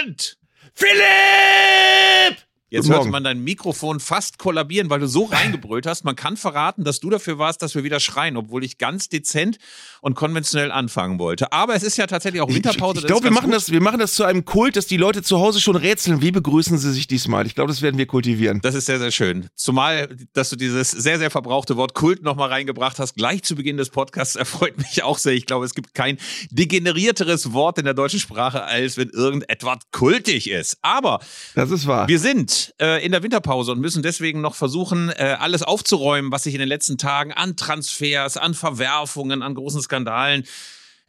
Deutschland! 0.00 0.36
Philipp! 0.74 2.49
Jetzt 2.70 2.88
hörte 2.88 3.08
man 3.08 3.24
dein 3.24 3.42
Mikrofon 3.42 3.98
fast 3.98 4.38
kollabieren, 4.38 4.90
weil 4.90 5.00
du 5.00 5.08
so 5.08 5.24
reingebrüllt 5.24 5.86
hast. 5.86 6.04
Man 6.04 6.14
kann 6.14 6.36
verraten, 6.36 6.84
dass 6.84 7.00
du 7.00 7.10
dafür 7.10 7.36
warst, 7.36 7.62
dass 7.62 7.74
wir 7.74 7.82
wieder 7.82 7.98
schreien, 7.98 8.36
obwohl 8.36 8.62
ich 8.62 8.78
ganz 8.78 9.08
dezent 9.08 9.58
und 10.00 10.14
konventionell 10.14 10.70
anfangen 10.70 11.18
wollte. 11.18 11.52
Aber 11.52 11.74
es 11.74 11.82
ist 11.82 11.96
ja 11.96 12.06
tatsächlich 12.06 12.40
auch 12.40 12.48
Winterpause. 12.48 12.98
Ich, 12.98 13.04
ich 13.04 13.08
glaube, 13.08 13.24
wir 13.24 13.32
machen 13.32 13.50
das, 13.50 13.72
wir 13.72 13.82
machen 13.82 13.98
das 13.98 14.14
zu 14.14 14.24
einem 14.24 14.44
Kult, 14.44 14.76
dass 14.76 14.86
die 14.86 14.96
Leute 14.96 15.22
zu 15.22 15.40
Hause 15.40 15.60
schon 15.60 15.74
rätseln. 15.74 16.22
Wie 16.22 16.30
begrüßen 16.30 16.78
sie 16.78 16.92
sich 16.92 17.08
diesmal? 17.08 17.44
Ich 17.46 17.56
glaube, 17.56 17.72
das 17.72 17.82
werden 17.82 17.98
wir 17.98 18.06
kultivieren. 18.06 18.60
Das 18.62 18.76
ist 18.76 18.86
sehr, 18.86 19.00
sehr 19.00 19.10
schön. 19.10 19.48
Zumal, 19.56 20.08
dass 20.32 20.50
du 20.50 20.56
dieses 20.56 20.92
sehr, 20.92 21.18
sehr 21.18 21.30
verbrauchte 21.30 21.76
Wort 21.76 21.94
Kult 21.94 22.22
nochmal 22.22 22.50
reingebracht 22.50 23.00
hast, 23.00 23.16
gleich 23.16 23.42
zu 23.42 23.56
Beginn 23.56 23.78
des 23.78 23.90
Podcasts, 23.90 24.36
erfreut 24.40 24.78
mich 24.78 25.02
auch 25.02 25.18
sehr. 25.18 25.32
Ich 25.32 25.46
glaube, 25.46 25.64
es 25.64 25.74
gibt 25.74 25.94
kein 25.94 26.18
degenerierteres 26.50 27.52
Wort 27.52 27.78
in 27.78 27.84
der 27.84 27.94
deutschen 27.94 28.20
Sprache, 28.20 28.62
als 28.62 28.96
wenn 28.96 29.10
irgendetwas 29.10 29.78
kultig 29.90 30.48
ist. 30.48 30.78
Aber 30.82 31.18
das 31.56 31.72
ist 31.72 31.88
wahr. 31.88 32.06
Wir 32.06 32.20
sind 32.20 32.59
äh, 32.80 33.04
in 33.04 33.12
der 33.12 33.22
Winterpause 33.22 33.72
und 33.72 33.80
müssen 33.80 34.02
deswegen 34.02 34.40
noch 34.40 34.54
versuchen, 34.54 35.10
äh, 35.10 35.36
alles 35.38 35.62
aufzuräumen, 35.62 36.32
was 36.32 36.44
sich 36.44 36.54
in 36.54 36.60
den 36.60 36.68
letzten 36.68 36.98
Tagen 36.98 37.32
an 37.32 37.56
Transfers, 37.56 38.36
an 38.36 38.54
Verwerfungen, 38.54 39.42
an 39.42 39.54
großen 39.54 39.82
Skandalen 39.82 40.44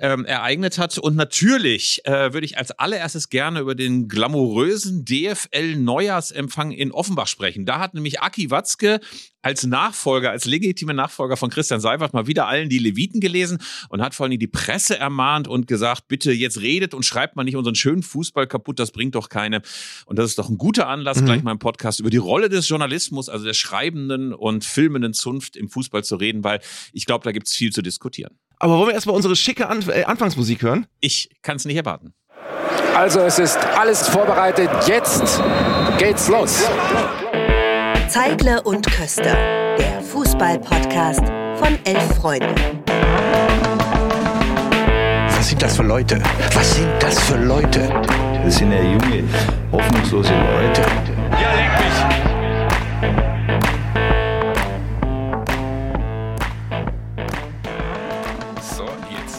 ähm, 0.02 0.26
ereignet 0.26 0.78
hat. 0.78 0.98
Und 0.98 1.16
natürlich 1.16 2.02
äh, 2.06 2.34
würde 2.34 2.46
ich 2.46 2.58
als 2.58 2.72
allererstes 2.72 3.30
gerne 3.30 3.60
über 3.60 3.76
den 3.76 4.08
glamourösen 4.08 5.06
DFL-Neujahrsempfang 5.06 6.72
in 6.72 6.92
Offenbach 6.92 7.28
sprechen. 7.28 7.66
Da 7.66 7.80
hat 7.80 7.94
nämlich 7.94 8.20
Aki 8.20 8.50
Watzke 8.50 9.00
als 9.44 9.66
Nachfolger, 9.66 10.32
als 10.32 10.46
legitime 10.46 10.94
Nachfolger 10.94 11.38
von 11.38 11.50
Christian 11.50 11.80
Seifert 11.80 12.14
mal 12.14 12.28
wieder 12.28 12.48
allen 12.48 12.70
die 12.70 12.78
Leviten 12.80 13.22
gelesen 13.22 13.60
und 13.90 14.02
hat 14.02 14.14
vor 14.14 14.26
allem 14.26 14.38
die 14.38 14.48
Presse 14.48 14.98
ermahnt 14.98 15.48
und 15.48 15.68
gesagt, 15.68 16.08
bitte 16.08 16.32
jetzt 16.32 16.62
redet 16.62 16.94
und 16.94 17.06
schreibt 17.06 17.36
mal 17.36 17.44
nicht 17.44 17.56
unseren 17.56 17.76
schönen 17.76 18.04
Fußball 18.04 18.48
kaputt, 18.48 18.80
das 18.80 18.92
bringt 18.92 19.16
doch 19.16 19.30
keine. 19.30 19.62
Und 20.06 20.20
das 20.20 20.28
ist 20.28 20.40
doch 20.40 20.50
ein 20.50 20.58
guter 20.58 20.88
Anlass, 20.88 21.22
mhm. 21.22 21.26
gleich 21.26 21.44
mal 21.44 21.52
im 21.52 21.60
Podcast 21.60 22.00
über 22.00 22.10
die 22.10 22.18
Rolle 22.18 22.50
des 22.50 22.68
Journalismus, 22.70 23.30
also 23.30 23.46
der 23.46 23.54
schreibenden 23.54 24.34
und 24.34 24.64
filmenden 24.64 25.14
Zunft 25.14 25.56
im 25.56 25.70
Fußball 25.70 26.04
zu 26.04 26.16
reden, 26.16 26.44
weil 26.44 26.60
ich 26.94 27.06
glaube, 27.06 27.24
da 27.24 27.32
gibt 27.32 27.48
es 27.48 27.54
viel 27.54 27.72
zu 27.72 27.82
diskutieren. 27.82 28.38
Aber 28.62 28.78
wollen 28.78 28.90
wir 28.90 28.94
erstmal 28.94 29.16
unsere 29.16 29.36
schicke 29.36 29.68
An 29.68 29.84
äh, 29.90 30.04
Anfangsmusik 30.04 30.62
hören? 30.62 30.86
Ich 31.00 31.32
kann 31.42 31.56
es 31.56 31.66
nicht 31.66 31.78
erwarten. 31.78 32.14
Also 32.96 33.22
es 33.22 33.40
ist 33.40 33.58
alles 33.76 34.08
vorbereitet. 34.08 34.70
Jetzt 34.86 35.42
geht's 35.98 36.28
los. 36.28 36.70
Zeigler 38.08 38.64
und 38.64 38.86
Köster, 38.86 39.36
der 39.80 40.02
Fußball-Podcast 40.04 41.24
von 41.56 41.80
elf 41.86 42.16
Freunden. 42.18 42.54
Was 45.26 45.50
sind 45.50 45.64
das 45.64 45.76
für 45.76 45.84
Leute? 45.84 46.22
Was 46.54 46.76
sind 46.76 46.92
das 47.00 47.20
für 47.20 47.38
Leute? 47.38 47.90
Das 48.44 48.58
sind 48.58 48.72
ja 48.72 48.84
junge, 48.84 49.24
hoffnungslose 49.72 50.34
Leute. 50.34 50.82
Ja, 51.32 51.56
leck 51.56 51.80
mich! 51.80 52.21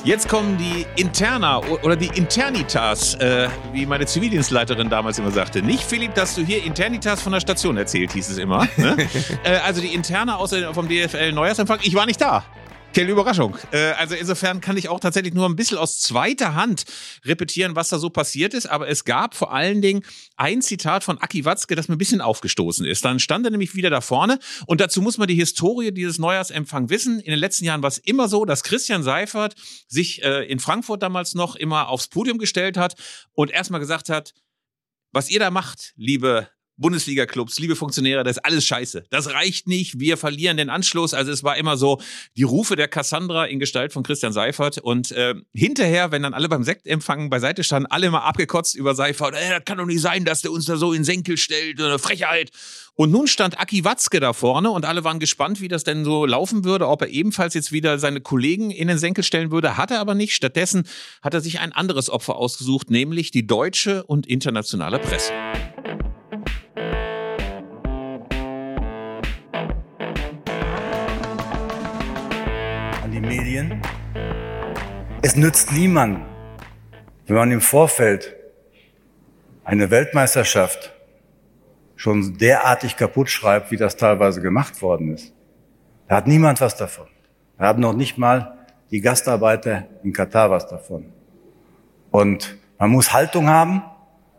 Jetzt 0.05 0.29
kommen 0.29 0.59
die 0.59 0.85
Interna 1.01 1.59
oder 1.59 1.95
die 1.95 2.11
Internitas, 2.19 3.15
äh, 3.15 3.49
wie 3.73 3.87
meine 3.87 4.05
Zivildienstleiterin 4.05 4.91
damals 4.91 5.21
immer 5.21 5.31
sagte. 5.31 5.63
Nicht, 5.63 5.85
Philipp, 5.85 6.15
dass 6.15 6.35
du 6.35 6.43
hier 6.43 6.65
Internitas 6.65 7.23
von 7.23 7.33
der 7.33 7.39
Station 7.39 7.77
erzählt, 7.77 8.11
hieß 8.11 8.31
es 8.31 8.39
immer. 8.39 8.67
Ne? 8.77 8.97
äh, 9.45 9.59
also 9.59 9.81
die 9.81 9.95
Interna 9.95 10.37
aus, 10.37 10.53
vom 10.73 10.89
DFL 10.89 11.31
Neujahrsempfang, 11.31 11.79
ich 11.83 11.95
war 11.95 12.07
nicht 12.07 12.21
da. 12.21 12.45
Keine 12.95 13.11
Überraschung. 13.11 13.57
Äh, 13.71 13.93
also 13.93 14.15
insofern 14.15 14.61
kann 14.61 14.77
ich 14.77 14.91
auch 14.91 15.01
tatsächlich 15.01 15.33
nur 15.33 15.49
ein 15.49 15.57
bisschen 15.57 15.79
aus 15.79 15.99
zweiter 16.01 16.55
Hand 16.55 16.85
repetieren, 17.25 17.75
was 17.75 17.89
da 17.89 17.99
so 17.99 18.11
passiert 18.11 18.53
ist. 18.53 18.67
Aber 18.67 18.87
es 18.87 19.05
gab 19.05 19.35
vor 19.35 19.53
allen 19.53 19.81
Dingen 19.81 20.03
ein 20.37 20.61
Zitat 20.61 21.03
von 21.03 21.19
Aki 21.19 21.47
Watzke, 21.47 21.75
das 21.75 21.89
mir 21.89 21.95
ein 21.95 21.99
bisschen 21.99 22.21
aufgestoßen 22.21 22.85
ist. 22.85 23.05
Dann 23.05 23.19
stand 23.19 23.47
er 23.47 23.51
nämlich 23.51 23.75
wieder 23.75 23.89
da 23.89 24.03
vorne. 24.03 24.39
Und 24.67 24.83
dazu 24.83 25.01
muss 25.01 25.17
man 25.17 25.27
die 25.27 25.35
Historie 25.35 25.91
dieses 25.93 26.19
Neujahrsempfang 26.19 26.91
wissen. 26.91 27.19
In 27.21 27.31
den 27.31 27.39
letzten 27.39 27.65
Jahren 27.65 27.83
war 27.83 27.89
es 27.89 27.99
immer 27.99 28.29
so, 28.29 28.45
dass 28.45 28.63
Christian 28.63 29.03
Seifert 29.03 29.55
sich 29.89 30.23
äh, 30.23 30.45
in 30.45 30.59
Frankfurt 30.59 31.03
damals 31.03 31.35
noch 31.35 31.57
immer 31.57 31.89
aufs 31.89 32.09
Podium 32.09 32.37
gestellt 32.37 32.77
hat 32.77 32.95
und 33.33 33.51
erstmal 33.51 33.81
gesagt 33.81 34.11
hat, 34.11 34.35
was 35.13 35.31
ihr 35.31 35.41
da 35.41 35.51
macht, 35.51 35.93
liebe 35.97 36.49
Bundesliga-Clubs, 36.83 37.59
liebe 37.59 37.77
Funktionäre, 37.77 38.25
das 38.25 38.37
ist 38.37 38.45
alles 38.45 38.67
scheiße. 38.67 39.05
Das 39.09 39.33
reicht 39.33 39.67
nicht, 39.67 39.99
wir 39.99 40.19
verlieren 40.19 40.59
den 40.59 40.69
Anschluss. 40.69 41.15
Also 41.15 41.33
es 41.33 41.43
war 41.43 41.57
immer 41.57 41.79
so 41.79 41.99
die 42.37 42.43
Rufe 42.43 42.77
der 42.77 42.89
Cassandra 42.89 43.47
in 43.47 43.59
Gestalt 43.59 43.95
von 43.95 44.03
Christian 44.03 44.35
Seifert. 44.35 44.77
Und 44.77 45.13
äh, 45.13 45.35
hinterher, 45.55 46.13
wenn 46.13 46.23
dann 46.23 46.35
alle 46.35 46.51
beim 46.51 46.65
Sektempfang 46.65 47.31
beiseite 47.31 47.65
standen, 47.65 47.87
alle 47.91 48.09
immer 48.09 48.25
abgekotzt 48.25 48.75
über 48.75 48.95
Seifert, 48.95 49.35
äh, 49.35 49.49
das 49.49 49.65
kann 49.65 49.79
doch 49.79 49.87
nicht 49.87 50.03
sein, 50.03 50.27
dass 50.27 50.43
der 50.43 50.53
uns 50.53 50.67
da 50.67 50.77
so 50.77 50.93
in 50.93 51.05
Senkel 51.05 51.39
stellt, 51.39 51.81
eine 51.81 51.99
Frechheit. 51.99 52.51
Und 52.95 53.11
nun 53.11 53.27
stand 53.27 53.59
Aki 53.59 53.85
Watzke 53.85 54.21
da 54.21 54.35
vorne 54.35 54.71
und 54.71 54.85
alle 54.85 55.03
waren 55.03 55.19
gespannt, 55.19 55.63
wie 55.63 55.69
das 55.69 55.83
denn 55.83 56.05
so 56.05 56.27
laufen 56.27 56.65
würde, 56.65 56.89
ob 56.89 57.01
er 57.01 57.09
ebenfalls 57.09 57.55
jetzt 57.55 57.73
wieder 57.73 57.99
seine 57.99 58.21
Kollegen 58.21 58.71
in 58.71 58.89
den 58.89 58.99
Senkel 58.99 59.25
stellen 59.25 59.51
würde. 59.51 59.79
Hat 59.79 59.91
er 59.91 60.01
aber 60.01 60.15
nicht. 60.15 60.35
Stattdessen 60.35 60.87
hat 61.23 61.33
er 61.33 61.41
sich 61.41 61.61
ein 61.61 61.73
anderes 61.73 62.11
Opfer 62.11 62.37
ausgesucht, 62.37 62.91
nämlich 62.91 63.31
die 63.31 63.47
deutsche 63.47 64.05
und 64.05 64.27
internationale 64.27 64.99
Presse. 64.99 65.33
Medien. 73.63 73.83
Es 75.23 75.37
nützt 75.37 75.73
niemanden, 75.73 76.23
wenn 77.27 77.37
man 77.37 77.53
im 77.53 77.61
Vorfeld 77.61 78.35
eine 79.65 79.91
Weltmeisterschaft 79.91 80.93
schon 81.97 82.37
derartig 82.39 82.97
kaputt 82.97 83.31
schreibt, 83.31 83.71
wie 83.71 83.77
das 83.77 83.97
teilweise 83.97 84.43
gemacht 84.43 84.83
worden 84.83 85.15
ist. 85.15 85.33
Da 86.09 86.17
hat 86.17 86.27
niemand 86.27 86.61
was 86.61 86.77
davon. 86.77 87.07
Da 87.59 87.67
haben 87.67 87.81
noch 87.81 87.95
nicht 87.95 88.19
mal 88.19 88.59
die 88.91 89.01
Gastarbeiter 89.01 89.87
in 90.03 90.13
Katar 90.13 90.51
was 90.51 90.67
davon. 90.67 91.13
Und 92.11 92.59
man 92.79 92.91
muss 92.91 93.13
Haltung 93.13 93.49
haben, 93.49 93.83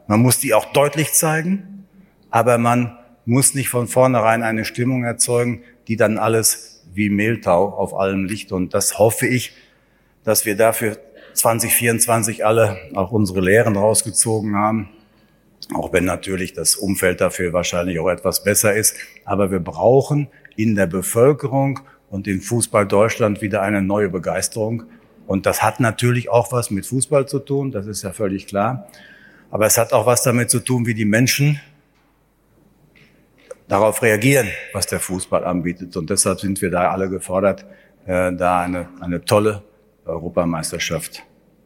man 0.08 0.20
muss 0.20 0.40
die 0.40 0.54
auch 0.54 0.74
deutlich 0.74 1.14
zeigen, 1.14 1.86
aber 2.30 2.58
man 2.58 2.98
muss 3.26 3.54
nicht 3.54 3.70
von 3.70 3.88
vornherein 3.88 4.44
eine 4.44 4.66
Stimmung 4.66 5.06
erzeugen, 5.06 5.64
die 5.88 5.96
dann 5.96 6.18
alles 6.18 6.73
wie 6.94 7.09
Mehltau 7.09 7.70
auf 7.70 7.94
allem 7.94 8.26
liegt. 8.26 8.52
Und 8.52 8.74
das 8.74 9.00
hoffe 9.00 9.28
ich, 9.28 9.54
dass 10.24 10.46
wir 10.46 10.56
dafür 10.56 10.98
2024 11.34 12.46
alle 12.46 12.78
auch 12.94 13.12
unsere 13.12 13.42
Lehren 13.42 13.76
rausgezogen 13.76 14.56
haben. 14.56 14.90
Auch 15.74 15.94
wenn 15.94 16.06
natürlich 16.06 16.54
das 16.54 16.76
Umfeld 16.76 17.22
dafür 17.22 17.54
wahrscheinlich 17.54 18.00
auch 18.00 18.09
etwas 18.09 18.44
besser 18.44 18.74
ist. 18.74 18.96
Aber 19.26 19.52
wir 19.52 19.59
brauchen 19.59 20.28
in 20.56 20.76
der 20.76 20.88
Bevölkerung 20.88 21.80
und 22.09 22.28
in 22.28 22.42
Fußball 22.42 22.88
Deutschland 22.88 23.42
wieder 23.42 23.62
eine 23.62 23.81
neue 23.81 24.10
Begeisterung. 24.10 24.84
Und 25.25 25.46
das 25.46 25.64
hat 25.64 25.80
natürlich 25.80 26.30
auch 26.30 26.52
was 26.52 26.70
mit 26.70 26.86
Fußball 26.86 27.28
zu 27.28 27.40
tun, 27.40 27.72
das 27.72 27.88
ist 27.88 28.04
ja 28.04 28.12
völlig 28.12 28.46
klar. 28.46 28.88
Aber 29.50 29.66
es 29.66 29.78
hat 29.78 29.94
auch 29.94 30.06
was 30.06 30.24
damit 30.24 30.50
zu 30.50 30.60
tun, 30.60 30.86
wie 30.86 30.94
die 30.94 31.06
Menschen 31.06 31.62
darauf 33.68 34.01
reagieren, 34.01 34.50
was 34.74 34.88
der 34.88 35.00
Fußball 35.00 35.44
anbietet. 35.44 35.96
Und 35.97 36.09
deshalb 36.09 36.40
sind 36.40 36.62
wir 36.62 36.69
da 36.69 36.91
alle 36.91 37.09
gefordert, 37.09 37.66
äh, 38.06 38.34
da 38.34 38.62
eine, 38.62 38.90
eine 39.01 39.24
tolle 39.24 39.63
Europameisterschaft 40.06 41.24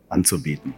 anzubieten. 0.10 0.74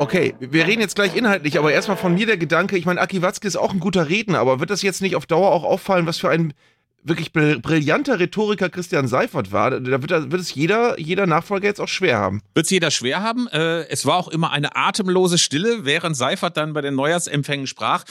Okay, 0.00 0.34
wir 0.38 0.66
reden 0.66 0.80
jetzt 0.80 0.94
gleich 0.94 1.16
inhaltlich, 1.16 1.58
aber 1.58 1.72
erstmal 1.72 1.96
von 1.96 2.14
mir 2.14 2.24
der 2.24 2.36
Gedanke, 2.36 2.78
ich 2.78 2.86
meine, 2.86 3.00
Aki 3.00 3.20
Watzke 3.20 3.48
ist 3.48 3.56
auch 3.56 3.72
ein 3.74 3.80
guter 3.80 4.08
Redner, 4.08 4.38
aber 4.38 4.60
wird 4.60 4.70
das 4.70 4.80
jetzt 4.80 5.02
nicht 5.02 5.16
auf 5.16 5.26
Dauer 5.26 5.50
auch 5.52 5.64
auffallen, 5.64 6.06
was 6.06 6.18
für 6.18 6.30
ein 6.30 6.54
wirklich 7.02 7.32
brillanter 7.32 8.18
Rhetoriker 8.18 8.68
Christian 8.68 9.08
Seifert 9.08 9.52
war, 9.52 9.70
da 9.70 10.02
wird, 10.02 10.10
da 10.10 10.30
wird, 10.30 10.40
es 10.40 10.54
jeder, 10.54 10.98
jeder 10.98 11.26
Nachfolger 11.26 11.66
jetzt 11.66 11.80
auch 11.80 11.88
schwer 11.88 12.18
haben. 12.18 12.42
Wird 12.54 12.66
es 12.66 12.70
jeder 12.70 12.90
schwer 12.90 13.22
haben? 13.22 13.46
Äh, 13.48 13.86
es 13.88 14.04
war 14.06 14.16
auch 14.16 14.28
immer 14.28 14.50
eine 14.50 14.76
atemlose 14.76 15.38
Stille, 15.38 15.84
während 15.84 16.16
Seifert 16.16 16.56
dann 16.56 16.72
bei 16.72 16.80
den 16.80 16.94
Neujahrsempfängen 16.94 17.66
sprach. 17.66 18.04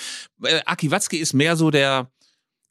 Äh, 0.43 0.61
Aki 0.65 0.91
Watzke 0.91 1.17
ist 1.17 1.33
mehr 1.33 1.55
so 1.55 1.69
der, 1.69 2.09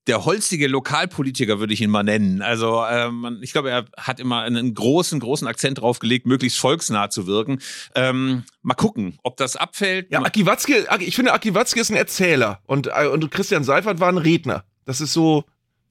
der 0.06 0.24
holzige 0.24 0.68
Lokalpolitiker, 0.68 1.58
würde 1.58 1.74
ich 1.74 1.80
ihn 1.80 1.90
mal 1.90 2.02
nennen. 2.02 2.42
Also 2.42 2.84
ähm, 2.88 3.38
ich 3.42 3.52
glaube, 3.52 3.70
er 3.70 3.86
hat 3.96 4.20
immer 4.20 4.42
einen 4.42 4.74
großen, 4.74 5.20
großen 5.20 5.46
Akzent 5.46 5.80
drauf 5.80 5.98
gelegt, 5.98 6.26
möglichst 6.26 6.58
volksnah 6.58 7.10
zu 7.10 7.26
wirken. 7.26 7.60
Ähm, 7.94 8.44
mal 8.62 8.74
gucken, 8.74 9.18
ob 9.22 9.36
das 9.36 9.56
abfällt. 9.56 10.10
Ja, 10.10 10.22
Aki 10.22 10.46
Watzke, 10.46 10.86
ich 11.00 11.16
finde, 11.16 11.32
Aki 11.32 11.54
Watzke 11.54 11.80
ist 11.80 11.90
ein 11.90 11.96
Erzähler 11.96 12.60
und, 12.66 12.88
äh, 12.88 13.06
und 13.06 13.30
Christian 13.30 13.64
Seifert 13.64 14.00
war 14.00 14.08
ein 14.08 14.18
Redner. 14.18 14.64
Das 14.84 15.00
ist 15.00 15.12
so, 15.12 15.44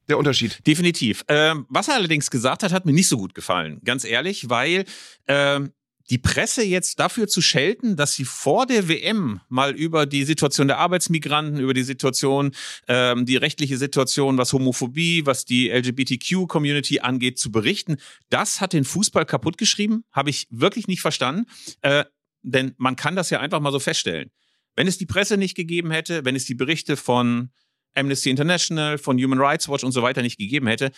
der 0.08 0.18
Unterschied. 0.18 0.66
Definitiv. 0.66 1.24
Ähm, 1.28 1.66
was 1.70 1.88
er 1.88 1.96
allerdings 1.96 2.30
gesagt 2.30 2.64
hat, 2.64 2.72
hat 2.72 2.86
mir 2.86 2.94
nicht 2.94 3.08
so 3.08 3.18
gut 3.18 3.34
gefallen, 3.34 3.80
ganz 3.84 4.04
ehrlich, 4.04 4.50
weil 4.50 4.86
ähm, 5.28 5.72
die 6.10 6.18
Presse 6.20 6.64
jetzt 6.64 7.00
dafür 7.00 7.28
zu 7.28 7.42
schelten, 7.42 7.96
dass 7.96 8.14
sie 8.14 8.26
vor 8.26 8.68
der 8.68 8.88
WM 8.88 9.42
mal 9.50 9.74
über 9.76 10.06
die 10.06 10.24
Situation 10.24 10.68
der 10.68 10.78
Arbeitsmigranten, 10.78 11.60
über 11.60 11.74
die 11.74 11.84
Situation, 11.84 12.52
ähm, 12.88 13.26
die 13.26 13.38
rechtliche 13.38 13.78
Situation, 13.78 14.38
was 14.38 14.54
Homophobie, 14.54 15.26
was 15.26 15.46
die 15.46 15.70
LGBTQ-Community 15.70 17.00
angeht, 17.00 17.40
zu 17.40 17.52
berichten, 17.52 17.98
das 18.30 18.62
hat 18.62 18.74
den 18.74 18.84
Fußball 18.84 19.26
kaputt 19.26 19.58
geschrieben, 19.58 20.04
habe 20.12 20.30
ich 20.30 20.48
wirklich 20.52 20.88
nicht 20.88 21.02
verstanden. 21.02 21.46
Äh, 21.82 22.06
denn 22.44 22.76
man 22.78 22.96
kann 22.96 23.16
das 23.16 23.32
ja 23.32 23.40
einfach 23.40 23.60
mal 23.60 23.72
so 23.72 23.80
feststellen. 23.80 24.30
Wenn 24.76 24.88
es 24.88 25.00
die 25.00 25.08
Presse 25.08 25.38
nicht 25.38 25.56
gegeben 25.56 25.90
hätte, 25.90 26.26
wenn 26.26 26.36
es 26.36 26.46
die 26.46 26.54
Berichte 26.54 26.98
von 26.98 27.50
Amnesty 27.96 28.30
International, 28.30 28.98
von 28.98 29.18
Human 29.18 29.40
Rights 29.40 29.68
Watch 29.70 29.84
und 29.84 29.92
so 29.92 30.02
weiter 30.02 30.22
nicht 30.22 30.38
gegeben 30.38 30.68
hätte, 30.68 30.92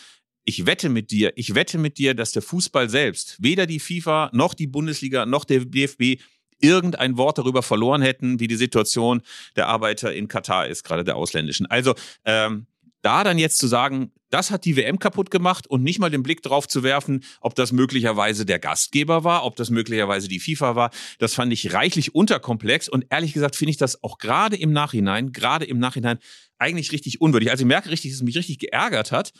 ich 0.43 0.65
wette 0.65 0.87
mit 0.87 1.11
dir, 1.11 1.33
ich 1.35 1.55
wette 1.55 1.77
mit 1.77 1.97
dir, 1.97 2.13
dass 2.13 2.31
der 2.31 2.41
Fußball 2.41 2.89
selbst, 2.89 3.35
weder 3.39 3.65
die 3.65 3.79
FIFA 3.79 4.29
noch 4.33 4.53
die 4.53 4.67
Bundesliga 4.67 5.25
noch 5.25 5.43
der 5.43 5.65
DFB 5.65 6.21
irgendein 6.59 7.17
Wort 7.17 7.37
darüber 7.37 7.61
verloren 7.61 8.01
hätten, 8.01 8.39
wie 8.39 8.47
die 8.47 8.55
Situation 8.55 9.21
der 9.55 9.67
Arbeiter 9.67 10.13
in 10.13 10.27
Katar 10.27 10.67
ist, 10.67 10.83
gerade 10.83 11.03
der 11.03 11.17
ausländischen. 11.17 11.65
Also 11.67 11.95
ähm, 12.25 12.65
da 13.07 13.23
dann 13.23 13.39
jetzt 13.39 13.57
zu 13.57 13.67
sagen, 13.67 14.11
das 14.31 14.51
hat 14.51 14.65
die 14.65 14.75
WM 14.75 14.99
kaputt 14.99 15.31
gemacht 15.31 15.65
und 15.65 15.81
nicht 15.81 15.97
mal 15.97 16.09
den 16.09 16.23
Blick 16.23 16.41
drauf 16.41 16.67
zu 16.67 16.83
werfen, 16.83 17.23
ob 17.39 17.55
das 17.55 17.71
möglicherweise 17.71 18.45
der 18.45 18.59
Gastgeber 18.59 19.23
war, 19.23 19.45
ob 19.45 19.55
das 19.55 19.69
möglicherweise 19.69 20.27
die 20.27 20.41
FIFA 20.41 20.75
war, 20.75 20.91
das 21.17 21.33
fand 21.33 21.53
ich 21.53 21.73
reichlich 21.73 22.13
unterkomplex 22.13 22.89
und 22.89 23.05
ehrlich 23.09 23.31
gesagt 23.31 23.55
finde 23.55 23.69
ich 23.71 23.77
das 23.77 24.03
auch 24.03 24.17
gerade 24.17 24.57
im 24.57 24.73
Nachhinein, 24.73 25.31
gerade 25.31 25.63
im 25.63 25.79
Nachhinein 25.79 26.19
eigentlich 26.57 26.91
richtig 26.91 27.21
unwürdig. 27.21 27.49
Also 27.49 27.61
ich 27.61 27.67
merke 27.67 27.89
richtig, 27.89 28.11
dass 28.11 28.17
es 28.17 28.23
mich 28.23 28.35
richtig 28.35 28.59
geärgert 28.59 29.13
hat, 29.13 29.31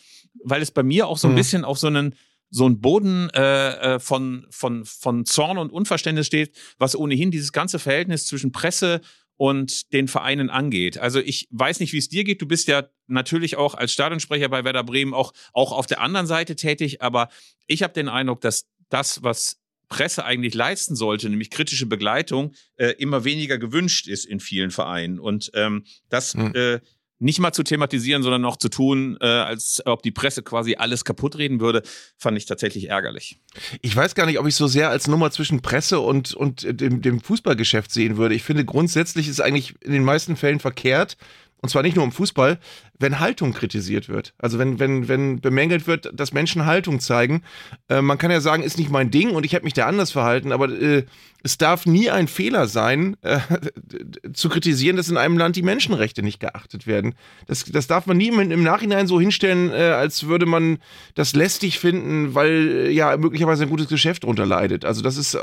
weil 0.46 0.62
es 0.62 0.72
bei 0.72 0.84
mir 0.84 1.08
auch 1.08 1.18
so 1.18 1.28
ein 1.28 1.34
mhm. 1.34 1.38
bisschen 1.38 1.66
auf 1.66 1.78
so 1.78 1.88
einen 1.88 2.16
so 2.50 2.66
ein 2.66 2.80
Boden 2.80 3.30
äh, 3.31 3.96
äh, 3.96 4.00
von, 4.00 4.48
von, 4.50 4.86
von 4.86 5.25
Zorn 5.25 5.58
und 5.58 5.74
Unverständnis 5.74 6.28
steht, 6.28 6.56
was 6.78 6.96
ohnehin 6.96 7.31
dieses 7.31 7.52
ganze 7.52 7.80
Verhältnis 7.80 8.25
zwischen 8.25 8.54
Presse 8.54 9.02
und 9.38 9.94
den 9.94 10.07
Vereinen 10.07 10.50
angeht. 10.50 10.98
Also 10.98 11.19
ich 11.19 11.48
weiß 11.51 11.80
nicht, 11.80 11.94
wie 11.94 12.00
es 12.00 12.10
dir 12.10 12.24
geht. 12.24 12.42
Du 12.42 12.48
bist 12.48 12.68
ja 12.68 12.88
natürlich 13.07 13.56
auch 13.56 13.75
als 13.75 13.94
Stadionsprecher 13.94 14.50
bei 14.50 14.63
Werder 14.63 14.84
Bremen 14.84 15.13
auch, 15.13 15.34
auch 15.54 15.72
auf 15.72 15.88
der 15.88 16.01
anderen 16.01 16.28
Seite 16.28 16.56
tätig, 16.56 17.01
aber 17.01 17.30
ich 17.68 17.84
habe 17.84 17.94
den 17.94 18.10
Eindruck, 18.10 18.42
dass 18.42 18.68
das, 18.89 19.24
was 19.24 19.60
Presse 19.89 20.25
eigentlich 20.25 20.54
leisten 20.54 20.95
sollte, 20.95 21.30
nämlich 21.30 21.50
kritische 21.50 21.86
Begleitung, 21.86 22.54
äh, 22.75 22.89
immer 22.98 23.24
weniger 23.24 23.57
gewünscht 23.57 24.07
ist 24.07 24.25
in 24.25 24.39
vielen 24.39 24.72
Vereinen. 24.72 25.19
Und 25.19 25.51
ähm, 25.54 25.86
das 26.10 26.34
hm. 26.34 26.54
äh, 26.56 26.80
nicht 27.19 27.40
mal 27.40 27.52
zu 27.52 27.64
thematisieren, 27.64 28.22
sondern 28.22 28.42
noch 28.42 28.58
zu 28.58 28.69
tun, 28.69 29.18
äh, 29.22 29.25
als 29.25 29.81
ob 29.86 30.04
die 30.04 30.12
Presse 30.12 30.44
quasi 30.44 30.75
alles 30.75 31.04
kaputt 31.04 31.38
reden 31.38 31.60
würde, 31.60 31.81
fand 32.18 32.38
ich 32.38 32.46
tatsächlich 32.46 32.90
ärgerlich. 32.90 33.40
Ich 33.81 33.96
weiß 33.96 34.14
gar 34.16 34.25
nicht, 34.25 34.40
ob 34.40 34.48
ich 34.48 34.56
so 34.56 34.68
sehr 34.68 34.90
als 34.90 35.08
Nummer 35.08 35.31
zwischen 35.31 35.62
Presse 35.62 36.00
und, 36.00 36.34
und 36.34 36.68
dem, 36.80 37.02
dem 37.02 37.19
Fußballgeschäft 37.19 37.92
sehen 37.92 38.18
würde. 38.18 38.36
Ich 38.36 38.44
finde, 38.44 38.66
grundsätzlich 38.66 39.28
ist 39.28 39.42
eigentlich 39.42 39.75
in 39.81 39.94
den 39.94 40.04
meisten 40.04 40.36
Fällen 40.36 40.60
verkehrt, 40.60 41.18
und 41.62 41.69
zwar 41.69 41.81
nicht 41.81 41.95
nur 41.95 42.06
im 42.06 42.12
Fußball, 42.12 42.59
wenn 43.00 43.19
Haltung 43.19 43.54
kritisiert 43.54 44.09
wird. 44.09 44.33
Also 44.38 44.59
wenn, 44.59 44.80
wenn, 44.80 45.07
wenn 45.07 45.42
bemängelt 45.42 45.88
wird, 45.88 46.12
dass 46.13 46.33
Menschen 46.33 46.65
Haltung 46.65 47.00
zeigen. 47.00 47.44
Äh, 47.89 48.01
man 48.01 48.18
kann 48.18 48.31
ja 48.31 48.42
sagen, 48.42 48.63
ist 48.63 48.77
nicht 48.77 48.92
mein 48.92 49.12
Ding 49.12 49.31
und 49.31 49.45
ich 49.45 49.54
hätte 49.54 49.65
mich 49.65 49.74
da 49.74 49.88
anders 49.88 50.12
verhalten, 50.12 50.51
aber 50.51 50.69
äh, 50.69 51.06
es 51.44 51.57
darf 51.57 51.86
nie 51.86 52.09
ein 52.09 52.27
Fehler 52.27 52.68
sein, 52.68 53.18
äh, 53.21 53.39
zu 54.33 54.50
kritisieren, 54.50 54.98
dass 54.98 55.09
in 55.09 55.18
einem 55.18 55.38
Land 55.38 55.56
die 55.56 55.62
Menschenrechte 55.62 56.21
nicht 56.21 56.39
geachtet 56.39 56.86
werden. 56.86 57.15
Das, 57.48 57.65
das 57.65 57.88
darf 57.88 58.06
man 58.06 58.18
nie 58.18 58.27
im, 58.27 58.39
im 58.39 58.63
Nachhinein 58.63 59.07
so 59.07 59.19
hinstellen, 59.19 59.71
äh, 59.71 59.92
als 59.92 60.27
würde 60.27 60.45
man 60.45 60.80
das 61.15 61.33
lästig 61.33 61.80
finden, 61.80 62.36
weil 62.36 62.88
äh, 62.88 62.92
ja 62.92 63.18
möglicherweise 63.18 63.63
ein 63.63 63.69
gutes 63.69 63.88
Geschäft 63.88 64.24
darunter 64.24 64.45
leidet. 64.45 64.86
Also 64.86 65.01
das 65.01 65.18
ist 65.18 65.36
äh, 65.36 65.39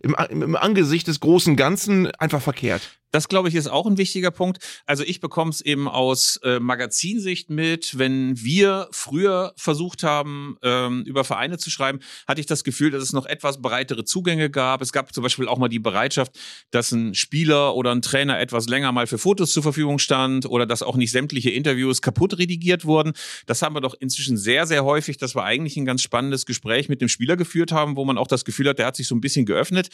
im, 0.00 0.14
im 0.30 0.56
Angesicht 0.56 1.08
des 1.08 1.20
großen 1.20 1.56
Ganzen 1.56 2.10
einfach 2.12 2.40
verkehrt. 2.40 2.98
Das, 3.16 3.28
glaube 3.28 3.48
ich, 3.48 3.54
ist 3.54 3.68
auch 3.68 3.86
ein 3.86 3.96
wichtiger 3.96 4.30
Punkt. 4.30 4.58
Also 4.84 5.02
ich 5.02 5.20
bekomme 5.20 5.50
es 5.50 5.62
eben 5.62 5.88
aus 5.88 6.38
äh, 6.42 6.60
Magazinsicht 6.60 7.48
mit. 7.48 7.96
Wenn 7.96 8.44
wir 8.44 8.88
früher 8.90 9.54
versucht 9.56 10.02
haben, 10.02 10.58
ähm, 10.62 11.02
über 11.06 11.24
Vereine 11.24 11.56
zu 11.56 11.70
schreiben, 11.70 12.00
hatte 12.28 12.42
ich 12.42 12.46
das 12.46 12.62
Gefühl, 12.62 12.90
dass 12.90 13.02
es 13.02 13.14
noch 13.14 13.24
etwas 13.24 13.62
breitere 13.62 14.04
Zugänge 14.04 14.50
gab. 14.50 14.82
Es 14.82 14.92
gab 14.92 15.14
zum 15.14 15.22
Beispiel 15.22 15.48
auch 15.48 15.56
mal 15.56 15.70
die 15.70 15.78
Bereitschaft, 15.78 16.38
dass 16.72 16.92
ein 16.92 17.14
Spieler 17.14 17.74
oder 17.74 17.90
ein 17.90 18.02
Trainer 18.02 18.38
etwas 18.38 18.68
länger 18.68 18.92
mal 18.92 19.06
für 19.06 19.16
Fotos 19.16 19.50
zur 19.50 19.62
Verfügung 19.62 19.98
stand 19.98 20.44
oder 20.44 20.66
dass 20.66 20.82
auch 20.82 20.96
nicht 20.96 21.10
sämtliche 21.10 21.48
Interviews 21.48 22.02
kaputt 22.02 22.36
redigiert 22.36 22.84
wurden. 22.84 23.14
Das 23.46 23.62
haben 23.62 23.74
wir 23.74 23.80
doch 23.80 23.94
inzwischen 23.98 24.36
sehr, 24.36 24.66
sehr 24.66 24.84
häufig, 24.84 25.16
dass 25.16 25.34
wir 25.34 25.42
eigentlich 25.42 25.78
ein 25.78 25.86
ganz 25.86 26.02
spannendes 26.02 26.44
Gespräch 26.44 26.90
mit 26.90 27.00
dem 27.00 27.08
Spieler 27.08 27.38
geführt 27.38 27.72
haben, 27.72 27.96
wo 27.96 28.04
man 28.04 28.18
auch 28.18 28.28
das 28.28 28.44
Gefühl 28.44 28.68
hat, 28.68 28.78
der 28.78 28.84
hat 28.84 28.96
sich 28.96 29.06
so 29.06 29.14
ein 29.14 29.22
bisschen 29.22 29.46
geöffnet. 29.46 29.88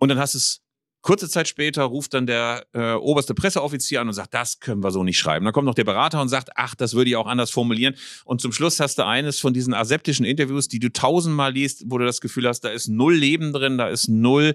Und 0.00 0.08
dann 0.08 0.18
hast 0.18 0.34
es 0.34 0.63
Kurze 1.04 1.28
Zeit 1.28 1.48
später 1.48 1.82
ruft 1.82 2.14
dann 2.14 2.26
der 2.26 2.66
äh, 2.72 2.94
oberste 2.94 3.34
Presseoffizier 3.34 4.00
an 4.00 4.08
und 4.08 4.14
sagt, 4.14 4.32
das 4.32 4.58
können 4.58 4.82
wir 4.82 4.90
so 4.90 5.04
nicht 5.04 5.18
schreiben. 5.18 5.44
Dann 5.44 5.52
kommt 5.52 5.66
noch 5.66 5.74
der 5.74 5.84
Berater 5.84 6.18
und 6.22 6.30
sagt, 6.30 6.52
ach, 6.54 6.74
das 6.74 6.94
würde 6.94 7.10
ich 7.10 7.16
auch 7.16 7.26
anders 7.26 7.50
formulieren. 7.50 7.94
Und 8.24 8.40
zum 8.40 8.52
Schluss 8.52 8.80
hast 8.80 8.96
du 8.96 9.04
eines 9.04 9.38
von 9.38 9.52
diesen 9.52 9.74
aseptischen 9.74 10.24
Interviews, 10.24 10.66
die 10.66 10.78
du 10.78 10.90
tausendmal 10.90 11.52
liest, 11.52 11.84
wo 11.88 11.98
du 11.98 12.06
das 12.06 12.22
Gefühl 12.22 12.48
hast, 12.48 12.62
da 12.62 12.70
ist 12.70 12.88
null 12.88 13.14
Leben 13.14 13.52
drin, 13.52 13.76
da 13.76 13.88
ist 13.88 14.08
null 14.08 14.54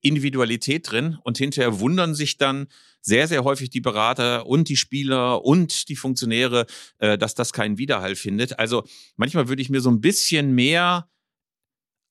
Individualität 0.00 0.90
drin. 0.90 1.16
Und 1.22 1.38
hinterher 1.38 1.78
wundern 1.78 2.16
sich 2.16 2.38
dann 2.38 2.66
sehr, 3.00 3.28
sehr 3.28 3.44
häufig 3.44 3.70
die 3.70 3.80
Berater 3.80 4.46
und 4.46 4.68
die 4.68 4.76
Spieler 4.76 5.44
und 5.44 5.88
die 5.88 5.96
Funktionäre, 5.96 6.66
äh, 6.98 7.16
dass 7.16 7.36
das 7.36 7.52
keinen 7.52 7.78
Widerhall 7.78 8.16
findet. 8.16 8.58
Also 8.58 8.82
manchmal 9.14 9.46
würde 9.46 9.62
ich 9.62 9.70
mir 9.70 9.80
so 9.80 9.92
ein 9.92 10.00
bisschen 10.00 10.56
mehr 10.56 11.08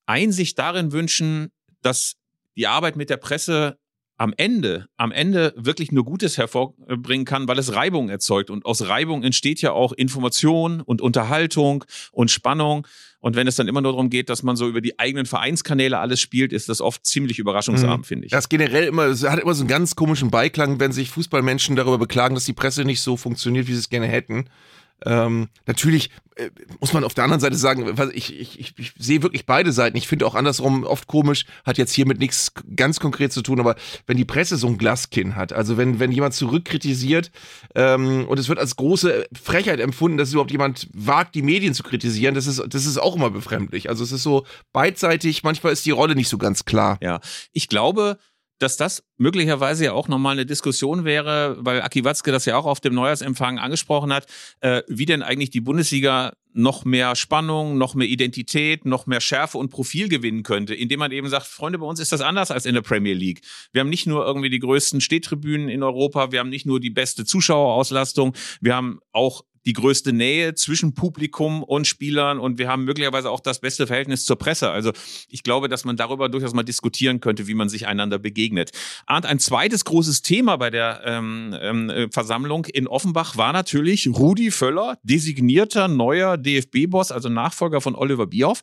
Einsicht 0.05 0.57
darin 0.57 0.93
wünschen, 0.93 1.51
dass 1.81 2.15
die 2.55 2.67
Arbeit 2.67 2.95
mit 2.95 3.09
der 3.09 3.17
Presse 3.17 3.77
am 4.17 4.33
Ende, 4.37 4.87
am 4.95 5.11
Ende 5.11 5.53
wirklich 5.57 5.91
nur 5.91 6.05
Gutes 6.05 6.37
hervorbringen 6.37 7.25
kann, 7.25 7.47
weil 7.47 7.57
es 7.57 7.73
Reibung 7.73 8.09
erzeugt. 8.09 8.49
Und 8.49 8.65
aus 8.65 8.87
Reibung 8.87 9.23
entsteht 9.23 9.61
ja 9.61 9.71
auch 9.71 9.91
Information 9.91 10.81
und 10.81 11.01
Unterhaltung 11.01 11.83
und 12.11 12.29
Spannung. 12.29 12.87
Und 13.19 13.35
wenn 13.35 13.47
es 13.47 13.55
dann 13.55 13.67
immer 13.67 13.81
nur 13.81 13.93
darum 13.93 14.09
geht, 14.09 14.29
dass 14.29 14.43
man 14.43 14.55
so 14.55 14.67
über 14.67 14.81
die 14.81 14.99
eigenen 14.99 15.25
Vereinskanäle 15.25 15.97
alles 15.97 16.21
spielt, 16.21 16.53
ist 16.53 16.69
das 16.69 16.79
oft 16.79 17.05
ziemlich 17.05 17.39
überraschungsarm, 17.39 18.01
mhm. 18.01 18.03
finde 18.03 18.25
ich. 18.25 18.31
Das 18.31 18.49
generell 18.49 18.85
immer, 18.85 19.05
es 19.05 19.23
hat 19.23 19.39
immer 19.39 19.53
so 19.55 19.61
einen 19.61 19.69
ganz 19.69 19.95
komischen 19.95 20.29
Beiklang, 20.29 20.79
wenn 20.79 20.91
sich 20.91 21.09
Fußballmenschen 21.09 21.75
darüber 21.75 21.97
beklagen, 21.97 22.35
dass 22.35 22.45
die 22.45 22.53
Presse 22.53 22.85
nicht 22.85 23.01
so 23.01 23.17
funktioniert, 23.17 23.67
wie 23.67 23.73
sie 23.73 23.79
es 23.79 23.89
gerne 23.89 24.07
hätten. 24.07 24.45
Ähm, 25.05 25.49
natürlich 25.65 26.09
äh, 26.35 26.49
muss 26.79 26.93
man 26.93 27.03
auf 27.03 27.13
der 27.13 27.23
anderen 27.25 27.39
Seite 27.39 27.55
sagen, 27.55 27.93
ich, 28.13 28.39
ich, 28.39 28.59
ich, 28.59 28.73
ich 28.77 28.93
sehe 28.97 29.21
wirklich 29.21 29.45
beide 29.45 29.71
Seiten. 29.71 29.97
Ich 29.97 30.07
finde 30.07 30.25
auch 30.25 30.35
andersrum 30.35 30.83
oft 30.83 31.07
komisch, 31.07 31.45
hat 31.65 31.77
jetzt 31.77 31.93
hiermit 31.93 32.19
nichts 32.19 32.53
ganz 32.75 32.99
konkret 32.99 33.31
zu 33.31 33.41
tun, 33.41 33.59
aber 33.59 33.75
wenn 34.07 34.17
die 34.17 34.25
Presse 34.25 34.57
so 34.57 34.67
ein 34.67 34.77
Glaskinn 34.77 35.35
hat, 35.35 35.53
also 35.53 35.77
wenn, 35.77 35.99
wenn 35.99 36.11
jemand 36.11 36.33
zurückkritisiert 36.33 37.31
ähm, 37.75 38.25
und 38.27 38.39
es 38.39 38.49
wird 38.49 38.59
als 38.59 38.75
große 38.75 39.27
Frechheit 39.39 39.79
empfunden, 39.79 40.17
dass 40.17 40.31
überhaupt 40.31 40.51
jemand 40.51 40.87
wagt, 40.93 41.35
die 41.35 41.43
Medien 41.43 41.73
zu 41.73 41.83
kritisieren, 41.83 42.35
das 42.35 42.47
ist, 42.47 42.63
das 42.67 42.85
ist 42.85 42.97
auch 42.97 43.15
immer 43.15 43.29
befremdlich. 43.29 43.89
Also 43.89 44.03
es 44.03 44.11
ist 44.11 44.23
so 44.23 44.45
beidseitig, 44.71 45.43
manchmal 45.43 45.73
ist 45.73 45.85
die 45.85 45.91
Rolle 45.91 46.15
nicht 46.15 46.29
so 46.29 46.37
ganz 46.37 46.65
klar. 46.65 46.97
Ja, 47.01 47.19
ich 47.51 47.67
glaube, 47.67 48.17
dass 48.63 48.77
das 48.77 49.03
möglicherweise 49.17 49.85
ja 49.85 49.93
auch 49.93 50.07
nochmal 50.07 50.33
eine 50.33 50.45
Diskussion 50.45 51.03
wäre, 51.03 51.57
weil 51.59 51.81
Aki 51.81 52.05
Watzke 52.05 52.31
das 52.31 52.45
ja 52.45 52.57
auch 52.57 52.65
auf 52.65 52.79
dem 52.79 52.95
Neujahrsempfang 52.95 53.59
angesprochen 53.59 54.13
hat, 54.13 54.25
äh, 54.61 54.81
wie 54.87 55.05
denn 55.05 55.21
eigentlich 55.21 55.49
die 55.49 55.61
Bundesliga 55.61 56.31
noch 56.53 56.85
mehr 56.85 57.15
Spannung, 57.15 57.77
noch 57.77 57.93
mehr 57.93 58.07
Identität, 58.07 58.85
noch 58.85 59.05
mehr 59.05 59.19
Schärfe 59.19 59.57
und 59.57 59.69
Profil 59.69 60.07
gewinnen 60.07 60.43
könnte, 60.43 60.73
indem 60.75 60.99
man 60.99 61.11
eben 61.11 61.27
sagt, 61.27 61.47
Freunde, 61.47 61.79
bei 61.79 61.85
uns 61.85 61.99
ist 61.99 62.11
das 62.11 62.21
anders 62.21 62.51
als 62.51 62.65
in 62.65 62.75
der 62.75 62.81
Premier 62.81 63.15
League. 63.15 63.41
Wir 63.73 63.81
haben 63.81 63.89
nicht 63.89 64.07
nur 64.07 64.25
irgendwie 64.25 64.49
die 64.49 64.59
größten 64.59 65.01
Stehtribünen 65.01 65.67
in 65.67 65.83
Europa, 65.83 66.31
wir 66.31 66.39
haben 66.39 66.49
nicht 66.49 66.65
nur 66.65 66.79
die 66.79 66.91
beste 66.91 67.25
Zuschauerauslastung, 67.25 68.33
wir 68.61 68.75
haben 68.75 68.99
auch 69.11 69.43
die 69.65 69.73
größte 69.73 70.13
Nähe 70.13 70.55
zwischen 70.55 70.93
Publikum 70.93 71.63
und 71.63 71.87
Spielern 71.87 72.39
und 72.39 72.57
wir 72.57 72.67
haben 72.67 72.83
möglicherweise 72.83 73.29
auch 73.29 73.39
das 73.39 73.59
beste 73.59 73.87
Verhältnis 73.87 74.25
zur 74.25 74.37
Presse. 74.37 74.69
Also 74.69 74.91
ich 75.29 75.43
glaube, 75.43 75.69
dass 75.69 75.85
man 75.85 75.97
darüber 75.97 76.29
durchaus 76.29 76.53
mal 76.53 76.63
diskutieren 76.63 77.19
könnte, 77.19 77.47
wie 77.47 77.53
man 77.53 77.69
sich 77.69 77.87
einander 77.87 78.19
begegnet. 78.19 78.71
Und 79.09 79.25
ein 79.25 79.39
zweites 79.39 79.85
großes 79.85 80.21
Thema 80.21 80.57
bei 80.57 80.69
der 80.69 81.01
ähm, 81.05 81.55
ähm, 81.59 81.89
äh, 81.89 82.09
Versammlung 82.09 82.65
in 82.65 82.87
Offenbach 82.87 83.37
war 83.37 83.53
natürlich 83.53 84.07
Rudi 84.07 84.51
Völler, 84.51 84.97
designierter 85.03 85.87
neuer 85.87 86.37
DFB-Boss, 86.37 87.11
also 87.11 87.29
Nachfolger 87.29 87.81
von 87.81 87.95
Oliver 87.95 88.27
Bierhoff. 88.27 88.61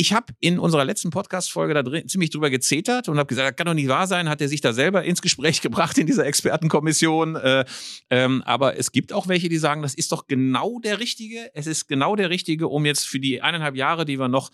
Ich 0.00 0.14
habe 0.14 0.32
in 0.40 0.58
unserer 0.58 0.86
letzten 0.86 1.10
Podcast-Folge 1.10 1.74
da 1.74 1.82
drin, 1.82 2.08
ziemlich 2.08 2.30
drüber 2.30 2.48
gezetert 2.48 3.10
und 3.10 3.18
habe 3.18 3.26
gesagt, 3.26 3.50
das 3.50 3.56
kann 3.56 3.66
doch 3.66 3.74
nicht 3.74 3.88
wahr 3.88 4.06
sein, 4.06 4.30
hat 4.30 4.40
er 4.40 4.48
sich 4.48 4.62
da 4.62 4.72
selber 4.72 5.04
ins 5.04 5.20
Gespräch 5.20 5.60
gebracht 5.60 5.98
in 5.98 6.06
dieser 6.06 6.24
Expertenkommission. 6.24 7.36
Äh, 7.36 7.66
ähm, 8.08 8.42
aber 8.46 8.78
es 8.78 8.92
gibt 8.92 9.12
auch 9.12 9.28
welche, 9.28 9.50
die 9.50 9.58
sagen, 9.58 9.82
das 9.82 9.92
ist 9.92 10.10
doch 10.12 10.26
genau 10.26 10.78
der 10.78 11.00
Richtige. 11.00 11.50
Es 11.52 11.66
ist 11.66 11.86
genau 11.86 12.16
der 12.16 12.30
Richtige, 12.30 12.68
um 12.68 12.86
jetzt 12.86 13.06
für 13.06 13.20
die 13.20 13.42
eineinhalb 13.42 13.76
Jahre, 13.76 14.06
die 14.06 14.18
wir 14.18 14.28
noch 14.28 14.50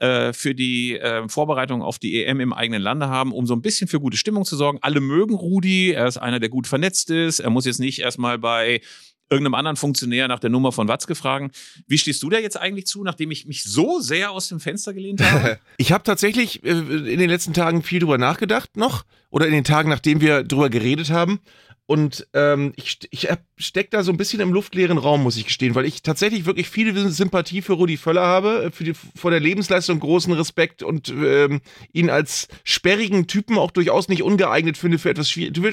äh, 0.00 0.34
für 0.34 0.54
die 0.54 0.98
äh, 0.98 1.26
Vorbereitung 1.30 1.80
auf 1.80 1.98
die 1.98 2.22
EM 2.22 2.40
im 2.40 2.52
eigenen 2.52 2.82
Lande 2.82 3.08
haben, 3.08 3.32
um 3.32 3.46
so 3.46 3.54
ein 3.54 3.62
bisschen 3.62 3.88
für 3.88 4.00
gute 4.00 4.18
Stimmung 4.18 4.44
zu 4.44 4.54
sorgen. 4.54 4.80
Alle 4.82 5.00
mögen 5.00 5.34
Rudi, 5.34 5.92
er 5.92 6.08
ist 6.08 6.18
einer, 6.18 6.40
der 6.40 6.50
gut 6.50 6.66
vernetzt 6.66 7.08
ist. 7.08 7.40
Er 7.40 7.48
muss 7.48 7.64
jetzt 7.64 7.80
nicht 7.80 8.00
erstmal 8.00 8.38
bei 8.38 8.82
irgendeinem 9.30 9.54
anderen 9.54 9.76
Funktionär 9.76 10.28
nach 10.28 10.40
der 10.40 10.50
Nummer 10.50 10.72
von 10.72 10.88
Watzke 10.88 11.14
fragen. 11.14 11.52
Wie 11.86 11.98
stehst 11.98 12.22
du 12.22 12.30
da 12.30 12.38
jetzt 12.38 12.58
eigentlich 12.58 12.86
zu, 12.86 13.04
nachdem 13.04 13.30
ich 13.30 13.46
mich 13.46 13.64
so 13.64 14.00
sehr 14.00 14.32
aus 14.32 14.48
dem 14.48 14.60
Fenster 14.60 14.92
gelehnt 14.92 15.22
habe? 15.22 15.58
Ich 15.76 15.92
habe 15.92 16.04
tatsächlich 16.04 16.62
äh, 16.64 16.70
in 16.70 17.18
den 17.18 17.30
letzten 17.30 17.54
Tagen 17.54 17.82
viel 17.82 18.00
drüber 18.00 18.18
nachgedacht 18.18 18.76
noch 18.76 19.04
oder 19.30 19.46
in 19.46 19.52
den 19.52 19.64
Tagen, 19.64 19.88
nachdem 19.88 20.20
wir 20.20 20.42
drüber 20.42 20.68
geredet 20.68 21.10
haben. 21.10 21.40
Und 21.90 22.24
ähm, 22.34 22.72
ich, 22.76 23.00
ich 23.10 23.26
stecke 23.56 23.88
da 23.90 24.04
so 24.04 24.12
ein 24.12 24.16
bisschen 24.16 24.38
im 24.38 24.52
luftleeren 24.52 24.96
Raum, 24.96 25.24
muss 25.24 25.36
ich 25.36 25.44
gestehen, 25.44 25.74
weil 25.74 25.84
ich 25.86 26.02
tatsächlich 26.04 26.46
wirklich 26.46 26.68
viel 26.68 26.96
Sympathie 27.10 27.62
für 27.62 27.72
Rudi 27.72 27.96
Völler 27.96 28.22
habe, 28.24 28.70
für 28.72 28.84
die, 28.84 28.92
vor 29.16 29.32
der 29.32 29.40
Lebensleistung 29.40 29.98
großen 29.98 30.32
Respekt 30.32 30.84
und 30.84 31.08
ähm, 31.08 31.60
ihn 31.92 32.08
als 32.08 32.46
sperrigen 32.62 33.26
Typen 33.26 33.58
auch 33.58 33.72
durchaus 33.72 34.06
nicht 34.06 34.22
ungeeignet 34.22 34.78
finde 34.78 35.00
für 35.00 35.10
etwas 35.10 35.28
schwierig. 35.28 35.52
Du, 35.54 35.64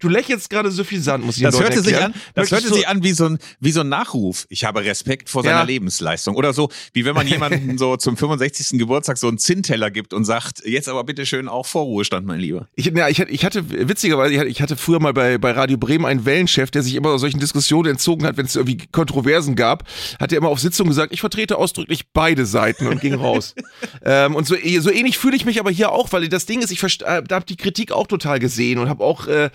du 0.00 0.08
lächelst 0.08 0.50
gerade 0.50 0.72
so 0.72 0.82
viel 0.82 1.00
Sand, 1.00 1.24
muss 1.24 1.36
ich 1.36 1.44
Das 1.44 1.60
hörte 1.60 1.82
sich 1.82 1.96
an, 1.96 2.14
das 2.34 2.50
Möchtest 2.50 2.64
hörte 2.64 2.74
sich 2.74 2.88
an 2.88 3.04
wie 3.04 3.12
so 3.12 3.26
ein, 3.26 3.38
wie 3.60 3.70
so 3.70 3.82
ein 3.82 3.88
Nachruf. 3.88 4.46
Ich 4.48 4.64
habe 4.64 4.82
Respekt 4.82 5.28
vor 5.30 5.44
seiner 5.44 5.58
Ja. 5.58 5.62
Lebensleistung. 5.62 6.34
Oder 6.34 6.52
so, 6.52 6.68
wie 6.94 7.04
wenn 7.04 7.14
man 7.14 7.28
jemandem 7.28 7.78
so 7.78 7.96
zum 7.96 8.16
65. 8.16 8.76
Geburtstag 8.76 9.18
so 9.18 9.28
einen 9.28 9.38
Zinnteller 9.38 9.92
gibt 9.92 10.14
und 10.14 10.24
sagt, 10.24 10.64
jetzt 10.66 10.88
aber 10.88 11.04
bitte 11.04 11.26
schön 11.26 11.46
auch 11.46 11.66
Vorruhestand, 11.66 12.26
mein 12.26 12.40
Lieber. 12.40 12.66
Ich, 12.74 12.86
ja, 12.86 13.08
ich, 13.08 13.20
hatte- 13.20 13.30
ich 13.30 13.44
hatte, 13.44 13.88
witzigerweise, 13.88 14.32
ich 14.34 14.40
hatte, 14.40 14.48
ich 14.50 14.62
hatte 14.62 14.76
früher 14.76 14.98
mal 14.98 15.12
bei, 15.14 15.38
bei 15.38 15.59
Radio 15.60 15.76
Bremen 15.76 16.06
einen 16.06 16.24
Wellenchef, 16.24 16.70
der 16.70 16.82
sich 16.82 16.94
immer 16.94 17.18
solchen 17.18 17.38
Diskussionen 17.38 17.90
entzogen 17.90 18.26
hat, 18.26 18.36
wenn 18.36 18.46
es 18.46 18.56
irgendwie 18.56 18.78
Kontroversen 18.90 19.54
gab, 19.54 19.84
hat 20.18 20.32
er 20.32 20.38
immer 20.38 20.48
auf 20.48 20.60
Sitzung 20.60 20.88
gesagt, 20.88 21.12
ich 21.12 21.20
vertrete 21.20 21.58
ausdrücklich 21.58 22.04
beide 22.12 22.46
Seiten 22.46 22.86
und 22.86 23.00
ging 23.00 23.14
raus. 23.14 23.54
ähm, 24.04 24.34
und 24.34 24.46
so, 24.46 24.56
so 24.80 24.90
ähnlich 24.90 25.18
fühle 25.18 25.36
ich 25.36 25.44
mich 25.44 25.60
aber 25.60 25.70
hier 25.70 25.92
auch, 25.92 26.12
weil 26.12 26.28
das 26.28 26.46
Ding 26.46 26.60
ist, 26.62 26.70
ich 26.70 26.82
äh, 26.82 27.22
da 27.22 27.36
habe 27.36 27.44
die 27.44 27.56
Kritik 27.56 27.92
auch 27.92 28.06
total 28.06 28.38
gesehen 28.38 28.78
und 28.78 28.88
habe 28.88 29.04
auch 29.04 29.26
äh, 29.26 29.50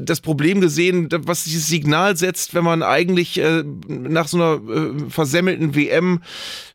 das 0.00 0.20
Problem 0.20 0.60
gesehen, 0.60 1.08
was 1.10 1.44
dieses 1.44 1.68
Signal 1.68 2.16
setzt, 2.16 2.54
wenn 2.54 2.64
man 2.64 2.82
eigentlich 2.82 3.38
äh, 3.38 3.62
nach 3.88 4.28
so 4.28 4.36
einer 4.36 4.60
äh, 4.68 5.10
versemmelten 5.10 5.74
WM 5.74 6.20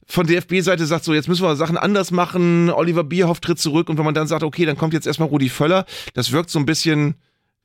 von 0.07 0.25
DFB-Seite 0.25 0.85
sagt, 0.85 1.03
so 1.03 1.13
jetzt 1.13 1.27
müssen 1.27 1.43
wir 1.43 1.55
Sachen 1.55 1.77
anders 1.77 2.11
machen, 2.11 2.69
Oliver 2.71 3.03
Bierhoff 3.03 3.39
tritt 3.41 3.59
zurück 3.59 3.89
und 3.89 3.97
wenn 3.97 4.05
man 4.05 4.15
dann 4.15 4.27
sagt, 4.27 4.43
okay, 4.43 4.65
dann 4.65 4.77
kommt 4.77 4.93
jetzt 4.93 5.05
erstmal 5.05 5.29
Rudi 5.29 5.49
Völler, 5.49 5.85
das 6.13 6.31
wirkt 6.31 6.49
so 6.49 6.57
ein 6.57 6.65
bisschen 6.65 7.15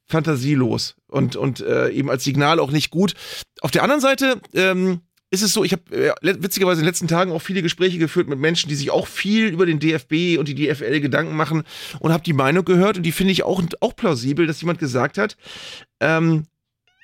fantasielos 0.06 0.96
und, 1.08 1.36
und 1.36 1.60
äh, 1.60 1.90
eben 1.90 2.10
als 2.10 2.24
Signal 2.24 2.58
auch 2.60 2.70
nicht 2.70 2.90
gut. 2.90 3.14
Auf 3.60 3.70
der 3.70 3.82
anderen 3.82 4.00
Seite 4.00 4.40
ähm, 4.54 5.00
ist 5.30 5.42
es 5.42 5.52
so, 5.52 5.64
ich 5.64 5.72
habe 5.72 5.82
äh, 5.90 6.12
witzigerweise 6.22 6.80
in 6.80 6.84
den 6.84 6.88
letzten 6.88 7.08
Tagen 7.08 7.32
auch 7.32 7.42
viele 7.42 7.62
Gespräche 7.62 7.98
geführt 7.98 8.28
mit 8.28 8.38
Menschen, 8.38 8.68
die 8.68 8.74
sich 8.74 8.90
auch 8.90 9.06
viel 9.06 9.48
über 9.48 9.66
den 9.66 9.80
DFB 9.80 10.38
und 10.38 10.48
die 10.48 10.54
DFL 10.54 11.00
Gedanken 11.00 11.36
machen 11.36 11.64
und 11.98 12.12
habe 12.12 12.22
die 12.22 12.32
Meinung 12.32 12.64
gehört 12.64 12.96
und 12.96 13.02
die 13.02 13.12
finde 13.12 13.32
ich 13.32 13.42
auch, 13.42 13.62
auch 13.80 13.96
plausibel, 13.96 14.46
dass 14.46 14.60
jemand 14.60 14.78
gesagt 14.78 15.18
hat, 15.18 15.36
ähm, 16.00 16.44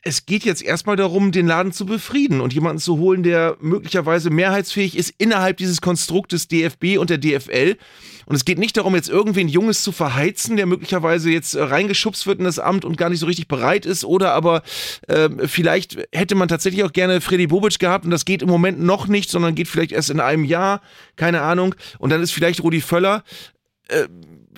es 0.02 0.24
geht 0.24 0.44
jetzt 0.44 0.62
erstmal 0.62 0.96
darum, 0.96 1.30
den 1.30 1.46
Laden 1.46 1.72
zu 1.72 1.84
befrieden 1.84 2.40
und 2.40 2.54
jemanden 2.54 2.78
zu 2.78 2.98
holen, 2.98 3.22
der 3.22 3.56
möglicherweise 3.60 4.30
mehrheitsfähig 4.30 4.96
ist 4.96 5.12
innerhalb 5.18 5.58
dieses 5.58 5.82
Konstruktes 5.82 6.48
DFB 6.48 6.96
und 6.98 7.10
der 7.10 7.18
DFL. 7.18 7.76
Und 8.24 8.36
es 8.36 8.44
geht 8.44 8.58
nicht 8.58 8.76
darum, 8.76 8.94
jetzt 8.94 9.10
irgendwen 9.10 9.48
Junges 9.48 9.82
zu 9.82 9.92
verheizen, 9.92 10.56
der 10.56 10.66
möglicherweise 10.66 11.30
jetzt 11.30 11.54
äh, 11.54 11.62
reingeschubst 11.62 12.26
wird 12.26 12.38
in 12.38 12.44
das 12.44 12.58
Amt 12.58 12.84
und 12.84 12.96
gar 12.96 13.10
nicht 13.10 13.20
so 13.20 13.26
richtig 13.26 13.48
bereit 13.48 13.84
ist. 13.84 14.04
Oder 14.04 14.32
aber 14.32 14.62
äh, 15.08 15.28
vielleicht 15.46 15.98
hätte 16.12 16.34
man 16.34 16.48
tatsächlich 16.48 16.82
auch 16.84 16.92
gerne 16.92 17.20
Freddy 17.20 17.48
Bobic 17.48 17.78
gehabt 17.78 18.04
und 18.04 18.10
das 18.10 18.24
geht 18.24 18.42
im 18.42 18.48
Moment 18.48 18.80
noch 18.80 19.06
nicht, 19.06 19.30
sondern 19.30 19.54
geht 19.54 19.68
vielleicht 19.68 19.92
erst 19.92 20.10
in 20.10 20.20
einem 20.20 20.44
Jahr. 20.44 20.80
Keine 21.16 21.42
Ahnung. 21.42 21.74
Und 21.98 22.10
dann 22.10 22.22
ist 22.22 22.30
vielleicht 22.30 22.62
Rudi 22.62 22.80
Völler 22.80 23.22
äh, 23.88 24.06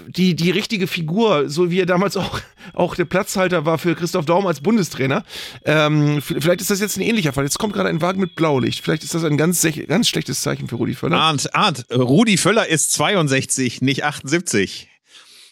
die, 0.09 0.35
die 0.35 0.50
richtige 0.50 0.87
Figur, 0.87 1.49
so 1.49 1.71
wie 1.71 1.80
er 1.80 1.87
damals 1.87 2.16
auch, 2.16 2.40
auch 2.75 2.94
der 2.94 3.04
Platzhalter 3.04 3.64
war 3.64 3.78
für 3.78 3.94
Christoph 3.94 4.25
Daum 4.25 4.47
als 4.47 4.61
Bundestrainer. 4.61 5.25
Ähm, 5.64 6.21
vielleicht 6.23 6.61
ist 6.61 6.71
das 6.71 6.80
jetzt 6.80 6.97
ein 6.97 7.02
ähnlicher 7.02 7.32
Fall. 7.32 7.44
Jetzt 7.44 7.59
kommt 7.59 7.73
gerade 7.75 7.88
ein 7.88 8.00
Wagen 8.00 8.21
mit 8.21 8.35
Blaulicht. 8.35 8.82
Vielleicht 8.82 9.04
ist 9.04 9.14
das 9.14 9.25
ein 9.25 9.37
ganz, 9.37 9.66
ganz 9.88 10.09
schlechtes 10.09 10.40
Zeichen 10.42 10.68
für 10.68 10.76
Rudi 10.76 10.94
Völler. 10.94 11.16
Arndt, 11.16 11.54
Arndt, 11.54 11.87
Rudi 11.92 12.37
Völler 12.37 12.68
ist 12.68 12.92
62, 12.92 13.82
nicht 13.82 14.04
78. 14.04 14.88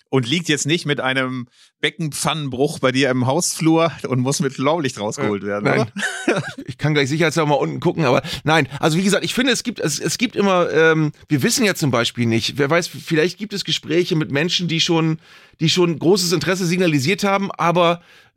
Und 0.08 0.28
liegt 0.28 0.48
jetzt 0.48 0.66
nicht 0.66 0.86
mit 0.86 1.00
einem 1.00 1.46
Beckenpfannenbruch 1.80 2.78
bei 2.78 2.92
dir 2.92 3.10
im 3.10 3.26
Hausflur 3.26 3.92
und 4.08 4.20
muss 4.20 4.40
mit 4.40 4.56
Blaulicht 4.56 5.00
rausgeholt 5.00 5.42
werden, 5.42 5.64
Nein. 5.64 5.80
oder? 6.26 6.42
Ich 6.66 6.78
kann 6.78 6.94
gleich 6.94 7.08
sicherheitshalber 7.08 7.50
mal 7.50 7.54
unten 7.56 7.80
gucken, 7.80 8.04
aber 8.04 8.22
nein. 8.44 8.68
Also 8.78 8.96
wie 8.96 9.02
gesagt, 9.02 9.24
ich 9.24 9.34
finde, 9.34 9.52
es 9.52 9.62
gibt, 9.62 9.80
es, 9.80 9.98
es 9.98 10.18
gibt 10.18 10.36
immer, 10.36 10.70
ähm, 10.70 11.12
wir 11.28 11.42
wissen 11.42 11.64
ja 11.64 11.74
zum 11.74 11.90
Beispiel 11.90 12.26
nicht, 12.26 12.58
wer 12.58 12.70
weiß, 12.70 12.88
vielleicht 12.88 13.38
gibt 13.38 13.52
es 13.52 13.64
Gespräche 13.64 14.14
mit 14.16 14.30
Menschen, 14.30 14.68
die 14.68 14.80
schon, 14.80 15.18
die 15.58 15.68
schon 15.68 15.98
großes 15.98 16.32
Interesse 16.32 16.66
signalisiert 16.66 17.24
haben, 17.24 17.50
aber 17.52 17.96
äh, 17.96 18.29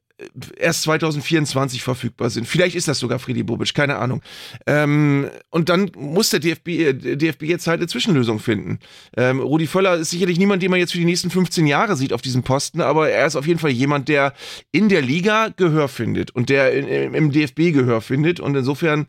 erst 0.57 0.83
2024 0.83 1.81
verfügbar 1.83 2.29
sind. 2.29 2.47
Vielleicht 2.47 2.75
ist 2.75 2.87
das 2.87 2.99
sogar 2.99 3.19
Friedi 3.19 3.43
Bobic, 3.43 3.73
keine 3.73 3.97
Ahnung. 3.97 4.21
Ähm, 4.67 5.29
und 5.49 5.69
dann 5.69 5.91
muss 5.95 6.29
der 6.29 6.39
DFB, 6.39 6.67
äh, 6.67 6.93
DFB 7.15 7.43
jetzt 7.43 7.67
halt 7.67 7.79
eine 7.79 7.87
Zwischenlösung 7.87 8.39
finden. 8.39 8.79
Ähm, 9.17 9.39
Rudi 9.39 9.67
Völler 9.67 9.95
ist 9.95 10.11
sicherlich 10.11 10.37
niemand, 10.37 10.61
den 10.63 10.71
man 10.71 10.79
jetzt 10.79 10.91
für 10.91 10.99
die 10.99 11.05
nächsten 11.05 11.29
15 11.29 11.65
Jahre 11.67 11.95
sieht 11.95 12.13
auf 12.13 12.21
diesem 12.21 12.43
Posten, 12.43 12.81
aber 12.81 13.09
er 13.09 13.25
ist 13.25 13.35
auf 13.35 13.47
jeden 13.47 13.59
Fall 13.59 13.71
jemand, 13.71 14.07
der 14.07 14.33
in 14.71 14.87
der 14.89 15.01
Liga 15.01 15.49
Gehör 15.55 15.87
findet 15.87 16.31
und 16.31 16.49
der 16.49 16.73
in, 16.73 17.13
im- 17.13 17.31
DFB 17.31 17.71
Gehör 17.73 18.01
findet. 18.01 18.39
Und 18.39 18.55
insofern 18.55 19.07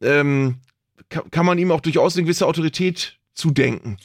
ähm, 0.00 0.56
kann, 1.08 1.30
kann 1.30 1.46
man 1.46 1.58
ihm 1.58 1.70
auch 1.72 1.80
durchaus 1.80 2.14
eine 2.16 2.24
gewisse 2.24 2.46
Autorität 2.46 3.18
zudenken. 3.34 3.96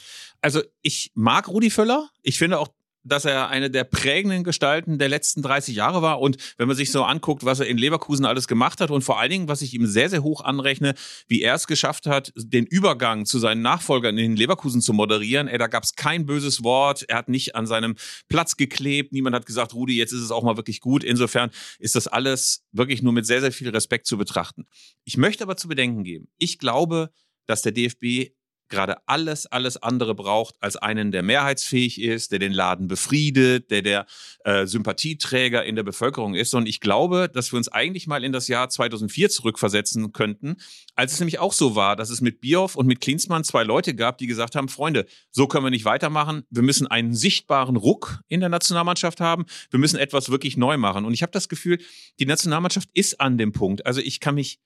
Also 0.42 0.62
ich 0.82 1.12
mag 1.14 1.48
Rudi 1.48 1.70
Völler. 1.70 2.08
Ich 2.22 2.38
finde 2.38 2.58
auch, 2.58 2.68
dass 3.02 3.24
er 3.24 3.48
eine 3.48 3.70
der 3.70 3.84
prägenden 3.84 4.44
Gestalten 4.44 4.98
der 4.98 5.08
letzten 5.08 5.42
30 5.42 5.74
Jahre 5.74 6.02
war. 6.02 6.20
Und 6.20 6.36
wenn 6.58 6.68
man 6.68 6.76
sich 6.76 6.92
so 6.92 7.02
anguckt, 7.04 7.44
was 7.44 7.60
er 7.60 7.66
in 7.66 7.78
Leverkusen 7.78 8.24
alles 8.24 8.46
gemacht 8.46 8.80
hat 8.80 8.90
und 8.90 9.02
vor 9.02 9.18
allen 9.18 9.30
Dingen, 9.30 9.48
was 9.48 9.62
ich 9.62 9.74
ihm 9.74 9.86
sehr, 9.86 10.10
sehr 10.10 10.22
hoch 10.22 10.42
anrechne, 10.42 10.94
wie 11.28 11.42
er 11.42 11.54
es 11.54 11.66
geschafft 11.66 12.06
hat, 12.06 12.32
den 12.36 12.66
Übergang 12.66 13.26
zu 13.26 13.38
seinen 13.38 13.62
Nachfolgern 13.62 14.18
in 14.18 14.36
Leverkusen 14.36 14.80
zu 14.80 14.92
moderieren. 14.92 15.48
Ey, 15.48 15.58
da 15.58 15.66
gab 15.66 15.84
es 15.84 15.94
kein 15.94 16.26
böses 16.26 16.62
Wort. 16.62 17.04
Er 17.08 17.16
hat 17.16 17.28
nicht 17.28 17.54
an 17.54 17.66
seinem 17.66 17.96
Platz 18.28 18.56
geklebt. 18.56 19.12
Niemand 19.12 19.34
hat 19.34 19.46
gesagt, 19.46 19.74
Rudi, 19.74 19.96
jetzt 19.96 20.12
ist 20.12 20.22
es 20.22 20.30
auch 20.30 20.42
mal 20.42 20.56
wirklich 20.56 20.80
gut. 20.80 21.04
Insofern 21.04 21.50
ist 21.78 21.94
das 21.94 22.06
alles 22.06 22.64
wirklich 22.72 23.02
nur 23.02 23.12
mit 23.12 23.26
sehr, 23.26 23.40
sehr 23.40 23.52
viel 23.52 23.70
Respekt 23.70 24.06
zu 24.06 24.18
betrachten. 24.18 24.66
Ich 25.04 25.16
möchte 25.16 25.44
aber 25.44 25.56
zu 25.56 25.68
bedenken 25.68 26.04
geben, 26.04 26.28
ich 26.38 26.58
glaube, 26.58 27.10
dass 27.46 27.62
der 27.62 27.72
DFB 27.72 28.32
gerade 28.70 28.96
alles, 29.06 29.46
alles 29.46 29.76
andere 29.76 30.14
braucht 30.14 30.54
als 30.60 30.76
einen, 30.76 31.12
der 31.12 31.22
mehrheitsfähig 31.22 32.00
ist, 32.00 32.32
der 32.32 32.38
den 32.38 32.52
Laden 32.52 32.88
befriedet, 32.88 33.70
der 33.70 33.82
der 33.82 34.06
äh, 34.44 34.66
Sympathieträger 34.66 35.64
in 35.64 35.76
der 35.76 35.82
Bevölkerung 35.82 36.34
ist. 36.34 36.54
Und 36.54 36.66
ich 36.66 36.80
glaube, 36.80 37.28
dass 37.28 37.52
wir 37.52 37.56
uns 37.58 37.68
eigentlich 37.68 38.06
mal 38.06 38.24
in 38.24 38.32
das 38.32 38.48
Jahr 38.48 38.68
2004 38.68 39.30
zurückversetzen 39.30 40.12
könnten, 40.12 40.56
als 40.94 41.12
es 41.12 41.20
nämlich 41.20 41.38
auch 41.38 41.52
so 41.52 41.74
war, 41.74 41.96
dass 41.96 42.10
es 42.10 42.20
mit 42.20 42.40
Bierhoff 42.40 42.76
und 42.76 42.86
mit 42.86 43.00
Klinsmann 43.00 43.44
zwei 43.44 43.64
Leute 43.64 43.94
gab, 43.94 44.18
die 44.18 44.26
gesagt 44.26 44.56
haben, 44.56 44.68
Freunde, 44.68 45.06
so 45.30 45.46
können 45.46 45.64
wir 45.64 45.70
nicht 45.70 45.84
weitermachen. 45.84 46.44
Wir 46.50 46.62
müssen 46.62 46.86
einen 46.86 47.14
sichtbaren 47.14 47.76
Ruck 47.76 48.20
in 48.28 48.40
der 48.40 48.48
Nationalmannschaft 48.48 49.20
haben. 49.20 49.44
Wir 49.70 49.80
müssen 49.80 49.98
etwas 49.98 50.30
wirklich 50.30 50.56
neu 50.56 50.76
machen. 50.76 51.04
Und 51.04 51.12
ich 51.12 51.22
habe 51.22 51.32
das 51.32 51.48
Gefühl, 51.48 51.78
die 52.18 52.26
Nationalmannschaft 52.26 52.88
ist 52.94 53.20
an 53.20 53.38
dem 53.38 53.52
Punkt. 53.52 53.84
Also 53.86 54.00
ich 54.00 54.20
kann 54.20 54.36
mich 54.36 54.60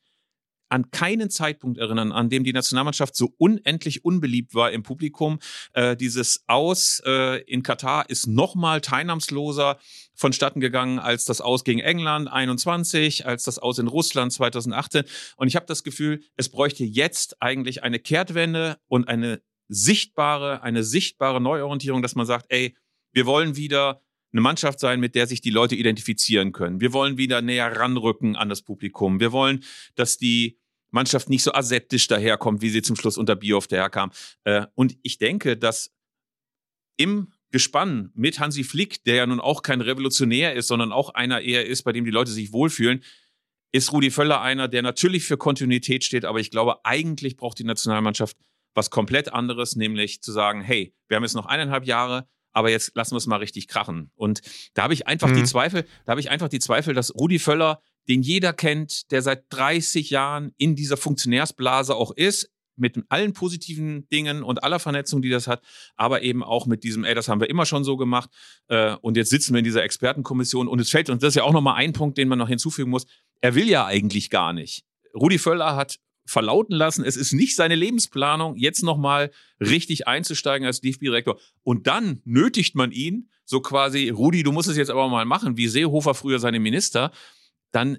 an 0.74 0.90
keinen 0.90 1.30
Zeitpunkt 1.30 1.78
erinnern, 1.78 2.10
an 2.10 2.30
dem 2.30 2.42
die 2.42 2.52
Nationalmannschaft 2.52 3.14
so 3.14 3.32
unendlich 3.38 4.04
unbeliebt 4.04 4.56
war 4.56 4.72
im 4.72 4.82
Publikum. 4.82 5.38
Äh, 5.72 5.96
dieses 5.96 6.42
Aus 6.48 7.00
äh, 7.06 7.40
in 7.42 7.62
Katar 7.62 8.10
ist 8.10 8.26
nochmal 8.26 8.80
teilnahmsloser 8.80 9.78
vonstatten 10.16 10.58
gegangen 10.58 10.98
als 10.98 11.26
das 11.26 11.40
Aus 11.40 11.62
gegen 11.62 11.78
England 11.78 12.26
21, 12.26 13.24
als 13.24 13.44
das 13.44 13.60
Aus 13.60 13.78
in 13.78 13.86
Russland 13.86 14.32
2018. 14.32 15.04
Und 15.36 15.46
ich 15.46 15.54
habe 15.54 15.66
das 15.66 15.84
Gefühl, 15.84 16.24
es 16.36 16.48
bräuchte 16.48 16.82
jetzt 16.82 17.40
eigentlich 17.40 17.84
eine 17.84 18.00
Kehrtwende 18.00 18.76
und 18.88 19.06
eine 19.06 19.42
sichtbare, 19.68 20.64
eine 20.64 20.82
sichtbare 20.82 21.40
Neuorientierung, 21.40 22.02
dass 22.02 22.16
man 22.16 22.26
sagt, 22.26 22.46
ey, 22.48 22.74
wir 23.12 23.26
wollen 23.26 23.54
wieder 23.54 24.02
eine 24.32 24.40
Mannschaft 24.40 24.80
sein, 24.80 24.98
mit 24.98 25.14
der 25.14 25.28
sich 25.28 25.40
die 25.40 25.50
Leute 25.50 25.76
identifizieren 25.76 26.50
können. 26.50 26.80
Wir 26.80 26.92
wollen 26.92 27.16
wieder 27.16 27.42
näher 27.42 27.76
ranrücken 27.76 28.34
an 28.34 28.48
das 28.48 28.62
Publikum. 28.62 29.20
Wir 29.20 29.30
wollen, 29.30 29.62
dass 29.94 30.18
die 30.18 30.58
Mannschaft 30.94 31.28
nicht 31.28 31.42
so 31.42 31.52
aseptisch 31.52 32.06
daherkommt, 32.06 32.62
wie 32.62 32.70
sie 32.70 32.80
zum 32.82 32.96
Schluss 32.96 33.18
unter 33.18 33.36
Bioff 33.36 33.66
daherkam. 33.66 34.10
Äh, 34.44 34.66
Und 34.74 34.96
ich 35.02 35.18
denke, 35.18 35.56
dass 35.56 35.90
im 36.96 37.32
Gespann 37.50 38.10
mit 38.14 38.38
Hansi 38.40 38.64
Flick, 38.64 39.04
der 39.04 39.16
ja 39.16 39.26
nun 39.26 39.40
auch 39.40 39.62
kein 39.62 39.80
Revolutionär 39.80 40.54
ist, 40.54 40.68
sondern 40.68 40.92
auch 40.92 41.10
einer 41.10 41.40
eher 41.40 41.66
ist, 41.66 41.82
bei 41.82 41.92
dem 41.92 42.04
die 42.04 42.10
Leute 42.10 42.30
sich 42.30 42.52
wohlfühlen, 42.52 43.02
ist 43.72 43.92
Rudi 43.92 44.10
Völler 44.10 44.40
einer, 44.40 44.68
der 44.68 44.82
natürlich 44.82 45.24
für 45.24 45.36
Kontinuität 45.36 46.04
steht, 46.04 46.24
aber 46.24 46.38
ich 46.38 46.50
glaube, 46.50 46.84
eigentlich 46.84 47.36
braucht 47.36 47.58
die 47.58 47.64
Nationalmannschaft 47.64 48.36
was 48.74 48.90
komplett 48.90 49.32
anderes, 49.32 49.76
nämlich 49.76 50.20
zu 50.22 50.32
sagen, 50.32 50.62
hey, 50.62 50.94
wir 51.08 51.16
haben 51.16 51.22
jetzt 51.24 51.34
noch 51.34 51.46
eineinhalb 51.46 51.84
Jahre, 51.86 52.28
aber 52.52 52.70
jetzt 52.70 52.94
lassen 52.94 53.14
wir 53.14 53.18
es 53.18 53.26
mal 53.26 53.36
richtig 53.38 53.66
krachen. 53.68 54.10
Und 54.14 54.40
da 54.74 54.84
habe 54.84 54.94
ich 54.94 55.06
einfach 55.08 55.30
die 55.32 55.40
Mhm. 55.40 55.46
Zweifel, 55.46 55.86
da 56.04 56.10
habe 56.12 56.20
ich 56.20 56.30
einfach 56.30 56.48
die 56.48 56.60
Zweifel, 56.60 56.94
dass 56.94 57.14
Rudi 57.14 57.38
Völler, 57.40 57.80
den 58.08 58.22
jeder 58.22 58.52
kennt, 58.52 59.10
der 59.10 59.22
seit 59.22 59.44
30 59.50 60.10
Jahren 60.10 60.52
in 60.56 60.76
dieser 60.76 60.96
Funktionärsblase 60.96 61.94
auch 61.94 62.10
ist, 62.10 62.50
mit 62.76 62.98
allen 63.08 63.32
positiven 63.32 64.08
Dingen 64.08 64.42
und 64.42 64.64
aller 64.64 64.78
Vernetzung, 64.78 65.22
die 65.22 65.30
das 65.30 65.46
hat, 65.46 65.62
aber 65.96 66.22
eben 66.22 66.42
auch 66.42 66.66
mit 66.66 66.82
diesem, 66.82 67.04
ey, 67.04 67.14
das 67.14 67.28
haben 67.28 67.40
wir 67.40 67.48
immer 67.48 67.66
schon 67.66 67.84
so 67.84 67.96
gemacht 67.96 68.30
äh, 68.68 68.96
und 69.00 69.16
jetzt 69.16 69.30
sitzen 69.30 69.54
wir 69.54 69.58
in 69.58 69.64
dieser 69.64 69.84
Expertenkommission 69.84 70.68
und 70.68 70.80
es 70.80 70.90
fällt 70.90 71.08
uns, 71.08 71.20
das 71.20 71.30
ist 71.30 71.36
ja 71.36 71.44
auch 71.44 71.52
nochmal 71.52 71.76
ein 71.76 71.92
Punkt, 71.92 72.18
den 72.18 72.28
man 72.28 72.38
noch 72.38 72.48
hinzufügen 72.48 72.90
muss, 72.90 73.06
er 73.40 73.54
will 73.54 73.68
ja 73.68 73.86
eigentlich 73.86 74.30
gar 74.30 74.52
nicht. 74.52 74.84
Rudi 75.14 75.38
Völler 75.38 75.76
hat 75.76 76.00
verlauten 76.26 76.74
lassen, 76.74 77.04
es 77.04 77.16
ist 77.16 77.32
nicht 77.32 77.54
seine 77.54 77.74
Lebensplanung, 77.74 78.56
jetzt 78.56 78.82
nochmal 78.82 79.30
richtig 79.60 80.08
einzusteigen 80.08 80.66
als 80.66 80.80
DFB-Direktor. 80.80 81.38
Und 81.62 81.86
dann 81.86 82.22
nötigt 82.24 82.74
man 82.74 82.92
ihn, 82.92 83.28
so 83.44 83.60
quasi, 83.60 84.08
Rudi, 84.08 84.42
du 84.42 84.52
musst 84.52 84.68
es 84.68 84.76
jetzt 84.76 84.90
aber 84.90 85.08
mal 85.08 85.26
machen, 85.26 85.58
wie 85.58 85.68
Seehofer 85.68 86.14
früher 86.14 86.38
seine 86.38 86.60
Minister. 86.60 87.12
Dann 87.74 87.98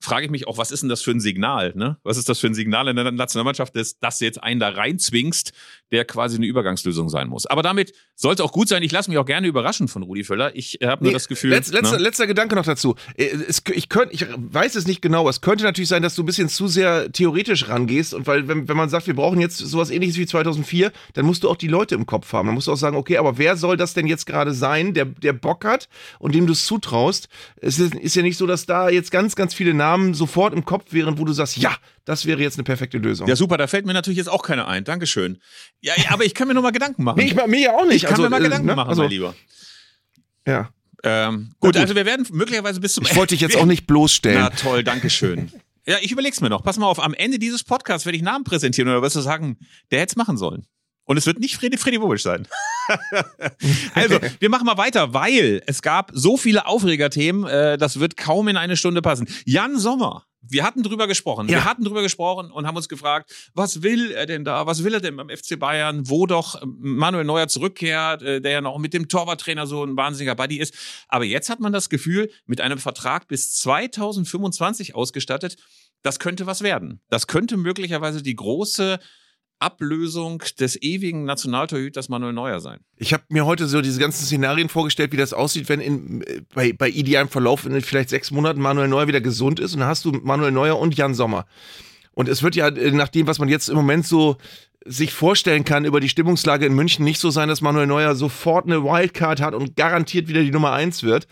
frage 0.00 0.26
ich 0.26 0.30
mich 0.32 0.48
auch, 0.48 0.58
was 0.58 0.72
ist 0.72 0.82
denn 0.82 0.88
das 0.88 1.02
für 1.02 1.12
ein 1.12 1.20
Signal? 1.20 1.72
Ne? 1.76 1.98
Was 2.02 2.16
ist 2.16 2.28
das 2.28 2.40
für 2.40 2.48
ein 2.48 2.54
Signal 2.54 2.88
in 2.88 2.96
der 2.96 3.12
Nationalmannschaft, 3.12 3.76
dass, 3.76 3.98
dass 4.00 4.18
du 4.18 4.24
jetzt 4.24 4.42
einen 4.42 4.58
da 4.58 4.70
reinzwingst, 4.70 5.52
der 5.92 6.04
quasi 6.04 6.36
eine 6.36 6.46
Übergangslösung 6.46 7.08
sein 7.08 7.28
muss? 7.28 7.46
Aber 7.46 7.62
damit 7.62 7.92
soll 8.16 8.34
es 8.34 8.40
auch 8.40 8.52
gut 8.52 8.68
sein. 8.68 8.82
Ich 8.82 8.92
lasse 8.92 9.10
mich 9.10 9.18
auch 9.18 9.26
gerne 9.26 9.46
überraschen 9.46 9.88
von 9.88 10.02
Rudi 10.02 10.24
Völler. 10.24 10.56
Ich 10.56 10.80
äh, 10.80 10.86
habe 10.86 11.04
nur 11.04 11.10
Nee, 11.10 11.14
das 11.14 11.28
Gefühl. 11.28 11.50
Letz, 11.50 11.70
letzter, 11.70 11.98
ne? 11.98 12.02
letzter 12.02 12.26
Gedanke 12.26 12.54
noch 12.56 12.64
dazu. 12.64 12.96
Äh, 13.16 13.26
Es, 13.26 13.62
ich, 13.72 13.88
könnt, 13.88 14.12
ich 14.12 14.26
weiß 14.36 14.74
es 14.74 14.86
nicht 14.86 15.02
genau. 15.02 15.28
Es 15.28 15.40
könnte 15.40 15.64
natürlich 15.64 15.88
sein, 15.88 16.02
dass 16.02 16.14
du 16.14 16.22
ein 16.22 16.26
bisschen 16.26 16.48
zu 16.48 16.66
sehr 16.66 17.12
theoretisch 17.12 17.68
rangehst. 17.68 18.14
Und 18.14 18.26
weil, 18.26 18.48
wenn, 18.48 18.68
wenn 18.68 18.76
man 18.76 18.88
sagt, 18.88 19.06
wir 19.06 19.14
brauchen 19.14 19.40
jetzt 19.40 19.58
sowas 19.58 19.90
ähnliches 19.90 20.16
wie 20.16 20.26
2004, 20.26 20.90
dann 21.12 21.26
musst 21.26 21.44
du 21.44 21.50
auch 21.50 21.56
die 21.56 21.68
Leute 21.68 21.94
im 21.94 22.06
Kopf 22.06 22.32
haben. 22.32 22.46
Dann 22.48 22.54
musst 22.54 22.66
du 22.68 22.72
auch 22.72 22.76
sagen, 22.76 22.96
okay, 22.96 23.18
aber 23.18 23.38
wer 23.38 23.56
soll 23.56 23.76
das 23.76 23.94
denn 23.94 24.06
jetzt 24.06 24.26
gerade 24.26 24.54
sein, 24.54 24.94
der, 24.94 25.04
der 25.04 25.34
Bock 25.34 25.64
hat 25.64 25.88
und 26.18 26.34
dem 26.34 26.46
du 26.46 26.52
es 26.52 26.66
zutraust? 26.66 27.28
Es 27.56 27.78
ist, 27.78 27.94
ist 27.94 28.16
ja 28.16 28.22
nicht 28.22 28.38
so, 28.38 28.46
dass 28.46 28.66
da 28.66 28.88
jetzt 28.88 29.10
ganz, 29.10 29.36
ganz 29.36 29.52
viele 29.54 29.74
Namen 29.74 30.14
sofort 30.14 30.54
im 30.54 30.64
Kopf 30.64 30.92
wären, 30.92 31.18
wo 31.18 31.24
du 31.24 31.32
sagst, 31.32 31.56
ja, 31.58 31.76
das 32.04 32.26
wäre 32.26 32.40
jetzt 32.40 32.56
eine 32.56 32.64
perfekte 32.64 32.98
Lösung. 32.98 33.28
Ja, 33.28 33.36
super, 33.36 33.56
da 33.56 33.66
fällt 33.66 33.86
mir 33.86 33.92
natürlich 33.92 34.18
jetzt 34.18 34.28
auch 34.28 34.42
keiner 34.42 34.66
ein. 34.66 34.84
Dankeschön. 34.84 35.40
Ja, 35.80 35.94
ja 35.96 36.10
aber 36.10 36.24
ich 36.24 36.34
kann 36.34 36.48
mir 36.48 36.54
noch 36.54 36.62
mal 36.62 36.72
Gedanken 36.72 37.04
machen. 37.04 37.18
nee, 37.18 37.26
ich, 37.26 37.34
mir 37.34 37.60
ja 37.60 37.72
auch 37.72 37.84
nicht. 37.84 37.96
Ich 37.96 38.02
kann 38.02 38.12
also, 38.12 38.22
mir 38.22 38.30
mal 38.30 38.40
äh, 38.40 38.44
Gedanken 38.44 38.66
ne? 38.66 38.76
machen, 38.76 38.88
Also, 38.88 39.02
mein 39.02 39.10
Lieber. 39.10 39.34
ja. 40.46 40.70
Ähm, 41.04 41.50
gut, 41.58 41.74
gut. 41.74 41.76
also 41.78 41.96
wir 41.96 42.06
werden 42.06 42.24
möglicherweise 42.30 42.78
bis 42.78 42.94
zum 42.94 43.04
Ich 43.04 43.16
wollte 43.16 43.34
dich 43.34 43.40
jetzt 43.40 43.56
auch 43.58 43.66
nicht 43.66 43.88
bloßstellen. 43.88 44.38
Na 44.40 44.50
toll, 44.50 44.84
Dankeschön. 44.84 45.50
Ja, 45.84 45.96
ich 46.00 46.12
überleg's 46.12 46.40
mir 46.40 46.48
noch. 46.48 46.62
Pass 46.62 46.78
mal 46.78 46.86
auf, 46.86 47.02
am 47.02 47.12
Ende 47.12 47.40
dieses 47.40 47.64
Podcasts 47.64 48.06
werde 48.06 48.16
ich 48.16 48.22
Namen 48.22 48.44
präsentieren 48.44 48.88
oder 48.88 49.02
wirst 49.02 49.16
du 49.16 49.20
sagen, 49.20 49.58
der 49.90 50.00
hätte 50.00 50.12
es 50.12 50.16
machen 50.16 50.36
sollen. 50.36 50.64
Und 51.04 51.16
es 51.16 51.26
wird 51.26 51.40
nicht 51.40 51.56
Freddy, 51.56 51.76
Freddy 51.76 51.98
Bobic 51.98 52.20
sein. 52.20 52.46
also, 53.94 54.20
wir 54.38 54.48
machen 54.48 54.64
mal 54.64 54.78
weiter, 54.78 55.12
weil 55.12 55.60
es 55.66 55.82
gab 55.82 56.12
so 56.14 56.36
viele 56.36 56.66
Aufregerthemen, 56.66 57.44
äh, 57.44 57.78
das 57.78 57.98
wird 57.98 58.16
kaum 58.16 58.46
in 58.46 58.56
eine 58.56 58.76
Stunde 58.76 59.02
passen. 59.02 59.26
Jan 59.44 59.78
Sommer, 59.78 60.24
wir 60.42 60.64
hatten 60.64 60.82
drüber 60.82 61.06
gesprochen. 61.06 61.48
Ja. 61.48 61.58
Wir 61.58 61.64
hatten 61.64 61.84
drüber 61.84 62.02
gesprochen 62.02 62.50
und 62.50 62.66
haben 62.66 62.76
uns 62.76 62.88
gefragt, 62.88 63.32
was 63.54 63.82
will 63.82 64.10
er 64.10 64.26
denn 64.26 64.44
da? 64.44 64.66
Was 64.66 64.82
will 64.84 64.94
er 64.94 65.00
denn 65.00 65.16
beim 65.16 65.28
FC 65.28 65.58
Bayern, 65.58 66.08
wo 66.08 66.26
doch 66.26 66.60
ähm, 66.60 66.76
Manuel 66.80 67.24
Neuer 67.24 67.48
zurückkehrt, 67.48 68.22
äh, 68.22 68.40
der 68.40 68.52
ja 68.52 68.60
noch 68.60 68.78
mit 68.78 68.92
dem 68.92 69.08
Torwarttrainer 69.08 69.66
so 69.66 69.84
ein 69.84 69.96
wahnsinniger 69.96 70.34
Buddy 70.34 70.58
ist. 70.58 70.74
Aber 71.08 71.24
jetzt 71.24 71.48
hat 71.48 71.60
man 71.60 71.72
das 71.72 71.88
Gefühl, 71.88 72.30
mit 72.46 72.60
einem 72.60 72.78
Vertrag 72.78 73.28
bis 73.28 73.54
2025 73.54 74.94
ausgestattet, 74.94 75.56
das 76.02 76.18
könnte 76.18 76.46
was 76.46 76.62
werden. 76.62 77.00
Das 77.08 77.28
könnte 77.28 77.56
möglicherweise 77.56 78.22
die 78.22 78.34
große 78.34 78.98
Ablösung 79.62 80.42
des 80.58 80.80
ewigen 80.82 81.24
Nationaltorhüters 81.24 82.08
Manuel 82.08 82.32
Neuer 82.32 82.60
sein. 82.60 82.80
Ich 82.96 83.12
habe 83.12 83.22
mir 83.28 83.46
heute 83.46 83.66
so 83.66 83.80
diese 83.80 84.00
ganzen 84.00 84.24
Szenarien 84.24 84.68
vorgestellt, 84.68 85.12
wie 85.12 85.16
das 85.16 85.32
aussieht, 85.32 85.68
wenn 85.68 85.80
in, 85.80 86.24
bei, 86.54 86.72
bei 86.72 86.88
idealem 86.88 87.28
Verlauf 87.28 87.64
in 87.64 87.80
vielleicht 87.80 88.10
sechs 88.10 88.30
Monaten 88.30 88.60
Manuel 88.60 88.88
Neuer 88.88 89.06
wieder 89.06 89.20
gesund 89.20 89.60
ist 89.60 89.74
und 89.74 89.80
dann 89.80 89.88
hast 89.88 90.04
du 90.04 90.12
Manuel 90.12 90.52
Neuer 90.52 90.78
und 90.78 90.96
Jan 90.96 91.14
Sommer. 91.14 91.46
Und 92.14 92.28
es 92.28 92.42
wird 92.42 92.56
ja 92.56 92.68
äh, 92.68 92.90
nach 92.90 93.08
dem, 93.08 93.26
was 93.26 93.38
man 93.38 93.48
jetzt 93.48 93.68
im 93.68 93.76
Moment 93.76 94.06
so 94.06 94.36
sich 94.84 95.12
vorstellen 95.12 95.64
kann 95.64 95.84
über 95.84 96.00
die 96.00 96.08
Stimmungslage 96.08 96.66
in 96.66 96.74
München, 96.74 97.04
nicht 97.04 97.20
so 97.20 97.30
sein, 97.30 97.48
dass 97.48 97.60
Manuel 97.60 97.86
Neuer 97.86 98.14
sofort 98.16 98.66
eine 98.66 98.82
Wildcard 98.82 99.40
hat 99.40 99.54
und 99.54 99.76
garantiert 99.76 100.28
wieder 100.28 100.42
die 100.42 100.50
Nummer 100.50 100.72
eins 100.72 101.02
wird. 101.02 101.28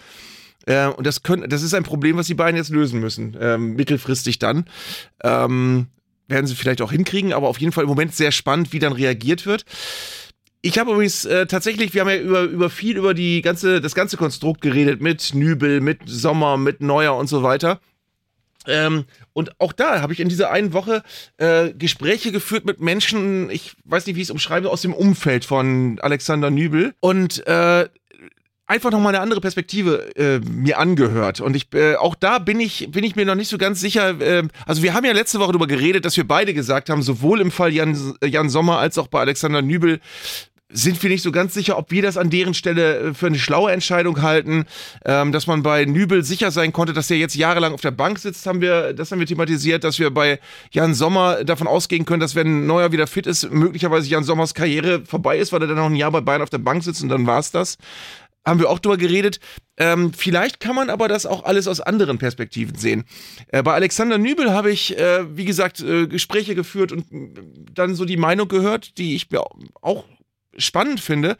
Äh, 0.67 0.87
und 0.87 1.07
das, 1.07 1.23
können, 1.23 1.49
das 1.49 1.63
ist 1.63 1.75
ein 1.75 1.83
Problem, 1.83 2.17
was 2.17 2.27
die 2.27 2.35
beiden 2.35 2.57
jetzt 2.57 2.71
lösen 2.71 3.01
müssen, 3.01 3.37
ähm, 3.41 3.75
mittelfristig 3.75 4.39
dann. 4.39 4.67
Ähm, 5.23 5.89
werden 6.31 6.47
sie 6.47 6.55
vielleicht 6.55 6.83
auch 6.83 6.93
hinkriegen, 6.93 7.33
aber 7.33 7.49
auf 7.49 7.61
jeden 7.61 7.73
Fall 7.73 7.85
im 7.85 7.91
Moment 7.91 8.15
sehr 8.15 8.33
spannend, 8.33 8.73
wie 8.73 8.79
dann 8.79 8.93
reagiert 8.93 9.47
wird. 9.47 9.65
Ich 10.63 10.79
habe 10.79 10.93
übrigens 10.93 11.25
äh, 11.25 11.47
tatsächlich, 11.47 11.95
wir 11.95 12.03
haben 12.03 12.11
ja 12.11 12.19
über, 12.19 12.43
über 12.43 12.71
viel 12.71 12.97
über 12.97 13.15
die 13.15 13.41
ganze, 13.41 13.81
das 13.81 13.95
ganze 13.95 14.17
Konstrukt 14.17 14.61
geredet, 14.61 15.01
mit 15.01 15.35
Nübel, 15.35 15.81
mit 15.81 16.01
Sommer, 16.07 16.59
mit 16.59 16.83
Neuer 16.83 17.17
und 17.17 17.29
so 17.29 17.43
weiter. 17.43 17.81
Ähm, 18.67 19.05
und 19.33 19.59
auch 19.59 19.73
da 19.73 20.03
habe 20.03 20.13
ich 20.13 20.21
in 20.21 20.29
dieser 20.29 20.51
einen 20.51 20.75
Woche 20.75 21.03
äh, 21.39 21.73
Gespräche 21.73 22.31
geführt 22.31 22.67
mit 22.67 22.79
Menschen, 22.81 23.49
ich 23.49 23.75
weiß 23.85 24.07
nicht, 24.07 24.17
wie 24.17 24.21
ich 24.21 24.27
es 24.27 24.31
umschreibe, 24.31 24.69
aus 24.69 24.83
dem 24.83 24.93
Umfeld 24.93 25.47
von 25.47 25.99
Alexander 26.01 26.51
Nübel. 26.51 26.93
Und 27.01 27.47
äh, 27.47 27.89
einfach 28.71 28.93
noch 28.93 29.01
mal 29.01 29.09
eine 29.09 29.21
andere 29.21 29.41
Perspektive 29.41 30.17
äh, 30.17 30.39
mir 30.39 30.79
angehört. 30.79 31.41
Und 31.41 31.57
ich 31.57 31.67
äh, 31.75 31.97
auch 31.97 32.15
da 32.15 32.39
bin 32.39 32.61
ich 32.61 32.89
bin 32.91 33.03
ich 33.03 33.17
mir 33.17 33.27
noch 33.27 33.35
nicht 33.35 33.49
so 33.49 33.59
ganz 33.59 33.81
sicher 33.81 34.21
äh, 34.21 34.45
also 34.65 34.83
wir 34.83 34.95
haben 34.95 35.05
ja 35.05 35.13
letzte 35.13 35.41
Woche 35.41 35.49
darüber 35.49 35.67
geredet 35.67 36.05
dass 36.05 36.17
wir 36.17 36.27
beide 36.27 36.55
gesagt 36.55 36.89
haben 36.89 37.03
sowohl 37.03 37.41
im 37.41 37.51
Fall 37.51 37.73
Jan, 37.73 38.15
Jan 38.25 38.49
Sommer 38.49 38.79
als 38.79 38.97
auch 38.97 39.09
bei 39.09 39.21
Alexander 39.21 39.61
Nübel 39.61 40.01
sind 40.73 41.03
wir 41.03 41.11
nicht 41.11 41.23
so 41.23 41.33
ganz 41.33 41.53
sicher, 41.53 41.77
ob 41.79 41.91
wir 41.91 42.01
das 42.01 42.17
an 42.17 42.31
deren 42.31 42.55
Stelle 42.55 42.99
äh, 42.99 43.15
für 43.15 43.27
eine 43.27 43.41
schlaue 43.41 43.73
Entscheidung 43.73 44.23
halten, 44.23 44.67
ähm, 45.05 45.33
dass 45.33 45.49
man 45.49 45.65
bei 45.65 45.85
Nübel 45.85 46.23
sicher 46.23 46.53
sein 46.53 46.73
konnte, 46.73 46.93
dass 46.93 47.11
er 47.11 47.17
jetzt 47.17 47.35
jahrelang 47.35 47.75
auf 47.75 47.81
der 47.81 47.91
Bank 47.91 48.21
sitzt, 48.21 48.47
haben 48.47 48.61
wir, 48.61 48.93
das 48.93 49.11
haben 49.11 49.19
wir 49.19 49.27
thematisiert, 49.27 49.83
dass 49.83 49.99
wir 49.99 50.13
bei 50.13 50.39
Jan 50.71 50.95
Sommer 50.95 51.43
davon 51.43 51.67
ausgehen 51.67 52.05
können, 52.05 52.21
dass 52.21 52.37
wenn 52.37 52.67
Neuer 52.67 52.93
wieder 52.93 53.09
fit 53.09 53.27
ist, 53.27 53.51
möglicherweise 53.51 54.09
Jan 54.09 54.23
Sommers 54.23 54.55
Karriere 54.55 55.03
vorbei 55.05 55.39
ist, 55.39 55.53
weil 55.53 55.61
er 55.63 55.67
dann 55.67 55.77
noch 55.77 55.87
ein 55.87 55.97
Jahr 55.97 56.13
bei 56.13 56.21
Bayern 56.21 56.43
auf 56.43 56.51
der 56.51 56.59
Bank 56.59 56.85
sitzt 56.85 57.03
und 57.03 57.09
dann 57.09 57.27
war's 57.27 57.51
das 57.51 57.77
haben 58.45 58.61
wir 58.61 58.71
auch 58.71 58.79
drüber 58.79 58.97
geredet. 58.97 59.41
Ähm, 59.77 60.13
vielleicht 60.13 60.61
kann 60.61 60.75
man 60.75 60.91
aber 60.91 61.09
das 61.09 61.27
auch 61.27 61.45
alles 61.45 61.69
aus 61.69 61.81
anderen 61.81 62.19
Perspektiven 62.19 62.77
sehen. 62.77 63.05
Äh, 63.49 63.63
bei 63.63 63.75
Alexander 63.75 64.19
Nübel 64.19 64.53
habe 64.53 64.71
ich, 64.71 64.99
äh, 64.99 65.37
wie 65.37 65.45
gesagt, 65.45 65.81
äh, 65.81 66.07
Gespräche 66.07 66.55
geführt 66.55 66.93
und 66.93 67.11
äh, 67.13 67.43
dann 67.73 67.95
so 67.95 68.05
die 68.05 68.17
Meinung 68.17 68.49
gehört, 68.49 68.99
die 68.99 69.15
ich 69.15 69.31
mir 69.31 69.43
auch 69.81 70.05
spannend 70.57 71.01
finde, 71.01 71.37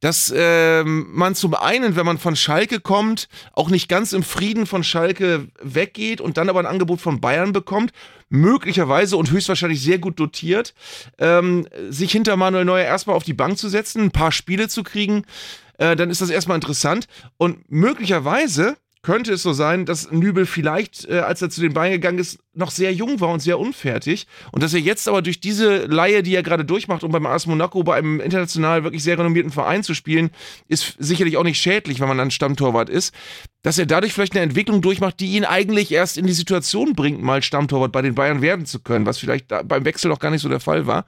dass 0.00 0.32
ähm, 0.34 1.06
man 1.12 1.34
zum 1.34 1.54
einen, 1.54 1.96
wenn 1.96 2.06
man 2.06 2.18
von 2.18 2.34
Schalke 2.34 2.80
kommt, 2.80 3.28
auch 3.52 3.70
nicht 3.70 3.88
ganz 3.88 4.12
im 4.12 4.22
Frieden 4.22 4.66
von 4.66 4.82
Schalke 4.82 5.48
weggeht 5.60 6.20
und 6.20 6.36
dann 6.36 6.48
aber 6.48 6.60
ein 6.60 6.66
Angebot 6.66 7.00
von 7.00 7.20
Bayern 7.20 7.52
bekommt, 7.52 7.92
möglicherweise 8.28 9.16
und 9.16 9.30
höchstwahrscheinlich 9.30 9.82
sehr 9.82 9.98
gut 9.98 10.18
dotiert, 10.18 10.74
ähm, 11.18 11.68
sich 11.90 12.10
hinter 12.12 12.36
Manuel 12.36 12.64
Neuer 12.64 12.84
erstmal 12.84 13.16
auf 13.16 13.24
die 13.24 13.34
Bank 13.34 13.58
zu 13.58 13.68
setzen, 13.68 14.02
ein 14.02 14.10
paar 14.10 14.32
Spiele 14.32 14.68
zu 14.68 14.82
kriegen, 14.82 15.24
äh, 15.84 15.96
dann 15.96 16.10
ist 16.10 16.20
das 16.20 16.30
erstmal 16.30 16.56
interessant. 16.56 17.06
Und 17.36 17.70
möglicherweise 17.70 18.76
könnte 19.02 19.34
es 19.34 19.42
so 19.42 19.52
sein, 19.52 19.84
dass 19.84 20.10
Nübel 20.10 20.46
vielleicht, 20.46 21.06
äh, 21.08 21.18
als 21.18 21.42
er 21.42 21.50
zu 21.50 21.60
den 21.60 21.74
Bayern 21.74 21.92
gegangen 21.92 22.18
ist, 22.18 22.38
noch 22.54 22.70
sehr 22.70 22.92
jung 22.92 23.20
war 23.20 23.28
und 23.28 23.40
sehr 23.40 23.58
unfertig. 23.58 24.26
Und 24.50 24.62
dass 24.62 24.72
er 24.72 24.80
jetzt 24.80 25.08
aber 25.08 25.20
durch 25.20 25.40
diese 25.40 25.84
Laie, 25.84 26.22
die 26.22 26.34
er 26.34 26.42
gerade 26.42 26.64
durchmacht, 26.64 27.04
um 27.04 27.12
beim 27.12 27.26
AS 27.26 27.46
Monaco 27.46 27.82
bei 27.82 27.96
einem 27.96 28.20
international 28.20 28.82
wirklich 28.82 29.04
sehr 29.04 29.18
renommierten 29.18 29.52
Verein 29.52 29.82
zu 29.82 29.94
spielen, 29.94 30.30
ist 30.68 30.96
sicherlich 30.98 31.36
auch 31.36 31.44
nicht 31.44 31.60
schädlich, 31.60 32.00
wenn 32.00 32.08
man 32.08 32.18
dann 32.18 32.30
Stammtorwart 32.30 32.88
ist. 32.88 33.14
Dass 33.64 33.78
er 33.78 33.86
dadurch 33.86 34.12
vielleicht 34.12 34.34
eine 34.34 34.42
Entwicklung 34.42 34.82
durchmacht, 34.82 35.18
die 35.18 35.32
ihn 35.32 35.44
eigentlich 35.44 35.90
erst 35.90 36.18
in 36.18 36.26
die 36.26 36.34
Situation 36.34 36.94
bringt, 36.94 37.22
mal 37.22 37.42
Stammtorwart 37.42 37.92
bei 37.92 38.02
den 38.02 38.14
Bayern 38.14 38.42
werden 38.42 38.66
zu 38.66 38.78
können, 38.78 39.06
was 39.06 39.18
vielleicht 39.18 39.48
beim 39.48 39.84
Wechsel 39.84 40.10
noch 40.10 40.20
gar 40.20 40.30
nicht 40.30 40.42
so 40.42 40.48
der 40.50 40.60
Fall 40.60 40.86
war. 40.86 41.06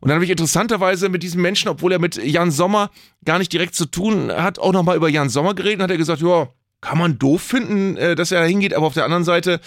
Und 0.00 0.08
dann 0.08 0.16
habe 0.16 0.24
ich 0.24 0.30
interessanterweise 0.30 1.08
mit 1.08 1.22
diesem 1.22 1.40
Menschen, 1.40 1.68
obwohl 1.68 1.92
er 1.92 1.98
mit 1.98 2.16
Jan 2.22 2.50
Sommer 2.50 2.90
gar 3.24 3.38
nicht 3.38 3.52
direkt 3.52 3.74
zu 3.74 3.86
tun 3.86 4.30
hat, 4.30 4.58
auch 4.58 4.72
nochmal 4.72 4.96
über 4.96 5.08
Jan 5.08 5.30
Sommer 5.30 5.54
geredet 5.54 5.78
und 5.78 5.84
hat 5.84 5.90
er 5.90 5.96
gesagt, 5.96 6.20
ja, 6.20 6.48
kann 6.82 6.98
man 6.98 7.18
doof 7.18 7.40
finden, 7.40 7.96
äh, 7.96 8.14
dass 8.14 8.30
er 8.30 8.40
da 8.40 8.46
hingeht, 8.46 8.74
aber 8.74 8.86
auf 8.86 8.94
der 8.94 9.04
anderen 9.04 9.24
Seite 9.24 9.60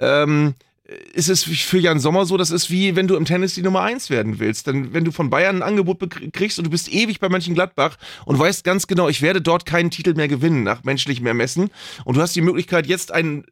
ähm, 0.00 0.54
ist 1.12 1.28
es 1.28 1.44
für 1.44 1.78
Jan 1.78 2.00
Sommer 2.00 2.26
so, 2.26 2.36
das 2.36 2.50
ist 2.50 2.70
wie 2.70 2.96
wenn 2.96 3.06
du 3.06 3.16
im 3.16 3.24
Tennis 3.24 3.54
die 3.54 3.62
Nummer 3.62 3.82
eins 3.82 4.10
werden 4.10 4.38
willst. 4.38 4.66
Denn 4.66 4.92
wenn 4.92 5.04
du 5.04 5.12
von 5.12 5.30
Bayern 5.30 5.56
ein 5.56 5.62
Angebot 5.62 5.98
kriegst 6.32 6.58
und 6.58 6.64
du 6.64 6.70
bist 6.70 6.92
ewig 6.92 7.20
bei 7.20 7.28
Mönchengladbach 7.28 7.96
und 8.24 8.38
weißt 8.38 8.64
ganz 8.64 8.86
genau, 8.86 9.08
ich 9.08 9.22
werde 9.22 9.40
dort 9.40 9.66
keinen 9.66 9.90
Titel 9.90 10.14
mehr 10.14 10.28
gewinnen 10.28 10.62
nach 10.62 10.84
menschlichem 10.84 11.26
Ermessen 11.26 11.70
und 12.04 12.16
du 12.16 12.20
hast 12.20 12.36
die 12.36 12.40
Möglichkeit 12.40 12.86
jetzt 12.86 13.12
einen 13.12 13.44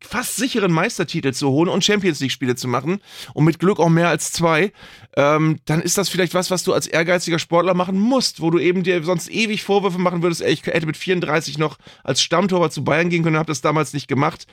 fast 0.00 0.36
sicheren 0.36 0.72
Meistertitel 0.72 1.32
zu 1.32 1.50
holen 1.50 1.68
und 1.68 1.84
Champions 1.84 2.20
League 2.20 2.30
Spiele 2.32 2.54
zu 2.54 2.68
machen 2.68 3.00
und 3.34 3.44
mit 3.44 3.58
Glück 3.58 3.80
auch 3.80 3.88
mehr 3.88 4.08
als 4.08 4.32
zwei, 4.32 4.72
ähm, 5.16 5.58
dann 5.64 5.80
ist 5.80 5.98
das 5.98 6.08
vielleicht 6.08 6.34
was, 6.34 6.50
was 6.50 6.64
du 6.64 6.72
als 6.72 6.86
ehrgeiziger 6.86 7.38
Sportler 7.38 7.74
machen 7.74 7.98
musst, 7.98 8.40
wo 8.40 8.50
du 8.50 8.58
eben 8.58 8.82
dir 8.82 9.02
sonst 9.02 9.30
ewig 9.30 9.62
Vorwürfe 9.62 9.98
machen 9.98 10.22
würdest, 10.22 10.42
ey, 10.42 10.52
ich 10.52 10.64
hätte 10.66 10.86
mit 10.86 10.96
34 10.96 11.58
noch 11.58 11.78
als 12.04 12.20
Stammtorwart 12.20 12.72
zu 12.72 12.84
Bayern 12.84 13.08
gehen 13.08 13.22
können, 13.22 13.38
habe 13.38 13.46
das 13.46 13.62
damals 13.62 13.92
nicht 13.94 14.06
gemacht 14.08 14.46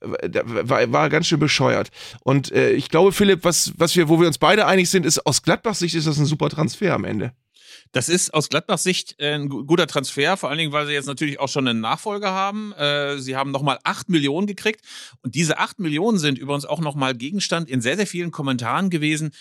war, 0.00 0.92
war 0.92 1.08
ganz 1.10 1.26
schön 1.26 1.40
bescheuert. 1.40 1.90
Und 2.22 2.50
äh, 2.52 2.72
ich 2.72 2.88
glaube, 2.88 3.12
Philipp, 3.12 3.44
was, 3.44 3.72
was 3.76 3.94
wir, 3.96 4.08
wo 4.08 4.20
wir 4.20 4.26
uns 4.26 4.38
beide 4.38 4.66
einig 4.66 4.88
sind, 4.90 5.04
ist, 5.06 5.26
aus 5.26 5.42
Gladbachs 5.42 5.78
Sicht 5.80 5.94
ist 5.94 6.06
das 6.06 6.18
ein 6.18 6.26
super 6.26 6.48
Transfer 6.48 6.94
am 6.94 7.04
Ende. 7.04 7.32
Das 7.92 8.08
ist 8.08 8.32
aus 8.34 8.48
Gladbachs 8.48 8.84
Sicht 8.84 9.16
äh, 9.18 9.34
ein 9.34 9.48
gu- 9.48 9.64
guter 9.64 9.86
Transfer, 9.86 10.36
vor 10.36 10.48
allen 10.48 10.58
Dingen, 10.58 10.72
weil 10.72 10.86
sie 10.86 10.92
jetzt 10.92 11.06
natürlich 11.06 11.40
auch 11.40 11.48
schon 11.48 11.66
einen 11.66 11.80
Nachfolger 11.80 12.30
haben. 12.30 12.72
Äh, 12.74 13.18
sie 13.18 13.36
haben 13.36 13.50
nochmal 13.50 13.78
acht 13.84 14.08
Millionen 14.08 14.46
gekriegt 14.46 14.80
und 15.22 15.34
diese 15.34 15.58
acht 15.58 15.78
Millionen 15.80 16.18
sind 16.18 16.38
übrigens 16.38 16.66
auch 16.66 16.80
nochmal 16.80 17.14
Gegenstand 17.14 17.68
in 17.68 17.80
sehr, 17.80 17.96
sehr 17.96 18.06
vielen 18.06 18.30
Kommentaren 18.30 18.90
gewesen. 18.90 19.32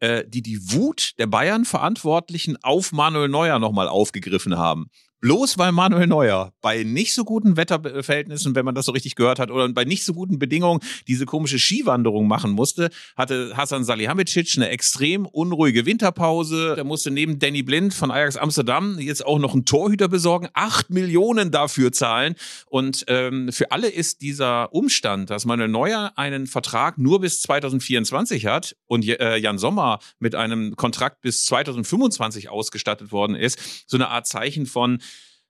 äh, 0.00 0.24
die 0.26 0.42
die 0.42 0.72
Wut 0.72 1.12
der 1.18 1.26
Bayern-Verantwortlichen 1.26 2.56
auf 2.62 2.92
Manuel 2.92 3.28
Neuer 3.28 3.58
nochmal 3.58 3.88
aufgegriffen 3.88 4.56
haben. 4.58 4.86
Bloß 5.20 5.58
weil 5.58 5.72
Manuel 5.72 6.06
Neuer 6.06 6.52
bei 6.62 6.82
nicht 6.82 7.12
so 7.12 7.24
guten 7.24 7.58
Wetterverhältnissen, 7.58 8.54
wenn 8.54 8.64
man 8.64 8.74
das 8.74 8.86
so 8.86 8.92
richtig 8.92 9.16
gehört 9.16 9.38
hat, 9.38 9.50
oder 9.50 9.68
bei 9.68 9.84
nicht 9.84 10.04
so 10.04 10.14
guten 10.14 10.38
Bedingungen 10.38 10.80
diese 11.08 11.26
komische 11.26 11.58
Skiwanderung 11.58 12.26
machen 12.26 12.52
musste, 12.52 12.88
hatte 13.16 13.52
Hasan 13.54 13.84
Salihamidzic 13.84 14.54
eine 14.56 14.70
extrem 14.70 15.26
unruhige 15.26 15.84
Winterpause. 15.84 16.74
Er 16.78 16.84
musste 16.84 17.10
neben 17.10 17.38
Danny 17.38 17.62
Blind 17.62 17.92
von 17.92 18.10
Ajax 18.10 18.38
Amsterdam 18.38 18.98
jetzt 18.98 19.24
auch 19.24 19.38
noch 19.38 19.52
einen 19.52 19.66
Torhüter 19.66 20.08
besorgen, 20.08 20.48
acht 20.54 20.88
Millionen 20.88 21.50
dafür 21.50 21.92
zahlen. 21.92 22.34
Und 22.66 23.04
ähm, 23.08 23.52
für 23.52 23.72
alle 23.72 23.88
ist 23.88 24.22
dieser 24.22 24.72
Umstand, 24.72 25.28
dass 25.28 25.44
Manuel 25.44 25.68
Neuer 25.68 26.12
einen 26.16 26.46
Vertrag 26.46 26.96
nur 26.96 27.20
bis 27.20 27.42
2024 27.42 28.46
hat 28.46 28.74
und 28.86 29.06
äh, 29.06 29.36
Jan 29.36 29.58
Sommer 29.58 29.98
mit 30.18 30.34
einem 30.34 30.76
Kontrakt 30.76 31.20
bis 31.20 31.44
2025 31.44 32.48
ausgestattet 32.48 33.12
worden 33.12 33.36
ist, 33.36 33.84
so 33.86 33.98
eine 33.98 34.08
Art 34.08 34.26
Zeichen 34.26 34.64
von 34.64 34.98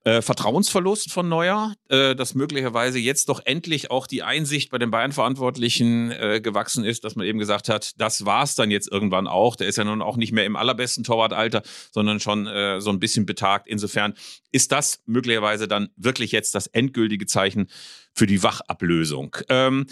äh, 0.05 0.23
Vertrauensverlust 0.23 1.13
von 1.13 1.29
Neuer, 1.29 1.75
äh, 1.89 2.15
dass 2.15 2.35
möglicherweise 2.35 2.99
jetzt 2.99 3.29
doch 3.29 3.41
endlich 3.45 3.91
auch 3.91 4.07
die 4.07 4.23
Einsicht 4.23 4.71
bei 4.71 4.79
den 4.79 4.91
Bayern-Verantwortlichen 4.91 6.11
äh, 6.11 6.41
gewachsen 6.43 6.85
ist, 6.85 7.05
dass 7.05 7.17
man 7.17 7.27
eben 7.27 7.39
gesagt 7.39 7.69
hat, 7.69 7.93
das 7.99 8.25
war's 8.25 8.55
dann 8.55 8.71
jetzt 8.71 8.91
irgendwann 8.91 9.27
auch. 9.27 9.57
Der 9.57 9.69
ist 9.69 9.77
ja 9.77 9.85
nun 9.85 10.01
auch 10.01 10.17
nicht 10.17 10.33
mehr 10.33 10.47
im 10.47 10.57
allerbesten 10.57 11.05
Torwartalter, 11.05 11.63
sondern 11.93 12.19
schon 12.19 12.47
äh, 12.47 12.81
so 12.81 12.91
ein 12.91 12.99
bisschen 12.99 13.27
betagt. 13.27 13.69
Insofern 13.69 14.15
ist 14.53 14.73
das 14.73 15.03
möglicherweise 15.05 15.69
dann 15.69 15.91
wirklich 15.97 16.33
jetzt 16.33 16.55
das 16.55 16.67
endgültige 16.67 17.27
Zeichen 17.27 17.69
für 18.15 18.27
die 18.27 18.43
Wachablösung. 18.43 19.37
Ähm, 19.51 19.87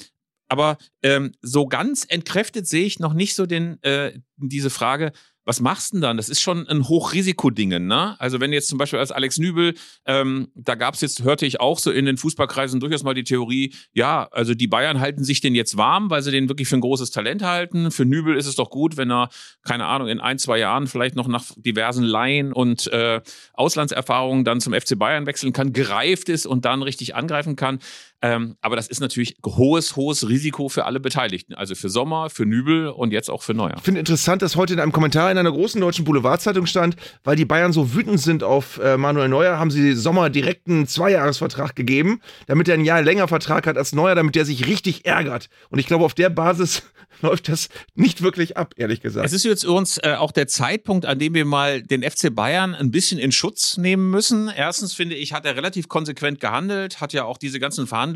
aber 0.48 0.78
ähm, 1.02 1.32
so 1.42 1.66
ganz 1.66 2.06
entkräftet 2.08 2.66
sehe 2.66 2.86
ich 2.86 2.98
noch 2.98 3.12
nicht 3.12 3.34
so 3.34 3.44
den, 3.44 3.82
äh, 3.82 4.18
diese 4.38 4.70
Frage, 4.70 5.12
was 5.48 5.62
machst 5.62 5.92
du 5.92 5.96
denn 5.96 6.02
dann? 6.02 6.16
Das 6.18 6.28
ist 6.28 6.42
schon 6.42 6.68
ein 6.68 6.90
Hochrisikodingen, 6.90 7.86
ne? 7.86 8.20
Also 8.20 8.38
wenn 8.38 8.52
jetzt 8.52 8.68
zum 8.68 8.76
Beispiel 8.76 8.98
als 8.98 9.10
Alex 9.10 9.38
Nübel, 9.38 9.72
ähm, 10.04 10.48
da 10.54 10.74
gab 10.74 10.92
es 10.92 11.00
jetzt, 11.00 11.22
hörte 11.22 11.46
ich 11.46 11.58
auch 11.58 11.78
so 11.78 11.90
in 11.90 12.04
den 12.04 12.18
Fußballkreisen 12.18 12.80
durchaus 12.80 13.02
mal 13.02 13.14
die 13.14 13.24
Theorie, 13.24 13.74
ja, 13.94 14.28
also 14.30 14.52
die 14.52 14.66
Bayern 14.66 15.00
halten 15.00 15.24
sich 15.24 15.40
den 15.40 15.54
jetzt 15.54 15.78
warm, 15.78 16.10
weil 16.10 16.20
sie 16.20 16.32
den 16.32 16.50
wirklich 16.50 16.68
für 16.68 16.76
ein 16.76 16.82
großes 16.82 17.12
Talent 17.12 17.42
halten. 17.42 17.90
Für 17.90 18.04
Nübel 18.04 18.36
ist 18.36 18.44
es 18.44 18.56
doch 18.56 18.68
gut, 18.68 18.98
wenn 18.98 19.10
er, 19.10 19.30
keine 19.62 19.86
Ahnung, 19.86 20.08
in 20.08 20.20
ein, 20.20 20.38
zwei 20.38 20.58
Jahren 20.58 20.86
vielleicht 20.86 21.16
noch 21.16 21.28
nach 21.28 21.46
diversen 21.56 22.04
Laien 22.04 22.52
und 22.52 22.86
äh, 22.88 23.22
Auslandserfahrungen 23.54 24.44
dann 24.44 24.60
zum 24.60 24.74
FC 24.74 24.98
Bayern 24.98 25.24
wechseln 25.24 25.54
kann, 25.54 25.72
gereift 25.72 26.28
ist 26.28 26.44
und 26.44 26.66
dann 26.66 26.82
richtig 26.82 27.14
angreifen 27.14 27.56
kann. 27.56 27.78
Ähm, 28.20 28.56
aber 28.60 28.74
das 28.74 28.88
ist 28.88 29.00
natürlich 29.00 29.36
hohes, 29.46 29.94
hohes 29.94 30.28
Risiko 30.28 30.68
für 30.68 30.84
alle 30.86 30.98
Beteiligten. 30.98 31.54
Also 31.54 31.74
für 31.76 31.88
Sommer, 31.88 32.30
für 32.30 32.46
Nübel 32.46 32.88
und 32.88 33.12
jetzt 33.12 33.30
auch 33.30 33.42
für 33.42 33.54
Neuer. 33.54 33.74
Ich 33.76 33.84
finde 33.84 34.00
interessant, 34.00 34.42
dass 34.42 34.56
heute 34.56 34.72
in 34.72 34.80
einem 34.80 34.90
Kommentar 34.90 35.30
in 35.30 35.38
einer 35.38 35.52
großen 35.52 35.80
deutschen 35.80 36.04
Boulevardzeitung 36.04 36.66
stand, 36.66 36.96
weil 37.22 37.36
die 37.36 37.44
Bayern 37.44 37.72
so 37.72 37.94
wütend 37.94 38.20
sind 38.20 38.42
auf 38.42 38.78
äh, 38.78 38.96
Manuel 38.96 39.28
Neuer, 39.28 39.58
haben 39.58 39.70
sie 39.70 39.92
Sommer 39.94 40.30
direkt 40.30 40.66
einen 40.66 40.88
Zweijahresvertrag 40.88 41.76
gegeben, 41.76 42.20
damit 42.46 42.68
er 42.68 42.74
ein 42.74 42.84
Jahr 42.84 43.02
länger 43.02 43.28
Vertrag 43.28 43.66
hat 43.66 43.76
als 43.76 43.92
Neuer, 43.92 44.16
damit 44.16 44.36
er 44.36 44.44
sich 44.44 44.66
richtig 44.66 45.06
ärgert. 45.06 45.48
Und 45.70 45.78
ich 45.78 45.86
glaube, 45.86 46.04
auf 46.04 46.14
der 46.14 46.30
Basis 46.30 46.82
läuft 47.22 47.48
das 47.48 47.68
nicht 47.94 48.22
wirklich 48.22 48.56
ab, 48.56 48.74
ehrlich 48.76 49.00
gesagt. 49.00 49.26
Es 49.26 49.32
ist 49.32 49.44
jetzt 49.44 49.64
übrigens 49.64 49.98
äh, 49.98 50.14
auch 50.18 50.32
der 50.32 50.48
Zeitpunkt, 50.48 51.06
an 51.06 51.18
dem 51.18 51.34
wir 51.34 51.44
mal 51.44 51.82
den 51.82 52.02
FC 52.02 52.34
Bayern 52.34 52.74
ein 52.74 52.90
bisschen 52.90 53.18
in 53.18 53.32
Schutz 53.32 53.76
nehmen 53.76 54.10
müssen. 54.10 54.50
Erstens 54.54 54.92
finde 54.92 55.14
ich, 55.14 55.32
hat 55.32 55.44
er 55.44 55.56
relativ 55.56 55.88
konsequent 55.88 56.40
gehandelt, 56.40 57.00
hat 57.00 57.12
ja 57.12 57.24
auch 57.24 57.38
diese 57.38 57.60
ganzen 57.60 57.86
Verhandlungen, 57.86 58.07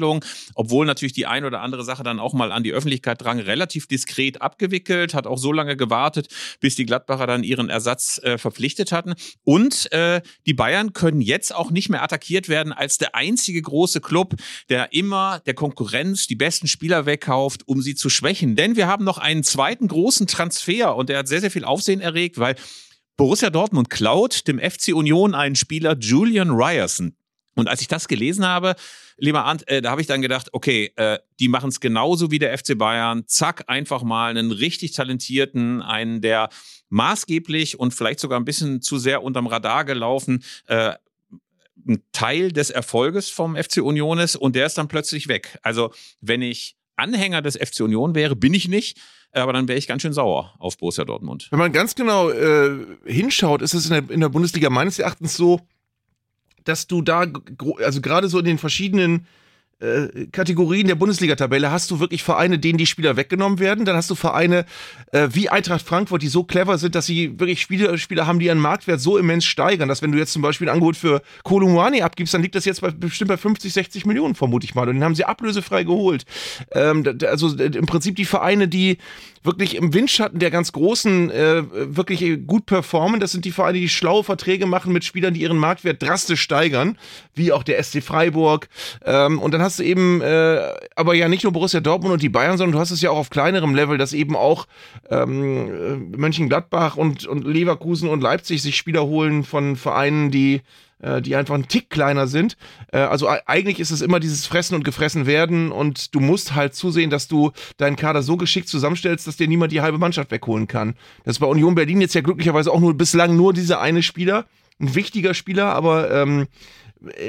obwohl 0.54 0.86
natürlich 0.86 1.12
die 1.12 1.26
ein 1.26 1.44
oder 1.44 1.60
andere 1.60 1.84
Sache 1.84 2.02
dann 2.02 2.20
auch 2.20 2.32
mal 2.32 2.52
an 2.52 2.62
die 2.62 2.72
Öffentlichkeit 2.72 3.20
drang, 3.22 3.38
relativ 3.38 3.86
diskret 3.86 4.40
abgewickelt, 4.40 5.14
hat 5.14 5.26
auch 5.26 5.38
so 5.38 5.52
lange 5.52 5.76
gewartet, 5.76 6.28
bis 6.60 6.76
die 6.76 6.86
Gladbacher 6.86 7.26
dann 7.26 7.44
ihren 7.44 7.68
Ersatz 7.68 8.20
äh, 8.22 8.38
verpflichtet 8.38 8.92
hatten. 8.92 9.14
Und 9.44 9.90
äh, 9.92 10.22
die 10.46 10.54
Bayern 10.54 10.92
können 10.92 11.20
jetzt 11.20 11.54
auch 11.54 11.70
nicht 11.70 11.88
mehr 11.88 12.02
attackiert 12.02 12.48
werden 12.48 12.72
als 12.72 12.98
der 12.98 13.14
einzige 13.14 13.62
große 13.62 14.00
Club, 14.00 14.34
der 14.68 14.92
immer 14.92 15.40
der 15.46 15.54
Konkurrenz 15.54 16.26
die 16.26 16.36
besten 16.36 16.68
Spieler 16.68 17.06
wegkauft, 17.06 17.66
um 17.66 17.82
sie 17.82 17.94
zu 17.94 18.10
schwächen. 18.10 18.56
Denn 18.56 18.76
wir 18.76 18.86
haben 18.86 19.04
noch 19.04 19.18
einen 19.18 19.42
zweiten 19.42 19.88
großen 19.88 20.26
Transfer 20.26 20.96
und 20.96 21.08
der 21.08 21.18
hat 21.18 21.28
sehr, 21.28 21.40
sehr 21.40 21.50
viel 21.50 21.64
Aufsehen 21.64 22.00
erregt, 22.00 22.38
weil 22.38 22.56
Borussia 23.16 23.50
Dortmund 23.50 23.90
klaut 23.90 24.48
dem 24.48 24.58
FC 24.58 24.94
Union 24.94 25.34
einen 25.34 25.54
Spieler 25.54 25.96
Julian 25.98 26.50
Ryerson. 26.50 27.14
Und 27.54 27.68
als 27.68 27.80
ich 27.80 27.88
das 27.88 28.08
gelesen 28.08 28.46
habe, 28.46 28.74
lieber 29.18 29.44
Arndt, 29.44 29.68
äh, 29.68 29.82
da 29.82 29.90
habe 29.90 30.00
ich 30.00 30.06
dann 30.06 30.22
gedacht, 30.22 30.48
okay, 30.52 30.92
äh, 30.96 31.18
die 31.38 31.48
machen 31.48 31.68
es 31.68 31.80
genauso 31.80 32.30
wie 32.30 32.38
der 32.38 32.56
FC 32.56 32.76
Bayern. 32.76 33.24
Zack, 33.26 33.64
einfach 33.66 34.02
mal 34.02 34.30
einen 34.30 34.52
richtig 34.52 34.92
talentierten, 34.92 35.82
einen, 35.82 36.20
der 36.20 36.48
maßgeblich 36.88 37.78
und 37.78 37.92
vielleicht 37.94 38.20
sogar 38.20 38.40
ein 38.40 38.44
bisschen 38.44 38.80
zu 38.80 38.98
sehr 38.98 39.22
unterm 39.22 39.46
Radar 39.46 39.84
gelaufen, 39.84 40.42
äh, 40.66 40.94
ein 41.86 42.02
Teil 42.12 42.52
des 42.52 42.70
Erfolges 42.70 43.30
vom 43.30 43.56
FC 43.56 43.78
Union 43.78 44.18
ist 44.18 44.36
und 44.36 44.54
der 44.54 44.66
ist 44.66 44.78
dann 44.78 44.88
plötzlich 44.88 45.28
weg. 45.28 45.58
Also, 45.62 45.92
wenn 46.20 46.42
ich 46.42 46.76
Anhänger 46.96 47.42
des 47.42 47.56
FC 47.56 47.80
Union 47.80 48.14
wäre, 48.14 48.36
bin 48.36 48.54
ich 48.54 48.68
nicht, 48.68 48.98
aber 49.32 49.52
dann 49.52 49.66
wäre 49.66 49.78
ich 49.78 49.86
ganz 49.86 50.02
schön 50.02 50.12
sauer 50.12 50.54
auf 50.58 50.76
Borussia 50.76 51.04
Dortmund. 51.04 51.48
Wenn 51.50 51.58
man 51.58 51.72
ganz 51.72 51.94
genau 51.94 52.30
äh, 52.30 52.86
hinschaut, 53.06 53.62
ist 53.62 53.74
es 53.74 53.86
in 53.86 53.92
der, 53.92 54.14
in 54.14 54.20
der 54.20 54.28
Bundesliga 54.28 54.70
meines 54.70 54.98
Erachtens 54.98 55.34
so, 55.36 55.60
dass 56.64 56.86
du 56.86 57.02
da, 57.02 57.26
also 57.84 58.00
gerade 58.00 58.28
so 58.28 58.38
in 58.38 58.44
den 58.44 58.58
verschiedenen 58.58 59.26
äh, 59.82 60.26
Kategorien 60.30 60.86
der 60.86 60.94
Bundesliga-Tabelle 60.94 61.72
hast 61.72 61.90
du 61.90 61.98
wirklich 61.98 62.22
Vereine, 62.22 62.58
denen 62.58 62.78
die 62.78 62.86
Spieler 62.86 63.16
weggenommen 63.16 63.58
werden. 63.58 63.84
Dann 63.84 63.96
hast 63.96 64.08
du 64.10 64.14
Vereine 64.14 64.64
äh, 65.10 65.28
wie 65.32 65.48
Eintracht 65.48 65.84
Frankfurt, 65.84 66.22
die 66.22 66.28
so 66.28 66.44
clever 66.44 66.78
sind, 66.78 66.94
dass 66.94 67.06
sie 67.06 67.38
wirklich 67.40 67.60
Spieler, 67.60 67.98
Spieler 67.98 68.28
haben, 68.28 68.38
die 68.38 68.46
ihren 68.46 68.60
Marktwert 68.60 69.00
so 69.00 69.18
immens 69.18 69.44
steigern, 69.44 69.88
dass 69.88 70.00
wenn 70.00 70.12
du 70.12 70.18
jetzt 70.18 70.32
zum 70.32 70.42
Beispiel 70.42 70.68
ein 70.68 70.74
Angebot 70.74 70.96
für 70.96 71.20
Kolumani 71.42 72.02
abgibst, 72.02 72.32
dann 72.32 72.42
liegt 72.42 72.54
das 72.54 72.64
jetzt 72.64 72.80
bei, 72.80 72.90
bestimmt 72.90 73.28
bei 73.28 73.36
50, 73.36 73.72
60 73.72 74.06
Millionen, 74.06 74.36
vermute 74.36 74.64
ich 74.64 74.76
mal. 74.76 74.88
Und 74.88 74.94
den 74.94 75.04
haben 75.04 75.16
sie 75.16 75.24
ablösefrei 75.24 75.82
geholt. 75.82 76.26
Ähm, 76.70 77.02
also 77.26 77.48
im 77.56 77.86
Prinzip 77.86 78.14
die 78.14 78.24
Vereine, 78.24 78.68
die 78.68 78.98
wirklich 79.44 79.74
im 79.74 79.92
Windschatten 79.92 80.38
der 80.38 80.50
ganz 80.50 80.72
Großen 80.72 81.30
äh, 81.30 81.62
wirklich 81.96 82.46
gut 82.46 82.66
performen. 82.66 83.20
Das 83.20 83.32
sind 83.32 83.44
die 83.44 83.50
Vereine, 83.50 83.78
die 83.78 83.88
schlaue 83.88 84.24
Verträge 84.24 84.66
machen 84.66 84.92
mit 84.92 85.04
Spielern, 85.04 85.34
die 85.34 85.42
ihren 85.42 85.58
Marktwert 85.58 86.02
drastisch 86.02 86.40
steigern, 86.40 86.96
wie 87.34 87.52
auch 87.52 87.62
der 87.62 87.82
SC 87.82 88.02
Freiburg. 88.02 88.68
Ähm, 89.04 89.38
und 89.38 89.52
dann 89.52 89.62
hast 89.62 89.78
du 89.78 89.82
eben, 89.82 90.20
äh, 90.20 90.60
aber 90.94 91.14
ja 91.14 91.28
nicht 91.28 91.42
nur 91.42 91.52
Borussia 91.52 91.80
Dortmund 91.80 92.14
und 92.14 92.22
die 92.22 92.28
Bayern, 92.28 92.58
sondern 92.58 92.72
du 92.72 92.78
hast 92.78 92.90
es 92.90 93.02
ja 93.02 93.10
auch 93.10 93.18
auf 93.18 93.30
kleinerem 93.30 93.74
Level, 93.74 93.98
dass 93.98 94.12
eben 94.12 94.36
auch 94.36 94.66
ähm, 95.10 96.12
äh, 96.12 96.16
Mönchengladbach 96.16 96.96
und, 96.96 97.26
und 97.26 97.46
Leverkusen 97.46 98.08
und 98.08 98.22
Leipzig 98.22 98.62
sich 98.62 98.76
Spieler 98.76 99.04
holen 99.04 99.44
von 99.44 99.76
Vereinen, 99.76 100.30
die 100.30 100.62
die 101.22 101.36
einfach 101.36 101.54
einen 101.54 101.68
Tick 101.68 101.90
kleiner 101.90 102.26
sind. 102.26 102.56
Äh, 102.92 102.98
also 102.98 103.28
eigentlich 103.46 103.80
ist 103.80 103.90
es 103.90 104.00
immer 104.00 104.20
dieses 104.20 104.46
Fressen 104.46 104.74
und 104.74 104.84
Gefressen 104.84 105.26
werden 105.26 105.72
und 105.72 106.14
du 106.14 106.20
musst 106.20 106.54
halt 106.54 106.74
zusehen, 106.74 107.10
dass 107.10 107.28
du 107.28 107.52
deinen 107.76 107.96
Kader 107.96 108.22
so 108.22 108.36
geschickt 108.36 108.68
zusammenstellst, 108.68 109.26
dass 109.26 109.36
dir 109.36 109.48
niemand 109.48 109.72
die 109.72 109.80
halbe 109.80 109.98
Mannschaft 109.98 110.30
wegholen 110.30 110.68
kann. 110.68 110.94
Das 111.24 111.36
ist 111.36 111.40
bei 111.40 111.46
Union 111.46 111.74
Berlin 111.74 112.00
jetzt 112.00 112.14
ja 112.14 112.20
glücklicherweise 112.20 112.70
auch 112.70 112.80
nur 112.80 112.94
bislang 112.94 113.36
nur 113.36 113.52
dieser 113.52 113.80
eine 113.80 114.02
Spieler, 114.02 114.46
ein 114.80 114.94
wichtiger 114.94 115.34
Spieler, 115.34 115.74
aber 115.74 116.10
ähm, 116.10 116.46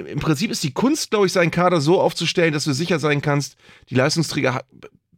im 0.08 0.20
Prinzip 0.20 0.52
ist 0.52 0.64
die 0.64 0.74
Kunst, 0.74 1.10
glaube 1.10 1.26
ich, 1.26 1.34
seinen 1.34 1.52
Kader 1.52 1.82
so 1.82 2.00
aufzustellen, 2.00 2.54
dass 2.54 2.66
du 2.66 2.74
sicher 2.74 3.00
sein 3.00 3.22
kannst, 3.22 3.58
die 3.90 3.96
Leistungsträger 3.96 4.64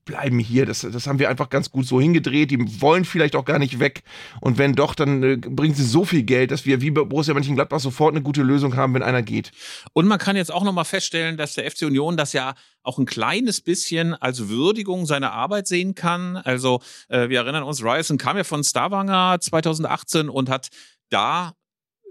bleiben 0.06 0.39
hier. 0.39 0.65
Das, 0.65 0.82
das 0.82 1.08
haben 1.08 1.20
wir 1.20 1.30
einfach 1.30 1.50
ganz 1.50 1.72
gut 1.72 1.86
so 1.86 2.00
hingedreht. 2.00 2.52
Die 2.52 2.82
wollen 2.82 3.06
vielleicht 3.06 3.36
auch 3.36 3.44
gar 3.44 3.60
nicht 3.60 3.80
weg. 3.80 4.04
Und 4.39 4.58
wenn 4.58 4.74
doch, 4.74 4.96
dann 4.96 5.24
äh, 5.24 5.38
bringen 5.38 5.74
sie 5.74 5.84
so 5.84 6.06
viel 6.06 6.24
Geld, 6.24 6.52
dass 6.52 6.65
wir 6.65 6.82
wie 6.82 6.91
bei 6.91 7.04
Borussia 7.04 7.34
Mönchengladbach 7.34 7.80
sofort 7.80 8.13
eine 8.13 8.22
gute 8.22 8.44
Lösung 8.44 8.76
haben, 8.76 8.94
wenn 8.94 9.04
einer 9.04 9.24
geht. 9.24 9.52
Und 9.94 10.08
man 10.08 10.20
kann 10.20 10.36
jetzt 10.36 10.54
auch 10.54 10.63
nochmal 10.63 10.86
feststellen, 10.86 11.38
dass 11.38 11.56
der 11.56 11.70
FC 11.70 11.84
Union 11.84 12.15
das 12.15 12.34
ja 12.34 12.54
auch 12.84 13.00
ein 13.00 13.06
kleines 13.06 13.62
bisschen 13.62 14.13
als 14.13 14.48
Würdigung 14.48 15.06
seiner 15.06 15.32
Arbeit 15.34 15.68
sehen 15.68 15.96
kann. 15.96 16.38
Also 16.38 16.82
äh, 17.10 17.30
wir 17.30 17.39
erinnern 17.39 17.63
uns, 17.63 17.84
Ryerson 17.84 18.18
kam 18.18 18.38
ja 18.38 18.44
von 18.44 18.63
Stavanger 18.63 19.39
2018 19.41 20.30
und 20.30 20.50
hat 20.50 20.70
da 21.10 21.54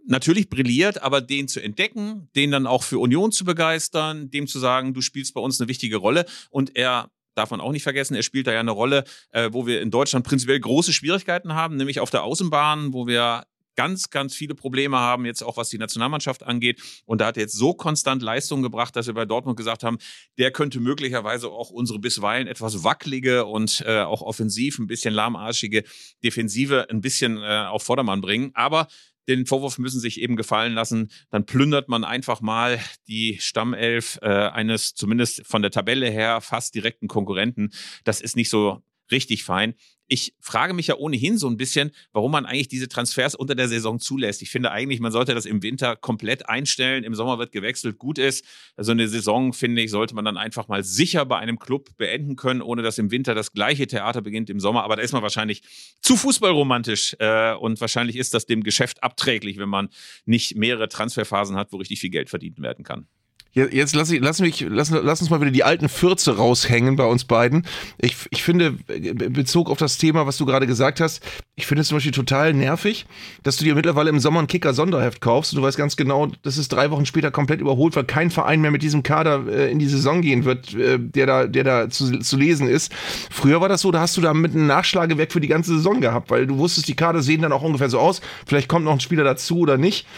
natürlich 0.06 0.50
brilliert, 0.50 1.02
aber 1.02 1.20
den 1.20 1.48
zu 1.48 1.62
entdecken, 1.62 2.28
den 2.36 2.50
dann 2.50 2.66
auch 2.66 2.82
für 2.82 2.98
Union 2.98 3.32
zu 3.32 3.44
begeistern, 3.44 4.30
dem 4.30 4.46
zu 4.46 4.58
sagen, 4.58 4.94
du 4.94 5.00
spielst 5.00 5.34
bei 5.34 5.40
uns 5.40 5.60
eine 5.60 5.68
wichtige 5.68 5.96
Rolle 5.96 6.26
und 6.50 6.76
er 6.76 7.08
darf 7.34 7.50
man 7.50 7.60
auch 7.60 7.72
nicht 7.72 7.82
vergessen, 7.82 8.14
er 8.14 8.22
spielt 8.22 8.46
da 8.46 8.52
ja 8.52 8.60
eine 8.60 8.70
Rolle, 8.70 9.04
äh, 9.30 9.50
wo 9.52 9.66
wir 9.66 9.80
in 9.80 9.90
Deutschland 9.90 10.26
prinzipiell 10.26 10.60
große 10.60 10.92
Schwierigkeiten 10.92 11.54
haben, 11.54 11.76
nämlich 11.76 12.00
auf 12.00 12.10
der 12.10 12.22
Außenbahn, 12.22 12.92
wo 12.92 13.06
wir 13.06 13.44
ganz, 13.76 14.10
ganz 14.10 14.34
viele 14.34 14.54
Probleme 14.54 14.98
haben, 14.98 15.26
jetzt 15.26 15.42
auch 15.42 15.56
was 15.56 15.68
die 15.68 15.78
Nationalmannschaft 15.78 16.42
angeht. 16.42 16.80
Und 17.06 17.20
da 17.20 17.26
hat 17.26 17.36
er 17.36 17.42
jetzt 17.42 17.56
so 17.56 17.74
konstant 17.74 18.22
Leistung 18.22 18.62
gebracht, 18.62 18.94
dass 18.96 19.06
wir 19.06 19.14
bei 19.14 19.24
Dortmund 19.24 19.56
gesagt 19.56 19.82
haben, 19.82 19.98
der 20.38 20.50
könnte 20.50 20.80
möglicherweise 20.80 21.48
auch 21.48 21.70
unsere 21.70 21.98
bisweilen 21.98 22.46
etwas 22.46 22.84
wackelige 22.84 23.46
und 23.46 23.82
äh, 23.86 24.00
auch 24.00 24.22
offensiv 24.22 24.78
ein 24.78 24.86
bisschen 24.86 25.14
lahmarschige 25.14 25.84
Defensive 26.22 26.88
ein 26.90 27.00
bisschen 27.00 27.38
äh, 27.38 27.66
auf 27.68 27.82
Vordermann 27.82 28.20
bringen. 28.20 28.50
Aber 28.54 28.88
den 29.28 29.46
Vorwurf 29.46 29.78
müssen 29.78 30.00
sich 30.00 30.20
eben 30.20 30.36
gefallen 30.36 30.74
lassen. 30.74 31.10
Dann 31.30 31.46
plündert 31.46 31.88
man 31.88 32.04
einfach 32.04 32.40
mal 32.40 32.80
die 33.08 33.38
Stammelf 33.40 34.18
äh, 34.22 34.28
eines 34.28 34.94
zumindest 34.94 35.46
von 35.46 35.62
der 35.62 35.70
Tabelle 35.70 36.10
her 36.10 36.40
fast 36.40 36.74
direkten 36.74 37.08
Konkurrenten. 37.08 37.70
Das 38.04 38.20
ist 38.20 38.36
nicht 38.36 38.50
so 38.50 38.82
richtig 39.10 39.44
fein. 39.44 39.74
Ich 40.06 40.34
frage 40.40 40.74
mich 40.74 40.88
ja 40.88 40.96
ohnehin 40.96 41.38
so 41.38 41.48
ein 41.48 41.56
bisschen, 41.56 41.90
warum 42.12 42.32
man 42.32 42.44
eigentlich 42.44 42.68
diese 42.68 42.88
Transfers 42.88 43.34
unter 43.34 43.54
der 43.54 43.68
Saison 43.68 43.98
zulässt. 43.98 44.42
Ich 44.42 44.50
finde 44.50 44.70
eigentlich, 44.70 45.00
man 45.00 45.12
sollte 45.12 45.34
das 45.34 45.46
im 45.46 45.62
Winter 45.62 45.96
komplett 45.96 46.48
einstellen. 46.48 47.04
Im 47.04 47.14
Sommer 47.14 47.38
wird 47.38 47.52
gewechselt, 47.52 47.98
gut 47.98 48.18
ist. 48.18 48.44
Also 48.76 48.92
eine 48.92 49.08
Saison, 49.08 49.52
finde 49.52 49.82
ich, 49.82 49.90
sollte 49.90 50.14
man 50.14 50.24
dann 50.24 50.36
einfach 50.36 50.68
mal 50.68 50.84
sicher 50.84 51.24
bei 51.24 51.38
einem 51.38 51.58
Club 51.58 51.96
beenden 51.96 52.36
können, 52.36 52.60
ohne 52.60 52.82
dass 52.82 52.98
im 52.98 53.10
Winter 53.10 53.34
das 53.34 53.52
gleiche 53.52 53.86
Theater 53.86 54.20
beginnt 54.20 54.50
im 54.50 54.60
Sommer. 54.60 54.84
Aber 54.84 54.96
da 54.96 55.02
ist 55.02 55.12
man 55.12 55.22
wahrscheinlich 55.22 55.62
zu 56.00 56.16
fußballromantisch 56.16 57.16
äh, 57.18 57.54
und 57.54 57.80
wahrscheinlich 57.80 58.16
ist 58.16 58.34
das 58.34 58.46
dem 58.46 58.62
Geschäft 58.62 59.02
abträglich, 59.02 59.56
wenn 59.58 59.68
man 59.70 59.88
nicht 60.26 60.56
mehrere 60.56 60.88
Transferphasen 60.88 61.56
hat, 61.56 61.72
wo 61.72 61.78
richtig 61.78 62.00
viel 62.00 62.10
Geld 62.10 62.28
verdient 62.28 62.60
werden 62.60 62.84
kann. 62.84 63.08
Jetzt 63.54 63.94
lass, 63.94 64.10
ich, 64.10 64.20
lass, 64.20 64.40
mich, 64.40 64.66
lass, 64.68 64.90
lass 64.90 65.20
uns 65.20 65.30
mal 65.30 65.40
wieder 65.40 65.52
die 65.52 65.62
alten 65.62 65.88
Fürze 65.88 66.36
raushängen 66.36 66.96
bei 66.96 67.04
uns 67.04 67.24
beiden. 67.24 67.64
Ich, 67.98 68.16
ich 68.30 68.42
finde, 68.42 68.72
Bezug 68.72 69.70
auf 69.70 69.78
das 69.78 69.96
Thema, 69.96 70.26
was 70.26 70.38
du 70.38 70.44
gerade 70.44 70.66
gesagt 70.66 70.98
hast, 70.98 71.22
ich 71.54 71.66
finde 71.66 71.82
es 71.82 71.88
zum 71.88 71.98
Beispiel 71.98 72.10
total 72.10 72.52
nervig, 72.52 73.06
dass 73.44 73.56
du 73.56 73.64
dir 73.64 73.76
mittlerweile 73.76 74.10
im 74.10 74.18
Sommer 74.18 74.40
ein 74.40 74.48
Kicker-Sonderheft 74.48 75.20
kaufst 75.20 75.52
und 75.52 75.60
du 75.60 75.62
weißt 75.62 75.78
ganz 75.78 75.94
genau, 75.94 76.32
das 76.42 76.58
ist 76.58 76.72
drei 76.72 76.90
Wochen 76.90 77.06
später 77.06 77.30
komplett 77.30 77.60
überholt, 77.60 77.94
weil 77.94 78.02
kein 78.02 78.32
Verein 78.32 78.60
mehr 78.60 78.72
mit 78.72 78.82
diesem 78.82 79.04
Kader 79.04 79.46
äh, 79.46 79.70
in 79.70 79.78
die 79.78 79.86
Saison 79.86 80.20
gehen 80.20 80.44
wird, 80.44 80.74
äh, 80.74 80.98
der 80.98 81.26
da, 81.26 81.46
der 81.46 81.62
da 81.62 81.90
zu, 81.90 82.18
zu 82.18 82.36
lesen 82.36 82.66
ist. 82.66 82.92
Früher 83.30 83.60
war 83.60 83.68
das 83.68 83.82
so, 83.82 83.92
da 83.92 84.00
hast 84.00 84.16
du 84.16 84.20
da 84.20 84.34
mit 84.34 84.52
einem 84.52 84.66
Nachschlagewerk 84.66 85.30
für 85.30 85.40
die 85.40 85.46
ganze 85.46 85.76
Saison 85.76 86.00
gehabt, 86.00 86.28
weil 86.28 86.48
du 86.48 86.58
wusstest, 86.58 86.88
die 86.88 86.96
Kader 86.96 87.22
sehen 87.22 87.42
dann 87.42 87.52
auch 87.52 87.62
ungefähr 87.62 87.88
so 87.88 88.00
aus. 88.00 88.20
Vielleicht 88.46 88.68
kommt 88.68 88.84
noch 88.84 88.92
ein 88.92 89.00
Spieler 89.00 89.22
dazu 89.22 89.58
oder 89.58 89.76
nicht. 89.78 90.08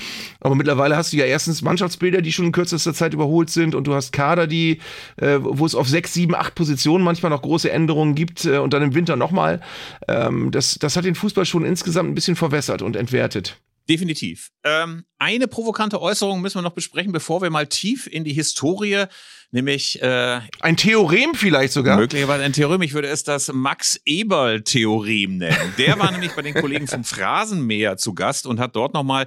Aber 0.40 0.55
mittlerweile 0.55 0.96
hast 0.96 1.12
du 1.12 1.18
ja 1.18 1.27
erstens 1.27 1.61
Mannschaftsbilder, 1.61 2.22
die 2.22 2.33
schon 2.33 2.46
in 2.46 2.53
kürzester 2.53 2.94
Zeit 2.94 3.12
über 3.12 3.26
überholt 3.27 3.51
sind 3.51 3.75
und 3.75 3.87
du 3.87 3.95
hast 3.95 4.12
Kader, 4.12 4.47
die, 4.47 4.81
äh, 5.17 5.39
wo 5.41 5.67
es 5.67 5.75
auf 5.75 5.89
sechs, 5.89 6.15
sieben, 6.15 6.35
acht 6.35 6.55
Positionen 6.55 7.05
manchmal 7.05 7.31
noch 7.31 7.43
große 7.43 7.71
Änderungen 7.71 8.15
gibt 8.15 8.45
äh, 8.45 8.59
und 8.59 8.73
dann 8.73 8.83
im 8.83 8.95
Winter 8.95 9.17
nochmal. 9.17 9.61
Ähm, 10.09 10.51
das, 10.51 10.79
das 10.79 10.97
hat 10.97 11.05
den 11.05 11.15
Fußball 11.15 11.45
schon 11.45 11.65
insgesamt 11.65 12.11
ein 12.11 12.15
bisschen 12.15 12.37
verwässert 12.37 12.83
und 12.83 12.97
entwertet. 12.97 13.61
Definitiv. 13.89 14.51
Ähm, 14.65 15.05
eine 15.19 15.47
provokante 15.47 16.03
Äußerung 16.03 16.41
müssen 16.41 16.59
wir 16.59 16.62
noch 16.62 16.73
besprechen, 16.73 17.12
bevor 17.12 17.41
wir 17.41 17.51
mal 17.51 17.69
tief 17.69 18.09
in 18.09 18.25
die 18.25 18.33
Historie, 18.33 19.05
nämlich 19.53 20.03
äh, 20.03 20.41
ein 20.61 20.77
Theorem 20.77 21.35
vielleicht 21.35 21.73
sogar. 21.73 21.97
Möglicherweise 21.97 22.43
ein 22.43 22.53
Theorem. 22.53 22.83
Ich 22.83 22.95
würde 22.95 23.07
es 23.07 23.23
das 23.23 23.53
Max 23.53 24.01
Eberl-Theorem 24.05 25.39
nennen. 25.39 25.75
Der 25.79 26.01
war 26.01 26.11
nämlich 26.12 26.33
bei 26.33 26.43
den 26.43 26.55
Kollegen 26.55 26.89
vom 26.89 27.05
Phrasenmäher 27.05 27.97
zu 27.97 28.12
Gast 28.12 28.47
und 28.47 28.59
hat 28.59 28.75
dort 28.75 28.93
nochmal 28.93 29.27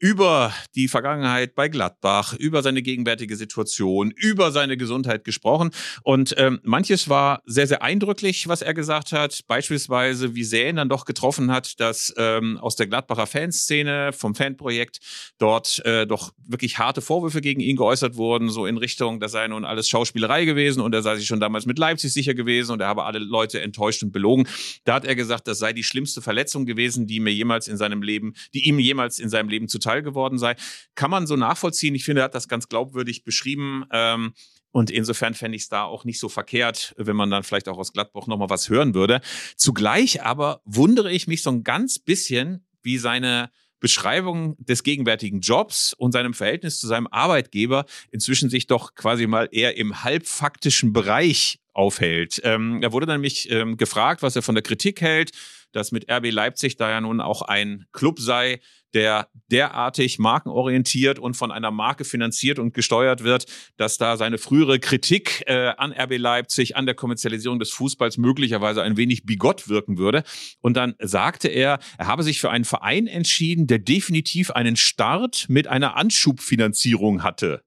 über 0.00 0.52
die 0.74 0.88
Vergangenheit 0.88 1.54
bei 1.54 1.68
Gladbach, 1.68 2.32
über 2.32 2.62
seine 2.62 2.80
gegenwärtige 2.80 3.36
Situation, 3.36 4.10
über 4.10 4.50
seine 4.50 4.78
Gesundheit 4.78 5.24
gesprochen. 5.24 5.70
Und 6.02 6.34
ähm, 6.38 6.58
manches 6.62 7.10
war 7.10 7.42
sehr, 7.44 7.66
sehr 7.66 7.82
eindrücklich, 7.82 8.48
was 8.48 8.62
er 8.62 8.72
gesagt 8.72 9.12
hat. 9.12 9.40
Beispielsweise, 9.46 10.34
wie 10.34 10.44
sehr 10.44 10.70
ihn 10.70 10.76
dann 10.76 10.88
doch 10.88 11.04
getroffen 11.04 11.52
hat, 11.52 11.78
dass 11.80 12.14
ähm, 12.16 12.56
aus 12.58 12.76
der 12.76 12.86
Gladbacher 12.86 13.26
Fanszene, 13.26 14.12
vom 14.14 14.34
Fanprojekt, 14.34 15.00
dort 15.38 15.84
äh, 15.84 16.06
doch 16.06 16.32
wirklich 16.38 16.78
harte 16.78 17.02
Vorwürfe 17.02 17.42
gegen 17.42 17.60
ihn 17.60 17.76
geäußert 17.76 18.16
wurden, 18.16 18.48
so 18.48 18.64
in 18.64 18.78
Richtung, 18.78 19.20
das 19.20 19.32
sei 19.32 19.48
nun 19.48 19.66
alles 19.66 19.88
Schauspielerei 19.88 20.46
gewesen 20.46 20.80
und 20.80 20.94
er 20.94 21.02
sei 21.02 21.16
sich 21.16 21.26
schon 21.26 21.40
damals 21.40 21.66
mit 21.66 21.78
Leipzig 21.78 22.12
sicher 22.14 22.32
gewesen 22.32 22.72
und 22.72 22.80
er 22.80 22.88
habe 22.88 23.04
alle 23.04 23.18
Leute 23.18 23.60
enttäuscht 23.60 24.02
und 24.02 24.12
belogen. 24.12 24.48
Da 24.84 24.94
hat 24.94 25.04
er 25.04 25.14
gesagt, 25.14 25.46
das 25.46 25.58
sei 25.58 25.74
die 25.74 25.84
schlimmste 25.84 26.22
Verletzung 26.22 26.64
gewesen, 26.64 27.06
die 27.06 27.20
mir 27.20 27.34
jemals 27.34 27.68
in 27.68 27.76
seinem 27.76 28.02
Leben, 28.02 28.32
die 28.54 28.66
ihm 28.66 28.78
jemals 28.78 29.18
in 29.18 29.28
seinem 29.28 29.50
Leben 29.50 29.68
zuteil 29.68 29.89
zuteil 29.90 30.02
geworden 30.02 30.38
sei. 30.38 30.56
Kann 30.94 31.10
man 31.10 31.26
so 31.26 31.36
nachvollziehen. 31.36 31.94
Ich 31.94 32.04
finde, 32.04 32.22
er 32.22 32.24
hat 32.24 32.34
das 32.34 32.48
ganz 32.48 32.68
glaubwürdig 32.68 33.24
beschrieben. 33.24 33.84
Ähm, 33.92 34.32
und 34.72 34.90
insofern 34.90 35.34
fände 35.34 35.56
ich 35.56 35.62
es 35.62 35.68
da 35.68 35.82
auch 35.82 36.04
nicht 36.04 36.20
so 36.20 36.28
verkehrt, 36.28 36.94
wenn 36.96 37.16
man 37.16 37.30
dann 37.30 37.42
vielleicht 37.42 37.68
auch 37.68 37.78
aus 37.78 37.92
Gladbach 37.92 38.28
nochmal 38.28 38.50
was 38.50 38.68
hören 38.68 38.94
würde. 38.94 39.20
Zugleich 39.56 40.22
aber 40.22 40.60
wundere 40.64 41.10
ich 41.10 41.26
mich 41.26 41.42
so 41.42 41.50
ein 41.50 41.64
ganz 41.64 41.98
bisschen, 41.98 42.64
wie 42.82 42.98
seine 42.98 43.50
Beschreibung 43.80 44.56
des 44.58 44.82
gegenwärtigen 44.82 45.40
Jobs 45.40 45.94
und 45.94 46.12
seinem 46.12 46.34
Verhältnis 46.34 46.78
zu 46.78 46.86
seinem 46.86 47.08
Arbeitgeber 47.08 47.86
inzwischen 48.10 48.50
sich 48.50 48.66
doch 48.66 48.94
quasi 48.94 49.26
mal 49.26 49.48
eher 49.50 49.76
im 49.76 50.04
halbfaktischen 50.04 50.92
Bereich 50.92 51.58
aufhält. 51.72 52.40
Ähm, 52.44 52.82
er 52.82 52.92
wurde 52.92 53.06
nämlich 53.06 53.50
ähm, 53.50 53.76
gefragt, 53.76 54.22
was 54.22 54.36
er 54.36 54.42
von 54.42 54.54
der 54.54 54.62
Kritik 54.62 55.00
hält, 55.00 55.32
dass 55.72 55.92
mit 55.92 56.10
RB 56.10 56.30
Leipzig 56.30 56.76
da 56.76 56.90
ja 56.90 57.00
nun 57.00 57.20
auch 57.20 57.42
ein 57.42 57.86
Club 57.92 58.18
sei, 58.18 58.60
der 58.94 59.28
derartig 59.50 60.18
markenorientiert 60.18 61.18
und 61.18 61.34
von 61.34 61.50
einer 61.50 61.70
Marke 61.70 62.04
finanziert 62.04 62.58
und 62.58 62.74
gesteuert 62.74 63.22
wird, 63.22 63.46
dass 63.76 63.98
da 63.98 64.16
seine 64.16 64.38
frühere 64.38 64.78
Kritik 64.78 65.44
äh, 65.46 65.72
an 65.76 65.92
RB 65.92 66.18
Leipzig, 66.18 66.76
an 66.76 66.86
der 66.86 66.94
Kommerzialisierung 66.94 67.58
des 67.58 67.70
Fußballs 67.70 68.18
möglicherweise 68.18 68.82
ein 68.82 68.96
wenig 68.96 69.24
bigott 69.24 69.68
wirken 69.68 69.98
würde. 69.98 70.24
Und 70.60 70.76
dann 70.76 70.94
sagte 70.98 71.48
er, 71.48 71.78
er 71.98 72.06
habe 72.06 72.22
sich 72.22 72.40
für 72.40 72.50
einen 72.50 72.64
Verein 72.64 73.06
entschieden, 73.06 73.66
der 73.66 73.78
definitiv 73.78 74.50
einen 74.50 74.76
Start 74.76 75.46
mit 75.48 75.66
einer 75.66 75.96
Anschubfinanzierung 75.96 77.22
hatte. 77.22 77.62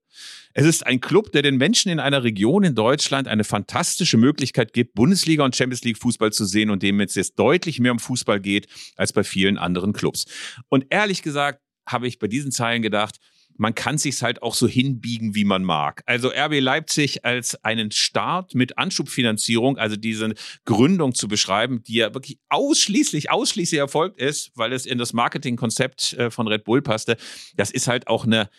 Es 0.55 0.65
ist 0.65 0.85
ein 0.85 1.01
Club, 1.01 1.31
der 1.31 1.41
den 1.41 1.57
Menschen 1.57 1.91
in 1.91 1.99
einer 1.99 2.23
Region 2.23 2.63
in 2.63 2.75
Deutschland 2.75 3.27
eine 3.27 3.43
fantastische 3.43 4.17
Möglichkeit 4.17 4.71
gibt, 4.73 4.93
Bundesliga 4.93 5.43
und 5.43 5.55
Champions 5.55 5.83
League 5.83 5.97
Fußball 5.97 6.31
zu 6.31 6.45
sehen 6.45 6.69
und 6.69 6.83
dem 6.83 6.99
es 6.99 7.15
jetzt 7.15 7.39
deutlich 7.39 7.79
mehr 7.79 7.91
um 7.91 7.99
Fußball 7.99 8.39
geht 8.39 8.67
als 8.95 9.13
bei 9.13 9.23
vielen 9.23 9.57
anderen 9.57 9.93
Clubs. 9.93 10.25
Und 10.69 10.85
ehrlich 10.91 11.23
gesagt 11.23 11.59
habe 11.87 12.07
ich 12.07 12.19
bei 12.19 12.27
diesen 12.27 12.51
Zeilen 12.51 12.83
gedacht, 12.83 13.17
man 13.57 13.75
kann 13.75 13.97
sich's 13.97 14.21
halt 14.21 14.41
auch 14.41 14.55
so 14.55 14.67
hinbiegen, 14.67 15.35
wie 15.35 15.43
man 15.43 15.63
mag. 15.63 16.01
Also 16.05 16.29
RB 16.29 16.59
Leipzig 16.59 17.25
als 17.25 17.63
einen 17.63 17.91
Start 17.91 18.55
mit 18.55 18.77
Anschubfinanzierung, 18.77 19.77
also 19.77 19.95
diese 19.95 20.33
Gründung 20.65 21.13
zu 21.13 21.27
beschreiben, 21.27 21.83
die 21.83 21.95
ja 21.95 22.13
wirklich 22.13 22.39
ausschließlich, 22.49 23.31
ausschließlich 23.31 23.79
erfolgt 23.79 24.19
ist, 24.19 24.51
weil 24.55 24.73
es 24.73 24.85
in 24.85 24.97
das 24.97 25.13
Marketingkonzept 25.13 26.13
äh, 26.13 26.31
von 26.31 26.47
Red 26.47 26.63
Bull 26.63 26.81
passte. 26.81 27.17
Das 27.55 27.69
ist 27.69 27.87
halt 27.87 28.07
auch 28.07 28.25
eine 28.25 28.49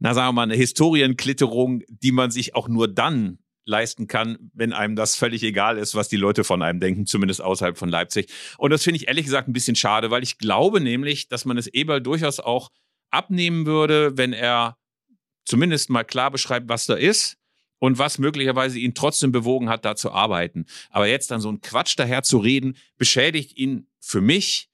na 0.00 0.14
sagen 0.14 0.28
wir 0.28 0.32
mal, 0.32 0.42
eine 0.42 0.56
Historienklitterung, 0.56 1.82
die 1.88 2.12
man 2.12 2.30
sich 2.30 2.54
auch 2.54 2.68
nur 2.68 2.88
dann 2.88 3.38
leisten 3.66 4.06
kann, 4.06 4.50
wenn 4.52 4.72
einem 4.72 4.96
das 4.96 5.14
völlig 5.14 5.42
egal 5.42 5.78
ist, 5.78 5.94
was 5.94 6.08
die 6.08 6.16
Leute 6.16 6.42
von 6.42 6.62
einem 6.62 6.80
denken, 6.80 7.06
zumindest 7.06 7.42
außerhalb 7.42 7.78
von 7.78 7.88
Leipzig. 7.88 8.28
Und 8.58 8.70
das 8.70 8.82
finde 8.82 8.96
ich 8.96 9.08
ehrlich 9.08 9.26
gesagt 9.26 9.48
ein 9.48 9.52
bisschen 9.52 9.76
schade, 9.76 10.10
weil 10.10 10.22
ich 10.22 10.38
glaube 10.38 10.80
nämlich, 10.80 11.28
dass 11.28 11.44
man 11.44 11.58
es 11.58 11.66
Eberl 11.68 12.00
durchaus 12.00 12.40
auch 12.40 12.70
abnehmen 13.10 13.66
würde, 13.66 14.16
wenn 14.16 14.32
er 14.32 14.76
zumindest 15.44 15.90
mal 15.90 16.04
klar 16.04 16.30
beschreibt, 16.30 16.68
was 16.68 16.86
da 16.86 16.94
ist 16.94 17.36
und 17.78 17.98
was 17.98 18.18
möglicherweise 18.18 18.78
ihn 18.78 18.94
trotzdem 18.94 19.32
bewogen 19.32 19.68
hat, 19.68 19.84
da 19.84 19.96
zu 19.96 20.12
arbeiten. 20.12 20.66
Aber 20.90 21.06
jetzt 21.06 21.30
dann 21.30 21.40
so 21.40 21.50
ein 21.50 21.60
Quatsch 21.60 21.94
daher 21.98 22.22
zu 22.22 22.38
reden, 22.38 22.76
beschädigt 22.96 23.56
ihn 23.56 23.88
für 24.00 24.20
mich, 24.20 24.68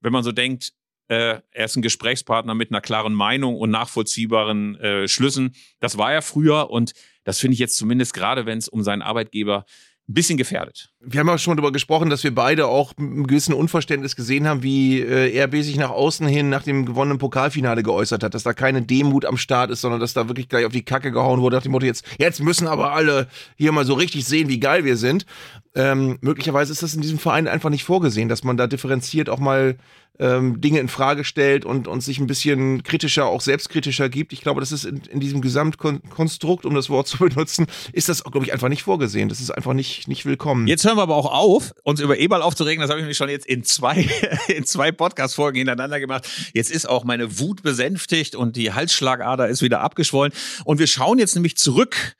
wenn 0.00 0.12
man 0.12 0.22
so 0.22 0.32
denkt, 0.32 0.72
äh, 1.08 1.40
er 1.50 1.64
ist 1.64 1.76
ein 1.76 1.82
Gesprächspartner 1.82 2.54
mit 2.54 2.70
einer 2.70 2.80
klaren 2.80 3.14
Meinung 3.14 3.56
und 3.56 3.70
nachvollziehbaren 3.70 4.76
äh, 4.76 5.08
Schlüssen. 5.08 5.54
Das 5.80 5.98
war 5.98 6.12
er 6.12 6.22
früher 6.22 6.70
und 6.70 6.92
das 7.24 7.38
finde 7.38 7.54
ich 7.54 7.58
jetzt 7.58 7.76
zumindest 7.76 8.14
gerade, 8.14 8.46
wenn 8.46 8.58
es 8.58 8.68
um 8.68 8.82
seinen 8.82 9.02
Arbeitgeber 9.02 9.64
ein 10.08 10.14
bisschen 10.14 10.38
gefährdet. 10.38 10.90
Wir 11.00 11.20
haben 11.20 11.28
auch 11.28 11.38
schon 11.38 11.56
darüber 11.56 11.70
gesprochen, 11.70 12.08
dass 12.08 12.24
wir 12.24 12.34
beide 12.34 12.66
auch 12.66 12.94
mit 12.96 13.10
einem 13.10 13.26
gewissen 13.26 13.52
Unverständnis 13.52 14.16
gesehen 14.16 14.48
haben, 14.48 14.62
wie 14.62 15.00
äh, 15.02 15.44
RB 15.44 15.56
sich 15.56 15.76
nach 15.76 15.90
außen 15.90 16.26
hin 16.26 16.48
nach 16.48 16.62
dem 16.62 16.86
gewonnenen 16.86 17.18
Pokalfinale 17.18 17.82
geäußert 17.82 18.22
hat, 18.22 18.32
dass 18.32 18.42
da 18.42 18.54
keine 18.54 18.80
Demut 18.80 19.26
am 19.26 19.36
Start 19.36 19.70
ist, 19.70 19.82
sondern 19.82 20.00
dass 20.00 20.14
da 20.14 20.26
wirklich 20.26 20.48
gleich 20.48 20.64
auf 20.64 20.72
die 20.72 20.84
Kacke 20.84 21.12
gehauen 21.12 21.42
wurde, 21.42 21.56
nach 21.56 21.62
dem 21.62 21.72
Motto, 21.72 21.84
jetzt, 21.84 22.06
jetzt 22.18 22.42
müssen 22.42 22.66
aber 22.66 22.92
alle 22.92 23.28
hier 23.56 23.70
mal 23.72 23.84
so 23.84 23.92
richtig 23.92 24.24
sehen, 24.24 24.48
wie 24.48 24.60
geil 24.60 24.84
wir 24.86 24.96
sind. 24.96 25.26
Ähm, 25.74 26.16
möglicherweise 26.22 26.72
ist 26.72 26.82
das 26.82 26.94
in 26.94 27.02
diesem 27.02 27.18
Verein 27.18 27.46
einfach 27.46 27.70
nicht 27.70 27.84
vorgesehen, 27.84 28.30
dass 28.30 28.44
man 28.44 28.56
da 28.56 28.66
differenziert 28.66 29.28
auch 29.28 29.38
mal 29.38 29.76
ähm, 30.18 30.60
Dinge 30.60 30.80
in 30.80 30.88
Frage 30.88 31.24
stellt 31.24 31.64
und, 31.64 31.88
und 31.88 32.00
sich 32.00 32.18
ein 32.18 32.26
bisschen 32.26 32.82
kritischer, 32.82 33.26
auch 33.26 33.40
selbstkritischer 33.40 34.08
gibt. 34.08 34.32
Ich 34.32 34.40
glaube, 34.40 34.60
das 34.60 34.72
ist 34.72 34.84
in, 34.84 35.02
in 35.10 35.20
diesem 35.20 35.40
Gesamtkonstrukt, 35.40 36.66
um 36.66 36.74
das 36.74 36.90
Wort 36.90 37.06
zu 37.06 37.18
benutzen, 37.28 37.66
ist 37.92 38.08
das, 38.08 38.24
glaube 38.24 38.44
ich, 38.44 38.52
einfach 38.52 38.68
nicht 38.68 38.82
vorgesehen. 38.82 39.28
Das 39.28 39.40
ist 39.40 39.50
einfach 39.50 39.74
nicht, 39.74 40.08
nicht 40.08 40.26
willkommen. 40.26 40.66
Jetzt 40.66 40.84
hören 40.84 40.96
wir 40.96 41.02
aber 41.02 41.16
auch 41.16 41.32
auf, 41.32 41.72
uns 41.84 42.00
über 42.00 42.18
Eberl 42.18 42.42
aufzuregen. 42.42 42.80
Das 42.80 42.90
habe 42.90 43.00
ich 43.00 43.04
nämlich 43.04 43.16
schon 43.16 43.28
jetzt 43.28 43.46
in 43.46 43.64
zwei, 43.64 44.08
in 44.48 44.64
zwei 44.64 44.92
Podcast-Folgen 44.92 45.58
hintereinander 45.58 46.00
gemacht. 46.00 46.28
Jetzt 46.52 46.70
ist 46.70 46.88
auch 46.88 47.04
meine 47.04 47.38
Wut 47.38 47.62
besänftigt 47.62 48.34
und 48.34 48.56
die 48.56 48.72
Halsschlagader 48.72 49.48
ist 49.48 49.62
wieder 49.62 49.80
abgeschwollen. 49.80 50.32
Und 50.64 50.78
wir 50.78 50.86
schauen 50.86 51.18
jetzt 51.18 51.34
nämlich 51.34 51.56
zurück 51.56 52.16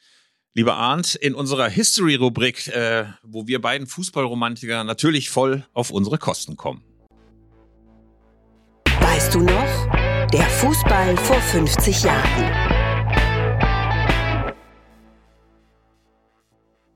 Lieber 0.54 0.74
Arndt, 0.74 1.14
in 1.14 1.36
unserer 1.36 1.68
History-Rubrik, 1.68 2.66
äh, 2.66 3.04
wo 3.22 3.46
wir 3.46 3.60
beiden 3.60 3.86
Fußballromantiker 3.86 4.82
natürlich 4.82 5.30
voll 5.30 5.64
auf 5.72 5.90
unsere 5.90 6.18
Kosten 6.18 6.56
kommen. 6.56 6.87
Weißt 9.28 9.36
du 9.36 9.42
noch? 9.42 10.30
Der 10.30 10.48
Fußball 10.48 11.14
vor 11.18 11.38
50 11.38 12.02
Jahren. 12.02 12.50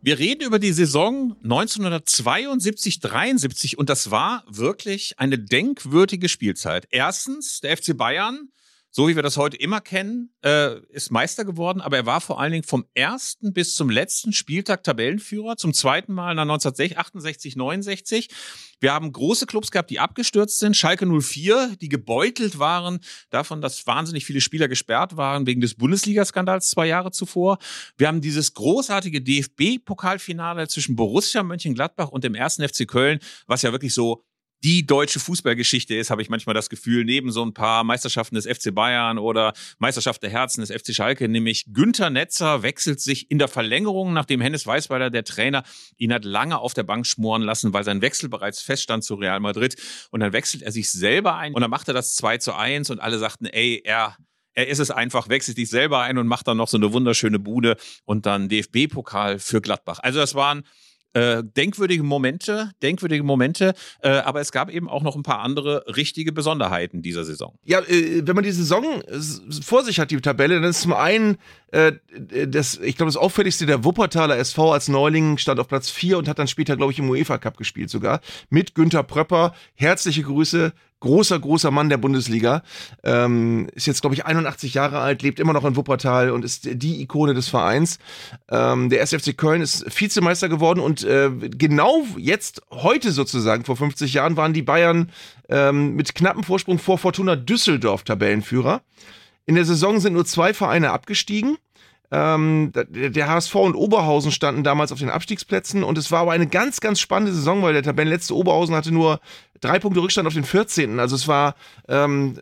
Wir 0.00 0.18
reden 0.18 0.40
über 0.40 0.58
die 0.58 0.72
Saison 0.72 1.36
1972-73 1.44 3.76
und 3.76 3.90
das 3.90 4.10
war 4.10 4.44
wirklich 4.48 5.18
eine 5.18 5.38
denkwürdige 5.38 6.30
Spielzeit. 6.30 6.88
Erstens, 6.90 7.60
der 7.60 7.76
FC 7.76 7.94
Bayern 7.94 8.48
so 8.94 9.08
wie 9.08 9.16
wir 9.16 9.22
das 9.22 9.38
heute 9.38 9.56
immer 9.56 9.80
kennen, 9.80 10.34
äh, 10.44 10.78
ist 10.90 11.10
Meister 11.10 11.46
geworden, 11.46 11.80
aber 11.80 11.96
er 11.96 12.04
war 12.04 12.20
vor 12.20 12.38
allen 12.38 12.52
Dingen 12.52 12.62
vom 12.62 12.84
ersten 12.92 13.54
bis 13.54 13.74
zum 13.74 13.88
letzten 13.88 14.34
Spieltag 14.34 14.84
Tabellenführer, 14.84 15.56
zum 15.56 15.72
zweiten 15.72 16.12
Mal 16.12 16.34
nach 16.34 16.42
1968, 16.42 17.56
69. 17.56 18.28
Wir 18.80 18.92
haben 18.92 19.10
große 19.10 19.46
Clubs 19.46 19.70
gehabt, 19.70 19.88
die 19.90 19.98
abgestürzt 19.98 20.58
sind. 20.58 20.76
Schalke 20.76 21.06
04, 21.06 21.76
die 21.80 21.88
gebeutelt 21.88 22.58
waren 22.58 23.00
davon, 23.30 23.62
dass 23.62 23.86
wahnsinnig 23.86 24.26
viele 24.26 24.42
Spieler 24.42 24.68
gesperrt 24.68 25.16
waren 25.16 25.46
wegen 25.46 25.62
des 25.62 25.74
Bundesligaskandals 25.74 26.68
zwei 26.68 26.86
Jahre 26.86 27.12
zuvor. 27.12 27.58
Wir 27.96 28.08
haben 28.08 28.20
dieses 28.20 28.52
großartige 28.52 29.22
DFB-Pokalfinale 29.22 30.68
zwischen 30.68 30.96
Borussia 30.96 31.42
Mönchengladbach 31.42 32.08
und 32.08 32.24
dem 32.24 32.34
ersten 32.34 32.68
FC 32.68 32.86
Köln, 32.86 33.20
was 33.46 33.62
ja 33.62 33.72
wirklich 33.72 33.94
so 33.94 34.24
die 34.64 34.86
deutsche 34.86 35.20
Fußballgeschichte 35.20 35.94
ist, 35.94 36.10
habe 36.10 36.22
ich 36.22 36.28
manchmal 36.28 36.54
das 36.54 36.70
Gefühl, 36.70 37.04
neben 37.04 37.32
so 37.32 37.44
ein 37.44 37.54
paar 37.54 37.84
Meisterschaften 37.84 38.36
des 38.36 38.46
FC 38.46 38.74
Bayern 38.74 39.18
oder 39.18 39.52
Meisterschaft 39.78 40.22
der 40.22 40.30
Herzen 40.30 40.60
des 40.60 40.70
FC 40.70 40.94
Schalke, 40.94 41.28
nämlich 41.28 41.66
Günther 41.72 42.10
Netzer 42.10 42.62
wechselt 42.62 43.00
sich 43.00 43.30
in 43.30 43.38
der 43.38 43.48
Verlängerung, 43.48 44.12
nachdem 44.12 44.40
Hennes 44.40 44.66
Weißweiler, 44.66 45.10
der 45.10 45.24
Trainer, 45.24 45.64
ihn 45.96 46.12
hat 46.12 46.24
lange 46.24 46.58
auf 46.58 46.74
der 46.74 46.84
Bank 46.84 47.06
schmoren 47.06 47.42
lassen, 47.42 47.72
weil 47.72 47.84
sein 47.84 48.02
Wechsel 48.02 48.28
bereits 48.28 48.62
feststand 48.62 49.04
zu 49.04 49.14
Real 49.14 49.40
Madrid. 49.40 49.76
Und 50.10 50.20
dann 50.20 50.32
wechselt 50.32 50.62
er 50.62 50.72
sich 50.72 50.90
selber 50.90 51.36
ein 51.36 51.54
und 51.54 51.60
dann 51.60 51.70
macht 51.70 51.88
er 51.88 51.94
das 51.94 52.14
2 52.14 52.38
zu 52.38 52.54
1 52.54 52.90
und 52.90 53.00
alle 53.00 53.18
sagten, 53.18 53.46
ey, 53.46 53.82
er 53.84 54.16
er 54.54 54.68
ist 54.68 54.80
es 54.80 54.90
einfach, 54.90 55.28
wechselt 55.28 55.56
sich 55.56 55.70
selber 55.70 56.00
ein 56.02 56.18
und 56.18 56.26
macht 56.26 56.46
dann 56.46 56.58
noch 56.58 56.68
so 56.68 56.76
eine 56.76 56.92
wunderschöne 56.92 57.38
Bude 57.38 57.76
und 58.04 58.26
dann 58.26 58.50
DFB-Pokal 58.50 59.38
für 59.38 59.62
Gladbach. 59.62 59.98
Also 60.02 60.18
das 60.18 60.34
waren 60.34 60.64
äh, 61.14 61.42
denkwürdige 61.44 62.02
Momente, 62.02 62.72
denkwürdige 62.82 63.22
Momente, 63.22 63.74
äh, 64.00 64.10
aber 64.10 64.40
es 64.40 64.52
gab 64.52 64.70
eben 64.70 64.88
auch 64.88 65.02
noch 65.02 65.16
ein 65.16 65.22
paar 65.22 65.40
andere 65.40 65.84
richtige 65.96 66.32
Besonderheiten 66.32 67.02
dieser 67.02 67.24
Saison. 67.24 67.58
Ja, 67.64 67.80
äh, 67.80 68.26
wenn 68.26 68.34
man 68.34 68.44
die 68.44 68.52
Saison 68.52 69.02
vor 69.62 69.84
sich 69.84 70.00
hat, 70.00 70.10
die 70.10 70.20
Tabelle, 70.20 70.60
dann 70.60 70.70
ist 70.70 70.82
zum 70.82 70.92
einen 70.92 71.38
äh, 71.72 71.92
das, 72.46 72.78
ich 72.78 72.96
glaube, 72.96 73.08
das 73.08 73.16
auffälligste 73.16 73.66
der 73.66 73.84
Wuppertaler 73.84 74.36
SV 74.38 74.72
als 74.72 74.88
Neuling 74.88 75.38
stand 75.38 75.58
auf 75.58 75.68
Platz 75.68 75.90
4 75.90 76.18
und 76.18 76.28
hat 76.28 76.38
dann 76.38 76.48
später, 76.48 76.76
glaube 76.76 76.92
ich, 76.92 76.98
im 76.98 77.08
UEFA 77.08 77.38
Cup 77.38 77.56
gespielt 77.56 77.90
sogar. 77.90 78.20
Mit 78.50 78.74
Günther 78.74 79.02
Pröpper. 79.02 79.54
Herzliche 79.74 80.22
Grüße. 80.22 80.72
Großer, 81.02 81.40
großer 81.40 81.72
Mann 81.72 81.88
der 81.88 81.96
Bundesliga. 81.96 82.62
Ähm, 83.02 83.68
ist 83.74 83.88
jetzt, 83.88 84.02
glaube 84.02 84.14
ich, 84.14 84.24
81 84.24 84.74
Jahre 84.74 85.00
alt, 85.00 85.22
lebt 85.22 85.40
immer 85.40 85.52
noch 85.52 85.64
in 85.64 85.74
Wuppertal 85.74 86.30
und 86.30 86.44
ist 86.44 86.68
die 86.70 87.02
Ikone 87.02 87.34
des 87.34 87.48
Vereins. 87.48 87.98
Ähm, 88.48 88.88
der 88.88 89.02
SFC 89.02 89.36
Köln 89.36 89.62
ist 89.62 89.84
Vizemeister 90.00 90.48
geworden 90.48 90.78
und 90.78 91.02
äh, 91.02 91.28
genau 91.30 92.06
jetzt, 92.16 92.62
heute 92.70 93.10
sozusagen, 93.10 93.64
vor 93.64 93.76
50 93.76 94.14
Jahren, 94.14 94.36
waren 94.36 94.52
die 94.52 94.62
Bayern 94.62 95.10
ähm, 95.48 95.96
mit 95.96 96.14
knappem 96.14 96.44
Vorsprung 96.44 96.78
vor 96.78 96.98
Fortuna 96.98 97.34
Düsseldorf 97.34 98.04
Tabellenführer. 98.04 98.82
In 99.44 99.56
der 99.56 99.64
Saison 99.64 99.98
sind 99.98 100.12
nur 100.12 100.24
zwei 100.24 100.54
Vereine 100.54 100.92
abgestiegen. 100.92 101.58
Ähm, 102.12 102.72
der 102.74 103.28
HSV 103.28 103.54
und 103.56 103.74
Oberhausen 103.74 104.30
standen 104.30 104.62
damals 104.62 104.92
auf 104.92 104.98
den 104.98 105.10
Abstiegsplätzen 105.10 105.82
und 105.82 105.96
es 105.96 106.12
war 106.12 106.20
aber 106.20 106.32
eine 106.32 106.46
ganz, 106.46 106.80
ganz 106.80 107.00
spannende 107.00 107.32
Saison, 107.32 107.62
weil 107.62 107.72
der 107.72 107.82
Tabellenletzte 107.82 108.36
Oberhausen 108.36 108.76
hatte 108.76 108.92
nur 108.92 109.18
drei 109.62 109.78
Punkte 109.78 110.00
Rückstand 110.00 110.26
auf 110.26 110.34
den 110.34 110.44
14. 110.44 111.00
Also 111.00 111.16
es 111.16 111.26
war 111.28 111.54
ähm, 111.88 112.38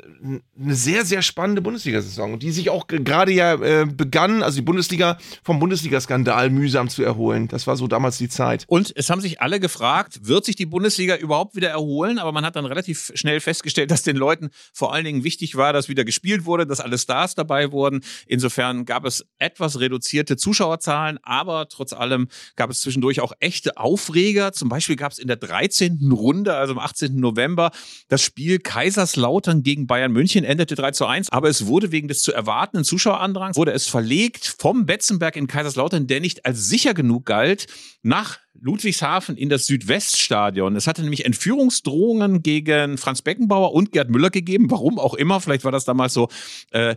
eine 0.59 0.74
sehr, 0.74 1.04
sehr 1.04 1.22
spannende 1.22 1.62
Bundesliga-Saison, 1.62 2.38
die 2.38 2.50
sich 2.50 2.70
auch 2.70 2.87
gerade 2.88 3.33
ja 3.33 3.54
äh, 3.54 3.87
begann, 3.87 4.42
also 4.42 4.56
die 4.56 4.64
Bundesliga 4.64 5.18
vom 5.44 5.61
Bundesliga-Skandal 5.61 6.50
mühsam 6.50 6.88
zu 6.88 7.02
erholen. 7.02 7.46
Das 7.46 7.66
war 7.66 7.76
so 7.76 7.87
damals 7.87 8.18
die 8.18 8.28
Zeit. 8.28 8.64
Und 8.66 8.92
es 8.96 9.11
haben 9.11 9.20
sich 9.20 9.40
alle 9.40 9.61
gefragt, 9.61 10.26
wird 10.26 10.44
sich 10.44 10.56
die 10.56 10.66
Bundesliga 10.66 11.16
überhaupt 11.16 11.54
wieder 11.54 11.68
erholen? 11.68 12.18
Aber 12.18 12.33
man 12.33 12.44
hat 12.44 12.56
dann 12.56 12.64
relativ 12.64 13.12
schnell 13.14 13.40
festgestellt, 13.40 13.90
dass 13.90 14.02
den 14.02 14.16
Leuten 14.16 14.48
vor 14.72 14.92
allen 14.94 15.04
Dingen 15.04 15.22
wichtig 15.22 15.56
war, 15.56 15.72
dass 15.72 15.88
wieder 15.88 16.04
gespielt 16.04 16.46
wurde, 16.46 16.66
dass 16.66 16.80
alle 16.80 16.98
Stars 16.98 17.35
dabei 17.35 17.70
wurden. 17.70 18.00
Insofern 18.26 18.87
gab 18.87 19.04
es 19.04 19.26
etwas 19.38 19.78
reduzierte 19.78 20.37
Zuschauerzahlen, 20.37 21.18
aber 21.22 21.68
trotz 21.68 21.92
allem 21.92 22.28
gab 22.56 22.70
es 22.70 22.80
zwischendurch 22.80 23.20
auch 23.20 23.33
echte 23.40 23.76
Aufreger. 23.76 24.52
Zum 24.52 24.70
Beispiel 24.70 24.96
gab 24.96 25.12
es 25.12 25.18
in 25.18 25.28
der 25.28 25.37
13. 25.37 26.11
Runde, 26.12 26.54
also 26.54 26.72
am 26.72 26.78
18. 26.78 27.10
19. 27.14 27.20
November. 27.20 27.70
Das 28.09 28.23
Spiel 28.23 28.59
Kaiserslautern 28.59 29.62
gegen 29.62 29.87
Bayern 29.87 30.12
München 30.12 30.44
endete 30.44 30.75
3 30.75 30.92
zu 30.92 31.07
1, 31.07 31.31
aber 31.31 31.49
es 31.49 31.66
wurde 31.66 31.92
wegen 31.92 32.09
des 32.09 32.23
zu 32.23 32.33
erwartenden 32.33 32.85
Zuschauerandrangs, 32.85 33.57
wurde 33.57 33.73
es 33.73 33.87
verlegt 33.87 34.57
vom 34.59 34.87
Betzenberg 34.87 35.37
in 35.37 35.46
Kaiserslautern, 35.46 36.07
der 36.07 36.20
nicht 36.20 36.46
als 36.46 36.68
sicher 36.68 36.94
genug 36.94 37.27
galt, 37.27 37.66
nach 38.03 38.38
Ludwigshafen 38.58 39.36
in 39.36 39.48
das 39.48 39.66
Südweststadion. 39.66 40.76
Es 40.76 40.86
hatte 40.86 41.02
nämlich 41.02 41.24
Entführungsdrohungen 41.24 42.42
gegen 42.42 42.98
Franz 42.98 43.22
Beckenbauer 43.22 43.72
und 43.72 43.92
Gerd 43.92 44.10
Müller 44.10 44.30
gegeben. 44.30 44.70
Warum 44.70 44.98
auch 44.98 45.14
immer. 45.14 45.40
Vielleicht 45.40 45.64
war 45.64 45.72
das 45.72 45.84
damals 45.84 46.12
so 46.12 46.28
äh, 46.72 46.94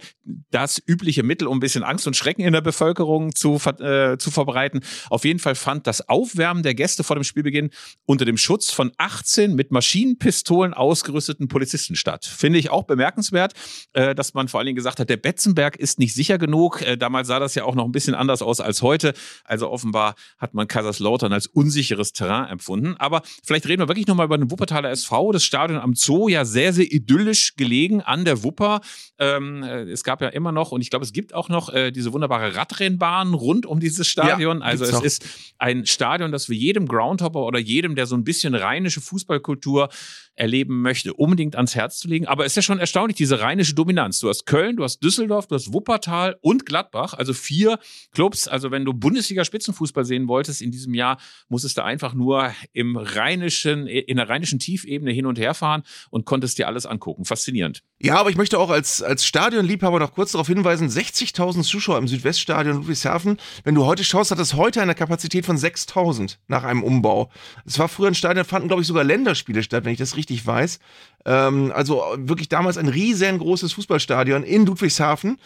das 0.50 0.82
übliche 0.86 1.24
Mittel, 1.24 1.48
um 1.48 1.58
ein 1.58 1.60
bisschen 1.60 1.84
Angst 1.84 2.08
und 2.08 2.16
Schrecken 2.16 2.44
in 2.44 2.54
der 2.54 2.62
Bevölkerung 2.62 3.36
zu, 3.36 3.62
äh, 3.80 4.18
zu 4.18 4.32
verbreiten. 4.32 4.82
Auf 5.10 5.26
jeden 5.26 5.40
Fall 5.40 5.56
fand 5.56 5.88
das 5.88 6.10
Aufwärmen 6.10 6.64
der 6.64 6.76
Gäste 6.76 7.04
vor 7.04 7.16
dem 7.16 7.24
Spielbeginn 7.24 7.70
unter 8.06 8.26
dem 8.26 8.38
Schutz 8.38 8.72
von 8.72 8.92
18 8.98 9.56
mit 9.56 9.72
Maschinenpistolen 9.72 10.74
ausgerüsteten 10.74 11.48
Polizisten 11.48 11.96
statt. 11.96 12.26
Finde 12.26 12.60
ich 12.60 12.72
auch 12.72 12.84
bemerkenswert, 12.84 13.54
äh, 13.94 14.16
dass 14.16 14.34
man 14.34 14.48
vor 14.48 14.60
allen 14.60 14.68
Dingen 14.68 14.76
gesagt 14.76 15.00
hat, 15.00 15.10
der 15.10 15.18
Betzenberg 15.18 15.78
ist 15.78 16.00
nicht 16.00 16.14
sicher 16.14 16.38
genug. 16.38 16.82
Äh, 16.82 16.98
damals 16.98 17.28
sah 17.28 17.40
das 17.40 17.56
ja 17.56 17.64
auch 17.64 17.76
noch 17.76 17.86
ein 17.86 17.92
bisschen 17.92 18.16
anders 18.16 18.42
aus 18.42 18.60
als 18.60 18.82
heute. 18.82 19.14
Also 19.46 19.70
offenbar 19.70 20.16
hat 20.38 20.54
man 20.54 20.68
Kaiserslautern 20.68 21.32
als 21.32 21.43
unsicheres 21.48 22.14
Terrain 22.14 22.50
empfunden. 22.50 22.96
Aber 22.98 23.22
vielleicht 23.44 23.68
reden 23.68 23.82
wir 23.82 23.88
wirklich 23.88 24.08
nochmal 24.08 24.26
über 24.26 24.38
den 24.38 24.52
Wuppertaler 24.52 24.90
SV. 24.92 25.32
Das 25.32 25.44
Stadion 25.44 25.80
am 25.80 25.96
Zoo, 25.96 26.28
ja 26.28 26.46
sehr, 26.46 26.74
sehr 26.74 26.92
idyllisch 26.92 27.56
gelegen 27.56 28.02
an 28.02 28.26
der 28.26 28.44
Wupper. 28.44 28.82
Ähm, 29.20 29.64
äh, 29.64 29.84
es 29.84 30.04
gab 30.04 30.22
ja 30.22 30.30
immer 30.30 30.52
noch, 30.52 30.72
und 30.72 30.82
ich 30.82 30.90
glaube, 30.90 31.06
es 31.06 31.14
gibt 31.14 31.34
auch 31.34 31.50
noch 31.50 31.74
äh, 31.74 31.92
diese 31.92 32.14
wunderbare 32.14 32.56
Radrennbahn 32.56 33.34
rund 33.34 33.66
um 33.66 33.80
dieses 33.80 34.08
Stadion. 34.08 34.60
Ja, 34.60 34.66
also 34.66 34.84
es 34.86 34.92
noch. 34.92 35.04
ist 35.04 35.26
ein 35.58 35.86
Stadion, 35.86 36.32
das 36.32 36.50
wir 36.50 36.58
jedem 36.58 36.88
Groundhopper 36.88 37.44
oder 37.44 37.60
jedem, 37.60 37.96
der 37.96 38.06
so 38.06 38.16
ein 38.16 38.24
bisschen 38.24 38.56
rheinische 38.56 39.02
Fußballkultur 39.02 39.90
erleben 40.36 40.82
möchte, 40.82 41.14
unbedingt 41.14 41.56
ans 41.56 41.76
Herz 41.76 42.00
zu 42.00 42.08
legen. 42.08 42.28
Aber 42.28 42.46
es 42.46 42.54
ist 42.54 42.56
ja 42.56 42.62
schon 42.64 42.80
erstaunlich, 42.80 43.18
diese 43.18 43.40
rheinische 43.40 43.76
Dominanz. 43.76 44.20
Du 44.20 44.30
hast 44.30 44.46
Köln, 44.46 44.76
du 44.76 44.84
hast 44.84 45.04
Düsseldorf, 45.04 45.48
du 45.48 45.56
hast 45.56 45.74
Wuppertal 45.74 46.38
und 46.42 46.66
Gladbach, 46.66 47.14
also 47.14 47.34
vier 47.34 47.78
Clubs. 48.12 48.48
Also 48.48 48.72
wenn 48.72 48.86
du 48.86 48.94
Bundesliga-Spitzenfußball 48.94 50.06
sehen 50.06 50.28
wolltest 50.28 50.62
in 50.62 50.72
diesem 50.72 50.94
Jahr, 50.94 51.18
musstest 51.50 51.78
du 51.78 51.84
einfach 51.84 52.14
nur 52.14 52.54
im 52.74 52.98
rheinischen, 52.98 53.88
in 53.88 54.18
der 54.18 54.30
rheinischen 54.30 54.60
Tiefebene 54.60 55.12
hin 55.12 55.26
und 55.26 55.40
her 55.40 55.54
fahren 55.54 55.84
und 56.10 56.26
konntest 56.26 56.58
dir 56.58 56.68
alles 56.68 56.86
angucken. 56.86 57.26
Faszinierend. 57.26 57.84
Ja, 58.06 58.18
aber 58.18 58.30
ich 58.30 58.36
möchte 58.36 58.60
auch 58.60 58.70
als, 58.70 59.02
als 59.02 59.26
Stadionliebhaber 59.26 59.98
noch 59.98 60.12
kurz 60.12 60.34
darauf 60.34 60.48
hinweisen, 60.48 60.90
60.000 60.90 61.64
Zuschauer 61.64 61.98
im 61.98 62.10
Südweststadion 62.10 62.76
Ludwigshafen. 62.76 63.38
Wenn 63.64 63.76
du 63.76 63.86
heute 63.86 64.04
schaust, 64.04 64.30
hat 64.30 64.40
es 64.40 64.56
heute 64.56 64.82
eine 64.82 64.94
Kapazität 64.94 65.46
von 65.46 65.58
6.000 65.58 66.36
nach 66.50 66.66
einem 66.66 66.84
Umbau. 66.84 67.30
Es 67.66 67.80
war 67.80 67.88
früher 67.88 68.10
ein 68.10 68.16
Stadion, 68.16 68.44
fanden 68.44 68.68
glaube 68.68 68.82
ich 68.82 68.90
sogar 68.90 69.06
Länderspiele 69.06 69.64
statt, 69.64 69.86
wenn 69.86 69.94
ich 69.94 70.00
das 70.00 70.18
richtig 70.18 70.46
weiß. 70.46 70.80
Ähm, 71.26 71.72
also 71.74 72.04
wirklich 72.18 72.50
damals 72.50 72.78
ein 72.78 72.90
riesengroßes 72.90 73.72
Fußballstadion 73.72 74.44
in 74.44 74.66
Ludwigshafen. 74.66 75.38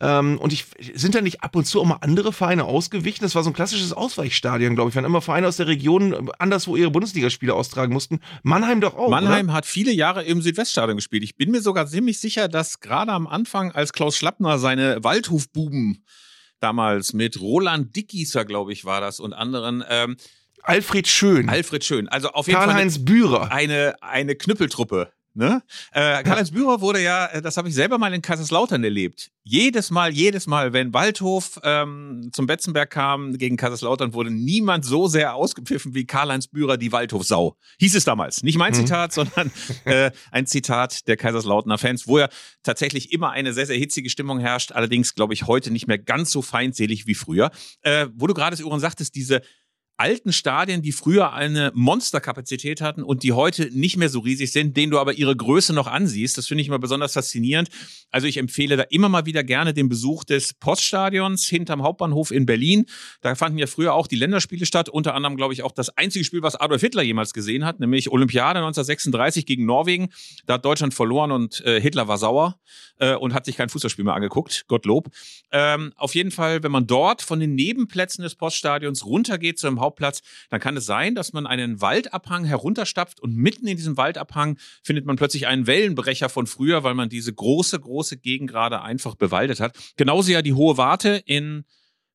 Ähm, 0.00 0.38
und 0.38 0.52
ich 0.52 0.64
sind 0.94 1.14
da 1.14 1.20
nicht 1.20 1.42
ab 1.42 1.54
und 1.54 1.66
zu 1.66 1.80
auch 1.80 1.84
mal 1.84 1.98
andere 2.00 2.32
Vereine 2.32 2.64
ausgewichen. 2.64 3.22
Das 3.22 3.34
war 3.34 3.42
so 3.42 3.50
ein 3.50 3.52
klassisches 3.52 3.92
Ausweichstadion, 3.92 4.74
glaube 4.74 4.90
ich. 4.90 4.96
Wenn 4.96 5.04
immer 5.04 5.20
Vereine 5.20 5.46
aus 5.46 5.58
der 5.58 5.66
Region 5.66 6.30
anderswo 6.38 6.74
ihre 6.74 6.90
Bundesligaspiele 6.90 7.54
austragen 7.54 7.92
mussten. 7.92 8.20
Mannheim 8.42 8.80
doch 8.80 8.96
auch. 8.96 9.10
Mannheim 9.10 9.46
oder? 9.46 9.54
hat 9.54 9.66
viele 9.66 9.92
Jahre 9.92 10.24
im 10.24 10.40
Südweststadion 10.40 10.96
gespielt. 10.96 11.22
Ich 11.22 11.36
bin 11.36 11.50
mir 11.50 11.60
sogar 11.60 11.86
ziemlich 12.00 12.18
sicher, 12.18 12.48
dass 12.48 12.80
gerade 12.80 13.12
am 13.12 13.26
Anfang, 13.26 13.72
als 13.72 13.92
Klaus 13.92 14.16
Schlappner 14.16 14.58
seine 14.58 15.04
Waldhofbuben 15.04 16.02
damals 16.58 17.12
mit 17.12 17.38
Roland 17.38 17.94
Dickieser, 17.94 18.46
glaube 18.46 18.72
ich, 18.72 18.86
war 18.86 19.02
das 19.02 19.20
und 19.20 19.34
anderen. 19.34 19.84
Ähm, 19.86 20.16
Alfred 20.62 21.06
Schön. 21.06 21.50
Alfred 21.50 21.84
Schön. 21.84 22.08
Also 22.08 22.30
auf 22.30 22.46
jeden 22.46 22.58
Karl-Heinz 22.58 22.94
Fall. 22.96 23.04
Bührer. 23.04 23.52
Eine, 23.52 23.96
eine 24.00 24.34
Knüppeltruppe. 24.34 25.12
Ne? 25.32 25.62
Äh, 25.92 26.24
Karl-Heinz 26.24 26.50
Bührer 26.50 26.80
wurde 26.80 27.00
ja, 27.00 27.26
äh, 27.26 27.40
das 27.40 27.56
habe 27.56 27.68
ich 27.68 27.74
selber 27.74 27.98
mal 27.98 28.12
in 28.12 28.20
Kaiserslautern 28.20 28.82
erlebt. 28.82 29.30
Jedes 29.44 29.90
Mal, 29.90 30.12
jedes 30.12 30.48
Mal, 30.48 30.72
wenn 30.72 30.92
Waldhof 30.92 31.60
ähm, 31.62 32.30
zum 32.32 32.46
Betzenberg 32.46 32.90
kam 32.90 33.38
gegen 33.38 33.56
Kaiserslautern, 33.56 34.12
wurde 34.12 34.32
niemand 34.32 34.84
so 34.84 35.06
sehr 35.06 35.36
ausgepfiffen 35.36 35.94
wie 35.94 36.04
Karl-Heinz 36.04 36.48
Bührer, 36.48 36.76
die 36.76 36.90
Waldhofsau. 36.90 37.56
Hieß 37.78 37.94
es 37.94 38.04
damals. 38.04 38.42
Nicht 38.42 38.58
mein 38.58 38.72
mhm. 38.72 38.78
Zitat, 38.78 39.12
sondern 39.12 39.52
äh, 39.84 40.10
ein 40.32 40.46
Zitat 40.46 41.06
der 41.06 41.16
Kaiserslauterner 41.16 41.78
Fans, 41.78 42.08
wo 42.08 42.18
ja 42.18 42.28
tatsächlich 42.64 43.12
immer 43.12 43.30
eine 43.30 43.52
sehr, 43.52 43.66
sehr 43.66 43.78
hitzige 43.78 44.10
Stimmung 44.10 44.40
herrscht. 44.40 44.72
Allerdings, 44.72 45.14
glaube 45.14 45.34
ich, 45.34 45.46
heute 45.46 45.70
nicht 45.70 45.86
mehr 45.86 45.98
ganz 45.98 46.32
so 46.32 46.42
feindselig 46.42 47.06
wie 47.06 47.14
früher. 47.14 47.52
Äh, 47.82 48.08
wo 48.14 48.26
du 48.26 48.34
gerade 48.34 48.60
übrigens 48.60 48.82
sagtest, 48.82 49.14
diese 49.14 49.42
alten 50.00 50.32
Stadien, 50.32 50.80
die 50.80 50.92
früher 50.92 51.34
eine 51.34 51.72
Monsterkapazität 51.74 52.80
hatten 52.80 53.02
und 53.02 53.22
die 53.22 53.32
heute 53.32 53.68
nicht 53.70 53.98
mehr 53.98 54.08
so 54.08 54.20
riesig 54.20 54.50
sind, 54.50 54.74
denen 54.74 54.90
du 54.90 54.98
aber 54.98 55.12
ihre 55.12 55.36
Größe 55.36 55.74
noch 55.74 55.86
ansiehst. 55.86 56.38
Das 56.38 56.46
finde 56.46 56.62
ich 56.62 56.68
immer 56.68 56.78
besonders 56.78 57.12
faszinierend. 57.12 57.68
Also 58.10 58.26
ich 58.26 58.38
empfehle 58.38 58.78
da 58.78 58.84
immer 58.84 59.10
mal 59.10 59.26
wieder 59.26 59.44
gerne 59.44 59.74
den 59.74 59.90
Besuch 59.90 60.24
des 60.24 60.54
Poststadions 60.54 61.44
hinterm 61.44 61.82
Hauptbahnhof 61.82 62.30
in 62.30 62.46
Berlin. 62.46 62.86
Da 63.20 63.34
fanden 63.34 63.58
ja 63.58 63.66
früher 63.66 63.92
auch 63.92 64.06
die 64.06 64.16
Länderspiele 64.16 64.64
statt, 64.64 64.88
unter 64.88 65.14
anderem 65.14 65.36
glaube 65.36 65.52
ich 65.52 65.62
auch 65.62 65.72
das 65.72 65.94
einzige 65.98 66.24
Spiel, 66.24 66.42
was 66.42 66.56
Adolf 66.56 66.80
Hitler 66.80 67.02
jemals 67.02 67.34
gesehen 67.34 67.66
hat, 67.66 67.78
nämlich 67.78 68.10
Olympiade 68.10 68.60
1936 68.60 69.44
gegen 69.44 69.66
Norwegen. 69.66 70.08
Da 70.46 70.54
hat 70.54 70.64
Deutschland 70.64 70.94
verloren 70.94 71.30
und 71.30 71.60
äh, 71.66 71.78
Hitler 71.78 72.08
war 72.08 72.16
sauer 72.16 72.58
äh, 73.00 73.14
und 73.14 73.34
hat 73.34 73.44
sich 73.44 73.56
kein 73.58 73.68
Fußballspiel 73.68 74.06
mehr 74.06 74.14
angeguckt. 74.14 74.64
Gottlob. 74.66 75.10
Ähm, 75.52 75.92
auf 75.96 76.14
jeden 76.14 76.30
Fall, 76.30 76.62
wenn 76.62 76.72
man 76.72 76.86
dort 76.86 77.20
von 77.20 77.38
den 77.38 77.54
Nebenplätzen 77.54 78.22
des 78.22 78.34
Poststadions 78.34 79.04
runtergeht 79.04 79.58
zu 79.58 79.66
einem 79.66 79.78
Hauptplatz, 79.90 80.22
dann 80.50 80.60
kann 80.60 80.76
es 80.76 80.86
sein, 80.86 81.14
dass 81.14 81.32
man 81.32 81.46
einen 81.46 81.80
Waldabhang 81.80 82.44
herunterstapft 82.44 83.20
und 83.20 83.34
mitten 83.34 83.66
in 83.66 83.76
diesem 83.76 83.96
Waldabhang 83.96 84.56
findet 84.82 85.04
man 85.04 85.16
plötzlich 85.16 85.46
einen 85.46 85.66
Wellenbrecher 85.66 86.28
von 86.28 86.46
früher, 86.46 86.84
weil 86.84 86.94
man 86.94 87.08
diese 87.08 87.32
große, 87.32 87.80
große 87.80 88.16
Gegend 88.18 88.50
gerade 88.50 88.82
einfach 88.82 89.16
bewaldet 89.16 89.60
hat. 89.60 89.76
Genauso 89.96 90.30
ja 90.30 90.42
die 90.42 90.54
Hohe 90.54 90.76
Warte 90.76 91.22
in 91.26 91.64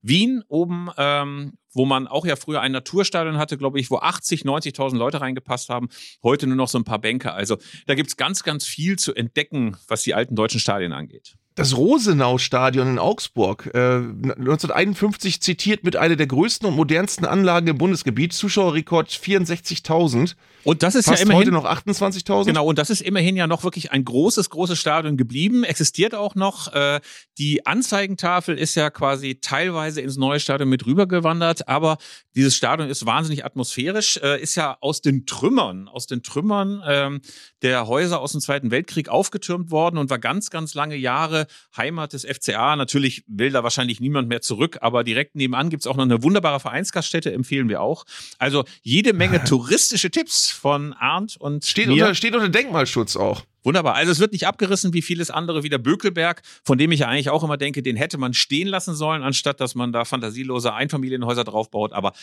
Wien 0.02 0.44
oben, 0.48 0.90
ähm, 0.98 1.54
wo 1.74 1.86
man 1.86 2.08
auch 2.08 2.26
ja 2.26 2.36
früher 2.36 2.62
ein 2.62 2.72
Naturstadion 2.72 3.38
hatte, 3.38 3.58
glaube 3.58 3.80
ich, 3.80 3.90
wo 3.92 3.98
80, 3.98 4.44
90.000 4.44 4.98
Leute 4.98 5.20
reingepasst 5.20 5.70
haben. 5.70 5.90
Heute 6.24 6.48
nur 6.48 6.56
noch 6.56 6.70
so 6.70 6.78
ein 6.78 6.84
paar 6.84 7.00
Bänke. 7.00 7.34
Also 7.34 7.58
da 7.88 7.96
gibt's 7.96 8.16
ganz, 8.16 8.44
ganz 8.44 8.66
viel 8.66 8.98
zu 8.98 9.14
entdecken, 9.14 9.76
was 9.88 10.04
die 10.04 10.14
alten 10.14 10.36
deutschen 10.36 10.60
Stadien 10.60 10.94
angeht. 10.94 11.36
Das 11.56 11.78
Rosenau-Stadion 11.78 12.88
in 12.88 13.00
Augsburg, 13.00 13.72
äh, 13.74 14.00
1951 14.00 15.40
zitiert 15.40 15.86
mit 15.86 15.96
einer 15.96 16.18
der 16.18 16.28
größten 16.28 16.68
und 16.68 16.76
modernsten 16.76 17.26
Anlagen 17.26 17.68
im 17.68 17.78
Bundesgebiet, 17.78 18.34
Zuschauerrekord 18.34 19.10
64.000. 19.10 20.36
Und 20.66 20.82
das 20.82 20.96
ist 20.96 21.06
Fast 21.06 21.20
ja 21.20 21.24
immerhin 21.24 21.42
heute 21.42 21.52
noch 21.52 21.66
28.000. 21.66 22.46
Genau, 22.46 22.66
und 22.66 22.80
das 22.80 22.90
ist 22.90 23.02
immerhin 23.02 23.36
ja 23.36 23.46
noch 23.46 23.64
wirklich 23.64 23.92
ein 23.92 24.04
großes, 24.04 24.50
großes 24.50 24.80
Stadion 24.80 25.16
geblieben, 25.16 25.64
existiert 25.64 26.16
auch 26.16 26.34
noch. 26.34 26.74
Äh, 26.74 27.02
die 27.38 27.68
Anzeigentafel 27.68 28.58
ist 28.58 28.74
ja 28.74 28.90
quasi 28.90 29.38
teilweise 29.40 30.02
ins 30.02 30.18
neue 30.18 30.40
Stadion 30.40 30.68
mit 30.68 30.88
rübergewandert, 30.88 31.68
aber 31.68 32.00
dieses 32.36 32.56
Stadion 32.56 32.90
ist 32.90 33.06
wahnsinnig 33.06 33.46
atmosphärisch, 33.46 34.18
äh, 34.18 34.42
ist 34.42 34.56
ja 34.56 34.76
aus 34.82 35.02
den 35.02 35.28
Trümmern, 35.28 35.88
aus 35.88 36.08
den 36.08 36.24
Trümmern 36.24 36.82
ähm, 36.88 37.22
der 37.62 37.86
Häuser 37.86 38.20
aus 38.20 38.32
dem 38.32 38.42
Zweiten 38.42 38.72
Weltkrieg 38.72 39.08
aufgetürmt 39.08 39.70
worden 39.70 40.00
und 40.00 40.10
war 40.10 40.20
ganz, 40.20 40.50
ganz 40.50 40.74
lange 40.74 40.96
Jahre 40.96 41.46
Heimat 41.78 42.14
des 42.14 42.26
FCA. 42.26 42.76
Natürlich 42.76 43.24
will 43.28 43.52
da 43.52 43.62
wahrscheinlich 43.62 44.00
niemand 44.00 44.30
mehr 44.30 44.42
zurück, 44.42 44.80
aber 44.82 45.04
direkt 45.04 45.36
nebenan 45.36 45.70
gibt's 45.70 45.86
auch 45.86 45.96
noch 45.96 46.06
eine 46.06 46.24
wunderbare 46.24 46.60
Vereinsgaststätte, 46.60 47.32
empfehlen 47.32 47.70
wir 47.70 47.82
auch. 47.82 48.06
Also 48.40 48.66
jede 48.82 49.14
Menge 49.14 49.44
touristische 49.46 50.10
Tipps 50.10 50.55
von 50.56 50.94
Arndt 50.94 51.38
und 51.38 51.66
Steht 51.66 51.88
mir. 51.88 51.94
unter, 51.94 52.16
steht 52.16 52.34
unter 52.36 52.50
Denkmalschutz 52.50 53.16
auch. 53.16 53.44
Wunderbar. 53.64 53.96
Also 53.96 54.12
es 54.12 54.20
wird 54.20 54.32
nicht 54.32 54.46
abgerissen 54.48 54.94
wie 54.94 55.02
vieles 55.02 55.32
andere 55.32 55.64
wie 55.64 55.70
der 55.70 55.80
Bökelberg, 55.80 56.42
von 56.64 56.78
dem 56.78 56.92
ich 56.92 57.00
ja 57.02 57.08
eigentlich 57.08 57.30
auch 57.30 57.44
immer 57.44 57.58
denke, 57.58 57.82
den 57.82 57.96
hätte 57.96 58.18
man 58.18 58.34
stehen 58.34 58.68
lassen 58.68 58.94
sollen, 58.96 59.24
anstatt 59.24 59.60
dass 59.60 59.74
man 59.76 59.92
da 59.92 60.06
fantasielose 60.06 60.74
Einfamilienhäuser 60.74 61.44
draufbaut. 61.44 61.92
Aber 61.94 62.14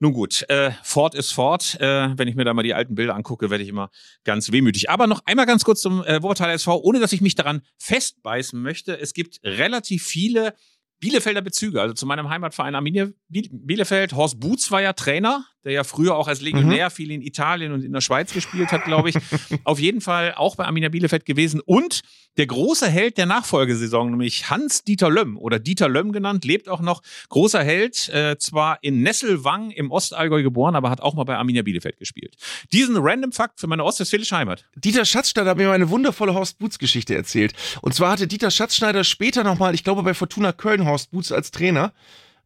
nun 0.00 0.12
gut, 0.12 0.44
äh, 0.50 0.72
Fort 0.82 1.14
ist 1.14 1.32
Fort. 1.32 1.80
Äh, 1.80 2.10
wenn 2.18 2.26
ich 2.28 2.34
mir 2.34 2.44
da 2.44 2.52
mal 2.54 2.62
die 2.62 2.74
alten 2.74 2.94
Bilder 2.94 3.14
angucke, 3.14 3.50
werde 3.50 3.62
ich 3.62 3.70
immer 3.70 3.90
ganz 4.24 4.50
wehmütig. 4.52 4.90
Aber 4.90 5.06
noch 5.06 5.22
einmal 5.26 5.46
ganz 5.46 5.64
kurz 5.64 5.80
zum 5.80 6.02
äh, 6.04 6.22
Wuppertaler 6.22 6.52
SV, 6.54 6.80
ohne 6.82 6.98
dass 7.00 7.12
ich 7.12 7.20
mich 7.20 7.36
daran 7.36 7.62
festbeißen 7.78 8.60
möchte. 8.60 8.98
Es 8.98 9.14
gibt 9.14 9.38
relativ 9.44 10.04
viele 10.04 10.54
Bielefelder 10.98 11.40
Bezüge, 11.40 11.80
also 11.80 11.94
zu 11.94 12.04
meinem 12.06 12.28
Heimatverein 12.28 12.74
Arminia 12.74 13.08
Biel- 13.28 13.48
Bielefeld. 13.50 14.12
Horst 14.12 14.38
Boots 14.40 14.70
war 14.70 14.82
ja 14.82 14.92
Trainer, 14.92 15.44
der 15.64 15.72
ja 15.72 15.84
früher 15.84 16.16
auch 16.16 16.28
als 16.28 16.40
Legionär 16.40 16.90
viel 16.90 17.10
in 17.10 17.22
Italien 17.22 17.72
und 17.72 17.84
in 17.84 17.92
der 17.92 18.00
Schweiz 18.00 18.32
gespielt 18.32 18.72
hat, 18.72 18.84
glaube 18.84 19.10
ich. 19.10 19.16
Auf 19.64 19.78
jeden 19.78 20.00
Fall 20.00 20.34
auch 20.34 20.56
bei 20.56 20.64
Arminia 20.64 20.88
Bielefeld 20.88 21.24
gewesen. 21.24 21.60
Und 21.60 22.02
der 22.36 22.46
große 22.46 22.88
Held 22.88 23.18
der 23.18 23.26
Nachfolgesaison, 23.26 24.10
nämlich 24.10 24.50
Hans-Dieter 24.50 25.10
Lömm 25.10 25.36
oder 25.36 25.58
Dieter 25.58 25.88
Lömm 25.88 26.12
genannt, 26.12 26.44
lebt 26.44 26.68
auch 26.68 26.80
noch. 26.80 27.02
Großer 27.28 27.62
Held, 27.62 28.08
äh, 28.08 28.36
zwar 28.38 28.78
in 28.82 29.02
Nesselwang 29.02 29.70
im 29.70 29.90
Ostallgäu 29.90 30.42
geboren, 30.42 30.74
aber 30.74 30.90
hat 30.90 31.00
auch 31.00 31.14
mal 31.14 31.24
bei 31.24 31.36
Arminia 31.36 31.62
Bielefeld 31.62 31.98
gespielt. 31.98 32.36
Diesen 32.72 32.96
random 32.96 33.32
Fakt 33.32 33.60
für 33.60 33.66
meine 33.66 33.84
ostwestfälische 33.84 34.36
Heimat. 34.36 34.64
Dieter 34.74 35.04
Schatzschneider 35.04 35.50
hat 35.50 35.58
mir 35.58 35.68
mal 35.68 35.74
eine 35.74 35.90
wundervolle 35.90 36.34
Horst 36.34 36.58
Boots 36.58 36.78
Geschichte 36.78 37.14
erzählt. 37.14 37.52
Und 37.82 37.94
zwar 37.94 38.12
hatte 38.12 38.26
Dieter 38.26 38.50
Schatzschneider 38.50 39.04
später 39.04 39.44
nochmal, 39.44 39.74
ich 39.74 39.84
glaube 39.84 40.02
bei 40.02 40.14
Fortuna 40.14 40.52
Köln 40.52 40.86
Horst 40.86 41.10
Boots 41.10 41.32
als 41.32 41.50
Trainer. 41.50 41.92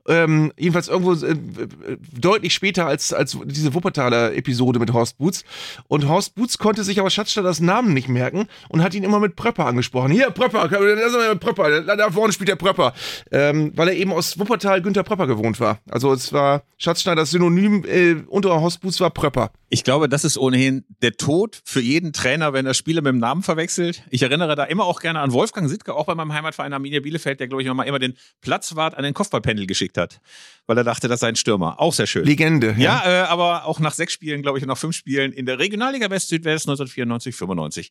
Ähm, 0.09 0.53
jedenfalls 0.57 0.89
irgendwo 0.89 1.13
äh, 1.15 1.37
deutlich 2.19 2.55
später 2.55 2.87
als, 2.87 3.13
als 3.13 3.37
diese 3.45 3.75
Wuppertaler 3.75 4.35
Episode 4.35 4.79
mit 4.79 4.93
Horst 4.93 5.19
Boots. 5.19 5.45
Und 5.89 6.09
Horst 6.09 6.35
Boots 6.35 6.59
konnte 6.59 6.85
sich 6.85 7.01
aber 7.01 7.11
Schatzschneiders 7.11 7.61
Namen 7.61 7.93
nicht 7.93 8.09
merken 8.09 8.47
und 8.69 8.83
hat 8.83 8.95
ihn 8.95 9.05
immer 9.05 9.21
mit 9.21 9.37
Pröpper 9.37 9.67
angesprochen. 9.67 10.13
Hier, 10.13 10.31
Pröpper, 10.31 10.69
da 10.69 10.79
ist 10.79 11.31
mit 11.31 11.41
Pröpper, 11.41 11.83
da, 11.83 12.11
vorne 12.11 12.33
spielt 12.33 12.49
der 12.49 12.57
Pröpper. 12.57 12.95
Ähm, 13.31 13.73
weil 13.75 13.89
er 13.89 13.95
eben 13.95 14.13
aus 14.13 14.39
Wuppertal 14.39 14.83
Günther 14.83 15.03
Pröpper 15.03 15.27
gewohnt 15.27 15.61
war. 15.61 15.79
Also 15.91 16.13
es 16.13 16.33
war 16.33 16.63
Schatzschneiders 16.79 17.31
Synonym 17.31 17.85
äh, 17.85 18.17
unter 18.29 18.61
Horst 18.61 18.81
Boots 18.81 19.01
war 19.01 19.11
Pröpper. 19.11 19.51
Ich 19.69 19.83
glaube, 19.83 20.09
das 20.09 20.25
ist 20.25 20.39
ohnehin 20.39 20.85
der 21.03 21.17
Tod 21.17 21.61
für 21.65 21.81
jeden 21.81 22.13
Trainer, 22.13 22.53
wenn 22.53 22.67
er 22.67 22.75
Spieler 22.75 23.03
mit 23.03 23.13
dem 23.13 23.19
Namen 23.19 23.43
verwechselt. 23.43 24.05
Ich 24.11 24.23
erinnere 24.23 24.55
da 24.55 24.63
immer 24.65 24.85
auch 24.85 25.01
gerne 25.01 25.19
an 25.19 25.33
Wolfgang 25.33 25.69
Sittke, 25.69 25.95
auch 25.95 26.07
bei 26.07 26.15
meinem 26.15 26.33
Heimatverein 26.33 26.73
Arminia 26.73 27.01
Bielefeld, 27.01 27.41
der, 27.41 27.49
glaube 27.49 27.63
ich, 27.63 27.69
mal 27.69 27.83
immer 27.83 27.99
den 27.99 28.15
Platzwart 28.43 28.97
an 28.97 29.03
den 29.03 29.13
Kopfballpendel 29.13 29.67
geschickt 29.67 29.99
hat, 29.99 30.21
weil 30.67 30.79
er 30.79 30.85
dachte, 30.85 31.09
das 31.09 31.19
sei 31.21 31.29
ein 31.29 31.37
Stürmer. 31.37 31.81
Auch 31.81 31.93
sehr 31.93 32.07
schön. 32.07 32.25
Legende. 32.25 32.77
ja, 32.79 33.03
äh, 33.05 33.27
aber 33.27 33.65
auch 33.65 33.81
nach 33.81 33.93
sechs 33.93 34.13
Spielen, 34.13 34.43
glaube 34.43 34.59
ich, 34.59 34.63
und 34.63 34.69
nach 34.69 34.79
fünf 34.79 34.95
Spielen 34.95 35.33
in 35.33 35.47
der 35.47 35.59
Regionalliga 35.59 36.11
West-Südwest 36.11 36.69
1994, 36.69 37.35
95 37.35 37.91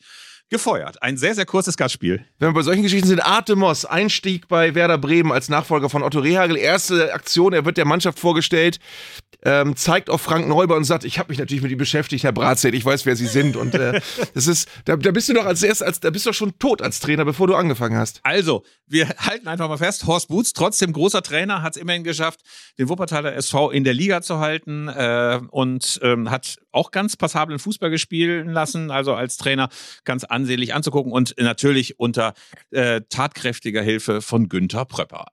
gefeuert. 0.49 1.01
Ein 1.01 1.17
sehr, 1.17 1.33
sehr 1.33 1.45
kurzes 1.45 1.75
Gastspiel. 1.75 2.23
Wenn 2.37 2.49
wir 2.49 2.53
bei 2.53 2.61
solchen 2.61 2.83
Geschichten 2.83 3.07
sind, 3.07 3.19
Arte 3.19 3.55
Moss, 3.55 3.85
Einstieg 3.85 4.47
bei 4.47 4.75
Werder 4.75 4.97
Bremen 4.97 5.31
als 5.31 5.49
Nachfolger 5.49 5.89
von 5.89 6.03
Otto 6.03 6.19
Rehagel, 6.19 6.55
erste 6.55 7.13
Aktion, 7.13 7.53
er 7.53 7.65
wird 7.65 7.77
der 7.77 7.85
Mannschaft 7.85 8.19
vorgestellt, 8.19 8.79
ähm, 9.45 9.75
zeigt 9.75 10.09
auf 10.09 10.21
Frank 10.21 10.47
Neuber 10.47 10.75
und 10.75 10.83
sagt, 10.83 11.05
ich 11.05 11.19
habe 11.19 11.29
mich 11.29 11.37
natürlich 11.37 11.61
mit 11.61 11.71
ihm 11.71 11.77
beschäftigt, 11.77 12.23
Herr 12.23 12.33
Bratzett, 12.33 12.73
ich 12.73 12.83
weiß, 12.83 13.05
wer 13.05 13.15
Sie 13.15 13.27
sind. 13.27 13.55
Und 13.55 13.75
äh, 13.75 14.01
das 14.33 14.47
ist, 14.47 14.67
da, 14.85 14.97
da 14.97 15.11
bist 15.11 15.29
du 15.29 15.33
doch 15.33 15.45
als 15.45 15.61
erst, 15.63 15.83
als, 15.83 15.99
da 15.99 16.09
bist 16.09 16.25
du 16.25 16.33
schon 16.33 16.57
tot 16.57 16.81
als 16.81 16.99
Trainer, 16.99 17.23
bevor 17.23 17.47
du 17.47 17.55
angefangen 17.55 17.95
hast. 17.95 18.19
Also, 18.23 18.63
wir 18.87 19.07
halten 19.19 19.47
einfach 19.47 19.69
mal 19.69 19.77
fest, 19.77 20.07
Horst 20.07 20.27
Boots, 20.29 20.53
trotzdem 20.53 20.91
großer 20.91 21.21
Trainer, 21.21 21.61
hat 21.61 21.75
es 21.75 21.81
immerhin 21.81 22.03
geschafft, 22.03 22.41
den 22.79 22.89
Wuppertaler 22.89 23.35
SV 23.35 23.69
in 23.69 23.83
der 23.83 23.93
Liga 23.93 24.21
zu 24.21 24.39
halten 24.39 24.87
äh, 24.87 25.39
und 25.51 25.99
ähm, 26.01 26.31
hat 26.31 26.57
auch 26.71 26.89
ganz 26.91 27.15
passablen 27.15 27.59
Fußball 27.59 27.91
gespielt 27.91 28.47
lassen, 28.47 28.89
also 28.89 29.13
als 29.13 29.37
Trainer 29.37 29.69
ganz 30.03 30.23
ansehnlich 30.23 30.73
anzugucken 30.73 31.11
und 31.11 31.35
natürlich 31.37 31.99
unter 31.99 32.33
äh, 32.71 33.01
tatkräftiger 33.09 33.81
Hilfe 33.81 34.21
von 34.21 34.49
Günther 34.49 34.85
Pröpper. 34.85 35.27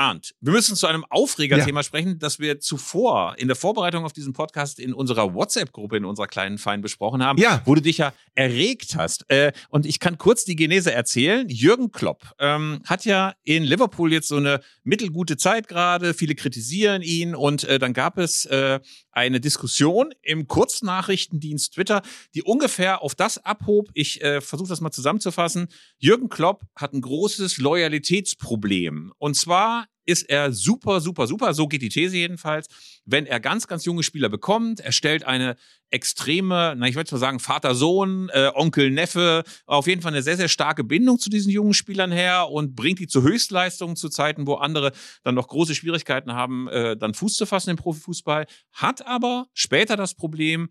Arndt, 0.00 0.34
wir 0.40 0.52
müssen 0.54 0.76
zu 0.76 0.86
einem 0.86 1.04
Aufregerthema 1.10 1.82
sprechen, 1.82 2.18
das 2.18 2.38
wir 2.38 2.58
zuvor 2.58 3.34
in 3.36 3.48
der 3.48 3.54
Vorbereitung 3.56 4.06
auf 4.06 4.14
diesen 4.14 4.32
Podcast 4.32 4.80
in 4.80 4.94
unserer 4.94 5.34
WhatsApp-Gruppe, 5.34 5.98
in 5.98 6.06
unserer 6.06 6.26
kleinen 6.26 6.56
Fein 6.56 6.80
besprochen 6.80 7.22
haben, 7.22 7.38
Ja. 7.38 7.60
wo 7.66 7.74
du 7.74 7.82
dich 7.82 7.98
ja 7.98 8.14
erregt 8.34 8.96
hast. 8.96 9.26
Äh, 9.30 9.52
und 9.68 9.84
ich 9.84 10.00
kann 10.00 10.16
kurz 10.16 10.44
die 10.46 10.56
Genese 10.56 10.90
erzählen. 10.94 11.46
Jürgen 11.50 11.92
Klopp 11.92 12.32
ähm, 12.38 12.80
hat 12.86 13.04
ja 13.04 13.34
in 13.44 13.62
Liverpool 13.62 14.10
jetzt 14.10 14.28
so 14.28 14.36
eine 14.36 14.60
mittelgute 14.84 15.36
Zeit 15.36 15.68
gerade. 15.68 16.14
Viele 16.14 16.34
kritisieren 16.34 17.02
ihn 17.02 17.34
und 17.34 17.64
äh, 17.64 17.78
dann 17.78 17.92
gab 17.92 18.16
es 18.16 18.46
äh, 18.46 18.80
eine 19.12 19.38
Diskussion 19.38 20.14
im 20.22 20.46
Kurznachrichtendienst 20.46 21.74
Twitter, 21.74 22.00
die 22.34 22.42
ungefähr 22.42 23.02
auf 23.02 23.14
das 23.14 23.36
abhob. 23.44 23.88
Ich 23.92 24.22
äh, 24.22 24.40
versuche 24.40 24.68
das 24.70 24.80
mal 24.80 24.92
zusammenzufassen. 24.92 25.68
Jürgen 25.98 26.30
Klopp 26.30 26.62
hat 26.74 26.94
ein 26.94 27.02
großes 27.02 27.58
Loyalitätsproblem. 27.58 29.12
Und 29.18 29.34
zwar 29.36 29.86
ist 30.10 30.28
er 30.28 30.52
super, 30.52 31.00
super, 31.00 31.26
super, 31.26 31.54
so 31.54 31.68
geht 31.68 31.82
die 31.82 31.88
These 31.88 32.16
jedenfalls, 32.16 32.68
wenn 33.04 33.26
er 33.26 33.40
ganz, 33.40 33.66
ganz 33.66 33.84
junge 33.84 34.02
Spieler 34.02 34.28
bekommt, 34.28 34.80
er 34.80 34.92
stellt 34.92 35.24
eine 35.24 35.56
extreme, 35.90 36.74
na 36.76 36.88
ich 36.88 36.94
würde 36.94 37.12
mal 37.12 37.18
sagen, 37.18 37.40
Vater-Sohn, 37.40 38.28
äh, 38.32 38.50
Onkel-Neffe, 38.54 39.44
auf 39.66 39.86
jeden 39.86 40.02
Fall 40.02 40.12
eine 40.12 40.22
sehr, 40.22 40.36
sehr 40.36 40.48
starke 40.48 40.84
Bindung 40.84 41.18
zu 41.18 41.30
diesen 41.30 41.50
jungen 41.50 41.74
Spielern 41.74 42.12
her 42.12 42.48
und 42.50 42.74
bringt 42.74 42.98
die 42.98 43.06
zu 43.06 43.22
Höchstleistungen 43.22 43.96
zu 43.96 44.08
Zeiten, 44.08 44.46
wo 44.46 44.54
andere 44.54 44.92
dann 45.22 45.34
noch 45.34 45.48
große 45.48 45.74
Schwierigkeiten 45.74 46.32
haben, 46.32 46.68
äh, 46.68 46.96
dann 46.96 47.14
Fuß 47.14 47.34
zu 47.34 47.46
fassen 47.46 47.70
im 47.70 47.76
Profifußball, 47.76 48.46
hat 48.72 49.06
aber 49.06 49.46
später 49.54 49.96
das 49.96 50.14
Problem, 50.14 50.68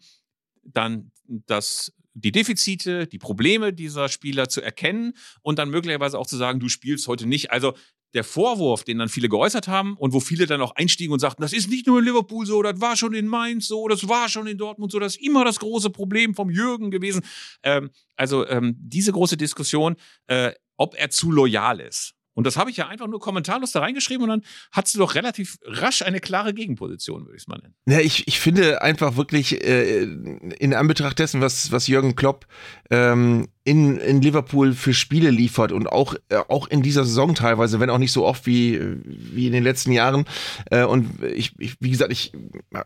dann 0.64 1.12
das 1.26 1.94
die 2.14 2.32
Defizite, 2.32 3.08
die 3.08 3.18
Probleme 3.18 3.74
dieser 3.74 4.10
Spieler 4.10 4.50
zu 4.50 4.62
erkennen 4.62 5.14
und 5.42 5.60
dann 5.60 5.70
möglicherweise 5.70 6.18
auch 6.18 6.28
zu 6.28 6.38
sagen, 6.38 6.60
du 6.60 6.70
spielst 6.70 7.08
heute 7.08 7.26
nicht. 7.26 7.52
Also 7.52 7.76
der 8.14 8.24
Vorwurf, 8.24 8.84
den 8.84 8.98
dann 8.98 9.10
viele 9.10 9.30
geäußert 9.30 9.68
haben 9.68 9.96
und 9.98 10.14
wo 10.14 10.20
viele 10.20 10.46
dann 10.46 10.62
auch 10.62 10.76
einstiegen 10.76 11.14
und 11.14 11.20
sagten, 11.20 11.42
das 11.42 11.54
ist 11.54 11.70
nicht 11.70 11.88
nur 11.88 12.00
in 12.00 12.06
Liverpool 12.06 12.46
so, 12.46 12.62
das 12.62 12.82
war 12.82 12.96
schon 12.96 13.14
in 13.14 13.28
Mainz 13.28 13.68
so, 13.68 13.88
das 13.88 14.08
war 14.08 14.30
schon 14.30 14.48
in 14.48 14.58
Dortmund 14.58 14.92
so, 14.92 15.00
das 15.00 15.16
ist 15.16 15.26
immer 15.26 15.46
das 15.46 15.60
große 15.60 15.90
Problem 15.90 16.34
vom 16.34 16.50
Jürgen 16.50 16.92
gewesen. 16.92 17.22
Ähm, 17.64 17.92
also 18.16 18.48
ähm, 18.48 18.76
diese 18.80 19.12
große 19.12 19.38
Diskussion, 19.38 19.96
äh, 20.28 20.52
ob 20.78 20.96
er 20.96 21.10
zu 21.10 21.32
loyal 21.32 21.80
ist. 21.80 22.16
Und 22.40 22.46
das 22.46 22.56
habe 22.56 22.72
ich 22.72 22.78
ja 22.78 22.88
einfach 22.88 23.08
nur 23.08 23.20
kommentarlos 23.20 23.74
da 23.74 23.82
reingeschrieben 23.82 24.24
und 24.24 24.30
dann 24.30 24.44
hat 24.72 24.88
sie 24.88 24.98
doch 24.98 25.14
relativ 25.14 25.58
rasch 25.66 26.04
eine 26.04 26.22
klare 26.22 26.54
Gegenposition, 26.54 27.26
würde 27.26 27.36
ich 27.36 27.42
es 27.42 27.48
mal 27.50 27.58
nennen. 27.58 27.76
Ja, 27.86 28.00
ich, 28.00 28.30
ich 28.30 28.40
finde 28.40 28.82
einfach 28.82 29.18
wirklich 29.18 29.62
äh, 29.62 30.04
in 30.04 30.74
Anbetracht 30.74 31.20
dessen, 31.20 31.42
was, 31.42 31.74
was 31.74 31.88
Jürgen 31.88 32.16
Klopp 32.16 32.48
ähm, 32.92 33.50
in, 33.70 34.00
in 34.00 34.20
Liverpool 34.20 34.74
für 34.74 34.96
Spiele 34.96 35.30
liefert 35.30 35.72
und 35.72 35.92
auch, 35.92 36.16
äh, 36.30 36.38
auch 36.48 36.68
in 36.68 36.82
dieser 36.82 37.06
Saison 37.06 37.36
teilweise, 37.36 37.80
wenn 37.80 37.92
auch 37.92 38.00
nicht 38.00 38.12
so 38.12 38.26
oft 38.26 38.48
wie, 38.48 38.82
wie 39.06 39.46
in 39.46 39.54
den 39.54 39.64
letzten 39.64 39.92
Jahren. 39.92 40.26
Äh, 40.72 40.86
und 40.86 41.24
ich, 41.36 41.54
ich, 41.60 41.76
wie 41.80 41.92
gesagt, 41.92 42.12
ich 42.12 42.32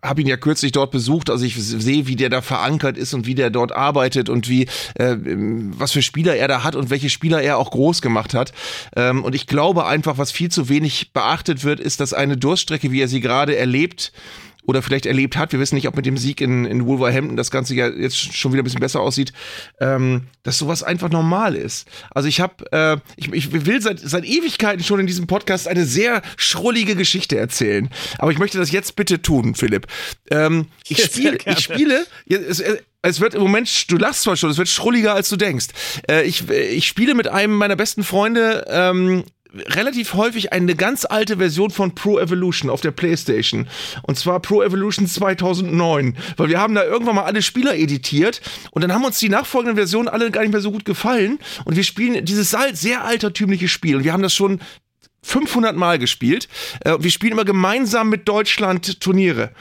habe 0.02 0.20
ihn 0.20 0.28
ja 0.28 0.36
kürzlich 0.36 0.74
dort 0.74 0.92
besucht, 0.92 1.30
also 1.30 1.46
ich 1.46 1.56
sehe, 1.56 2.08
wie 2.08 2.18
der 2.18 2.30
da 2.30 2.42
verankert 2.42 2.98
ist 2.98 3.14
und 3.14 3.26
wie 3.26 3.34
der 3.34 3.50
dort 3.50 3.72
arbeitet 3.72 4.28
und 4.28 4.50
wie 4.50 4.64
äh, 4.96 5.16
was 5.78 5.94
für 5.94 6.02
Spieler 6.02 6.36
er 6.36 6.50
da 6.50 6.66
hat 6.66 6.76
und 6.76 6.90
welche 6.90 7.10
Spieler 7.10 7.42
er 7.42 7.60
auch 7.60 7.72
groß 7.72 8.02
gemacht 8.02 8.34
hat. 8.34 8.52
Ähm, 8.98 9.24
und 9.24 9.36
ich 9.36 9.48
glaube 9.48 9.86
einfach, 9.86 10.18
was 10.18 10.34
viel 10.34 10.52
zu 10.52 10.68
wenig 10.68 11.14
beachtet 11.14 11.64
wird, 11.64 11.80
ist, 11.80 12.02
dass 12.02 12.12
eine 12.12 12.36
Durststrecke, 12.36 12.92
wie 12.92 13.00
er 13.00 13.08
sie 13.08 13.22
gerade 13.22 13.56
erlebt, 13.56 14.12
oder 14.66 14.82
vielleicht 14.82 15.06
erlebt 15.06 15.38
hat. 15.38 15.52
Wir 15.52 15.60
wissen 15.60 15.76
nicht, 15.76 15.88
ob 15.88 15.96
mit 15.96 16.06
dem 16.06 16.18
Sieg 16.18 16.42
in, 16.42 16.66
in 16.66 16.86
Wolverhampton 16.86 17.38
das 17.38 17.52
Ganze 17.52 17.76
ja 17.76 17.88
jetzt 17.88 18.36
schon 18.36 18.54
wieder 18.54 18.62
ein 18.62 18.66
bisschen 18.66 18.80
besser 18.80 19.02
aussieht, 19.02 19.34
ähm, 19.80 20.28
dass 20.44 20.58
sowas 20.58 20.84
einfach 20.84 21.10
normal 21.10 21.56
ist. 21.56 21.88
Also 22.12 22.30
ich 22.30 22.40
habe, 22.40 22.72
äh, 22.72 22.98
ich, 23.16 23.32
ich 23.32 23.66
will 23.66 23.82
seit, 23.82 24.00
seit 24.00 24.26
Ewigkeiten 24.26 24.84
schon 24.84 25.00
in 25.00 25.08
diesem 25.08 25.28
Podcast 25.28 25.68
eine 25.68 25.86
sehr 25.86 26.22
schrullige 26.38 26.96
Geschichte 26.96 27.38
erzählen. 27.38 27.90
Aber 28.18 28.32
ich 28.32 28.40
möchte 28.40 28.58
das 28.58 28.72
jetzt 28.72 28.96
bitte 28.96 29.22
tun, 29.22 29.56
Philipp. 29.56 29.88
Ähm, 30.32 30.68
ich, 30.88 31.04
spiel, 31.04 31.38
ich 31.46 31.60
spiele, 31.60 32.06
es, 32.28 32.64
es 33.02 33.20
wird 33.20 33.36
im 33.36 33.42
Moment, 33.42 33.92
du 33.92 33.98
lachst 33.98 34.24
zwar 34.24 34.38
schon, 34.38 34.50
es 34.50 34.58
wird 34.58 34.70
schrulliger, 34.70 35.14
als 35.14 35.30
du 35.30 35.36
denkst. 35.36 35.68
Äh, 36.10 36.24
ich, 36.24 36.50
ich 36.50 36.88
spiele 36.88 37.14
mit 37.16 37.28
einem 37.28 37.56
meiner 37.56 37.76
besten 37.76 38.04
Freunde 38.04 38.66
ähm, 38.70 39.26
relativ 39.54 40.14
häufig 40.14 40.54
eine 40.54 40.76
ganz 40.76 41.06
alte 41.06 41.38
Version 41.38 41.70
von 41.70 41.96
Pro 41.96 42.20
Evolution 42.20 42.70
auf 42.70 42.82
der 42.82 42.92
Playstation. 42.92 43.68
Und 44.02 44.18
zwar 44.18 44.40
Pro 44.40 44.64
Evolution 44.64 45.08
2009. 45.08 46.18
Weil 46.38 46.50
wir 46.50 46.60
haben 46.60 46.76
da 46.76 46.84
irgendwann 46.84 47.16
mal 47.16 47.26
alle 47.26 47.42
Spieler 47.42 47.76
editiert 47.76 48.42
und 48.72 48.82
dann 48.82 48.94
haben 48.94 49.06
uns 49.06 49.20
die 49.20 49.30
nachfolgenden 49.30 49.76
Versionen 49.76 50.08
alle 50.08 50.32
gar 50.32 50.42
nicht 50.42 50.52
mehr 50.52 50.62
so 50.62 50.72
gut 50.72 50.86
gefallen. 50.86 51.40
Und 51.66 51.76
wir 51.76 51.84
spielen 51.84 52.26
dieses 52.26 52.56
sehr 52.74 53.04
altertümliche 53.04 53.68
Spiel. 53.68 53.98
Und 53.98 54.04
wir 54.04 54.14
haben 54.14 54.24
das 54.24 54.34
schon 54.34 54.60
500 55.24 55.76
Mal 55.76 56.00
gespielt. 56.00 56.48
Äh, 56.82 56.98
wir 57.00 57.10
spielen 57.10 57.32
immer 57.32 57.46
gemeinsam 57.46 58.10
mit 58.10 58.28
Deutschland 58.28 59.00
Turniere. 59.00 59.52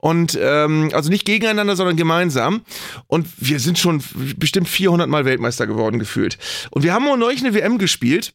Und 0.00 0.38
ähm, 0.40 0.90
also 0.92 1.08
nicht 1.08 1.24
gegeneinander, 1.24 1.76
sondern 1.76 1.96
gemeinsam. 1.96 2.62
Und 3.06 3.28
wir 3.38 3.60
sind 3.60 3.78
schon 3.78 4.02
bestimmt 4.36 4.68
400 4.68 5.08
Mal 5.08 5.24
Weltmeister 5.24 5.66
geworden 5.66 5.98
gefühlt. 5.98 6.38
Und 6.70 6.82
wir 6.82 6.92
haben 6.92 7.06
auch 7.08 7.16
neulich 7.16 7.44
eine 7.44 7.54
WM 7.54 7.78
gespielt. 7.78 8.34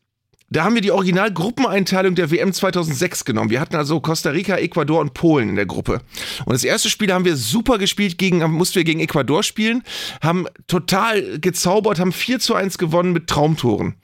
Da 0.51 0.63
haben 0.63 0.73
wir 0.73 0.81
die 0.81 0.91
Originalgruppeneinteilung 0.91 2.15
der 2.15 2.31
WM 2.31 2.51
2006 2.51 3.23
genommen. 3.23 3.51
Wir 3.51 3.61
hatten 3.61 3.75
also 3.75 3.99
Costa 3.99 4.31
Rica, 4.31 4.55
Ecuador 4.55 4.99
und 4.99 5.13
Polen 5.13 5.49
in 5.49 5.55
der 5.55 5.67
Gruppe. 5.67 6.01
Und 6.45 6.53
das 6.53 6.63
erste 6.63 6.89
Spiel 6.89 7.13
haben 7.13 7.23
wir 7.23 7.35
super 7.35 7.77
gespielt, 7.77 8.17
gegen, 8.17 8.39
mussten 8.51 8.77
wir 8.77 8.83
gegen 8.83 8.99
Ecuador 8.99 9.43
spielen, 9.43 9.83
haben 10.23 10.47
total 10.67 11.39
gezaubert, 11.39 11.99
haben 11.99 12.11
4 12.11 12.39
zu 12.39 12.55
1 12.55 12.79
gewonnen 12.79 13.13
mit 13.13 13.27
Traumtoren. 13.27 13.95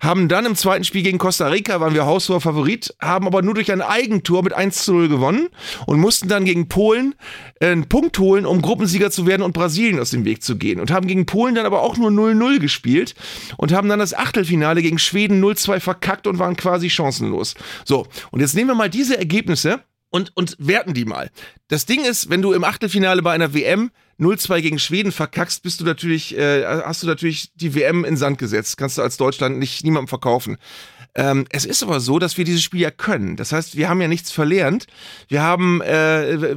Haben 0.00 0.28
dann 0.28 0.46
im 0.46 0.54
zweiten 0.54 0.84
Spiel 0.84 1.02
gegen 1.02 1.18
Costa 1.18 1.48
Rica, 1.48 1.80
waren 1.80 1.94
wir 1.94 2.06
haushoher 2.06 2.40
Favorit, 2.40 2.94
haben 3.00 3.26
aber 3.26 3.42
nur 3.42 3.54
durch 3.54 3.72
ein 3.72 3.82
Eigentor 3.82 4.44
mit 4.44 4.52
1 4.52 4.84
zu 4.84 4.92
0 4.92 5.08
gewonnen 5.08 5.48
und 5.86 5.98
mussten 5.98 6.28
dann 6.28 6.44
gegen 6.44 6.68
Polen 6.68 7.16
äh, 7.60 7.66
einen 7.66 7.88
Punkt 7.88 8.18
holen, 8.20 8.46
um 8.46 8.62
Gruppensieger 8.62 9.10
zu 9.10 9.26
werden 9.26 9.42
und 9.42 9.52
Brasilien 9.52 9.98
aus 9.98 10.10
dem 10.10 10.24
Weg 10.24 10.44
zu 10.44 10.56
gehen. 10.56 10.78
Und 10.78 10.92
haben 10.92 11.08
gegen 11.08 11.26
Polen 11.26 11.56
dann 11.56 11.66
aber 11.66 11.82
auch 11.82 11.96
nur 11.96 12.10
0-0 12.10 12.60
gespielt 12.60 13.16
und 13.56 13.72
haben 13.72 13.88
dann 13.88 13.98
das 13.98 14.14
Achtelfinale 14.14 14.80
gegen 14.80 15.00
Schweden 15.00 15.42
0-2 15.42 15.87
verkackt 15.88 16.26
und 16.26 16.38
waren 16.38 16.56
quasi 16.56 16.90
chancenlos. 16.90 17.54
So, 17.86 18.06
und 18.30 18.40
jetzt 18.40 18.54
nehmen 18.54 18.68
wir 18.68 18.74
mal 18.74 18.90
diese 18.90 19.16
Ergebnisse 19.16 19.80
und, 20.10 20.36
und 20.36 20.54
werten 20.58 20.92
die 20.92 21.06
mal. 21.06 21.30
Das 21.68 21.86
Ding 21.86 22.04
ist, 22.04 22.28
wenn 22.28 22.42
du 22.42 22.52
im 22.52 22.64
Achtelfinale 22.64 23.22
bei 23.22 23.32
einer 23.32 23.54
WM 23.54 23.90
0-2 24.20 24.60
gegen 24.60 24.78
Schweden 24.78 25.12
verkackst, 25.12 25.62
bist 25.62 25.80
du 25.80 25.84
natürlich, 25.84 26.36
äh, 26.36 26.64
hast 26.84 27.02
du 27.02 27.06
natürlich 27.06 27.52
die 27.54 27.74
WM 27.74 28.04
in 28.04 28.16
Sand 28.18 28.38
gesetzt. 28.38 28.76
Kannst 28.76 28.98
du 28.98 29.02
als 29.02 29.16
Deutschland 29.16 29.58
nicht 29.58 29.84
niemandem 29.84 30.08
verkaufen. 30.08 30.58
Ähm, 31.18 31.46
es 31.50 31.64
ist 31.64 31.82
aber 31.82 31.98
so, 31.98 32.20
dass 32.20 32.38
wir 32.38 32.44
dieses 32.44 32.62
Spiel 32.62 32.80
ja 32.80 32.92
können. 32.92 33.34
Das 33.34 33.50
heißt, 33.50 33.76
wir 33.76 33.88
haben 33.88 34.00
ja 34.00 34.06
nichts 34.06 34.30
verlernt. 34.30 34.86
Wir 35.26 35.42
haben, 35.42 35.80
äh, 35.80 36.54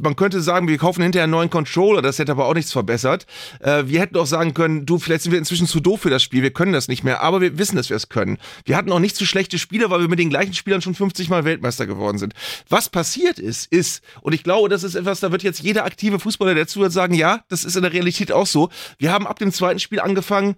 man 0.00 0.14
könnte 0.14 0.40
sagen, 0.40 0.68
wir 0.68 0.78
kaufen 0.78 1.02
hinterher 1.02 1.24
einen 1.24 1.32
neuen 1.32 1.50
Controller, 1.50 2.02
das 2.02 2.20
hätte 2.20 2.30
aber 2.30 2.46
auch 2.46 2.54
nichts 2.54 2.70
verbessert. 2.70 3.26
Äh, 3.58 3.82
wir 3.86 3.98
hätten 3.98 4.16
auch 4.16 4.26
sagen 4.26 4.54
können, 4.54 4.86
du, 4.86 5.00
vielleicht 5.00 5.22
sind 5.22 5.32
wir 5.32 5.40
inzwischen 5.40 5.66
zu 5.66 5.80
doof 5.80 6.02
für 6.02 6.10
das 6.10 6.22
Spiel, 6.22 6.44
wir 6.44 6.52
können 6.52 6.72
das 6.72 6.86
nicht 6.86 7.02
mehr, 7.02 7.20
aber 7.20 7.40
wir 7.40 7.58
wissen, 7.58 7.74
dass 7.74 7.90
wir 7.90 7.96
es 7.96 8.08
können. 8.08 8.38
Wir 8.64 8.76
hatten 8.76 8.92
auch 8.92 9.00
nicht 9.00 9.16
so 9.16 9.24
schlechte 9.24 9.58
Spieler, 9.58 9.90
weil 9.90 10.00
wir 10.00 10.08
mit 10.08 10.20
den 10.20 10.30
gleichen 10.30 10.54
Spielern 10.54 10.82
schon 10.82 10.94
50 10.94 11.28
Mal 11.28 11.44
Weltmeister 11.44 11.86
geworden 11.86 12.18
sind. 12.18 12.32
Was 12.68 12.88
passiert 12.88 13.40
ist, 13.40 13.72
ist, 13.72 14.04
und 14.20 14.34
ich 14.34 14.44
glaube, 14.44 14.68
das 14.68 14.84
ist 14.84 14.94
etwas, 14.94 15.18
da 15.18 15.32
wird 15.32 15.42
jetzt 15.42 15.58
jeder 15.58 15.84
aktive 15.84 16.20
Fußballer, 16.20 16.54
der 16.54 16.68
zuhört, 16.68 16.92
sagen, 16.92 17.14
ja, 17.14 17.40
das 17.48 17.64
ist 17.64 17.74
in 17.74 17.82
der 17.82 17.92
Realität 17.92 18.30
auch 18.30 18.46
so. 18.46 18.70
Wir 18.98 19.12
haben 19.12 19.26
ab 19.26 19.40
dem 19.40 19.50
zweiten 19.50 19.80
Spiel 19.80 19.98
angefangen, 19.98 20.54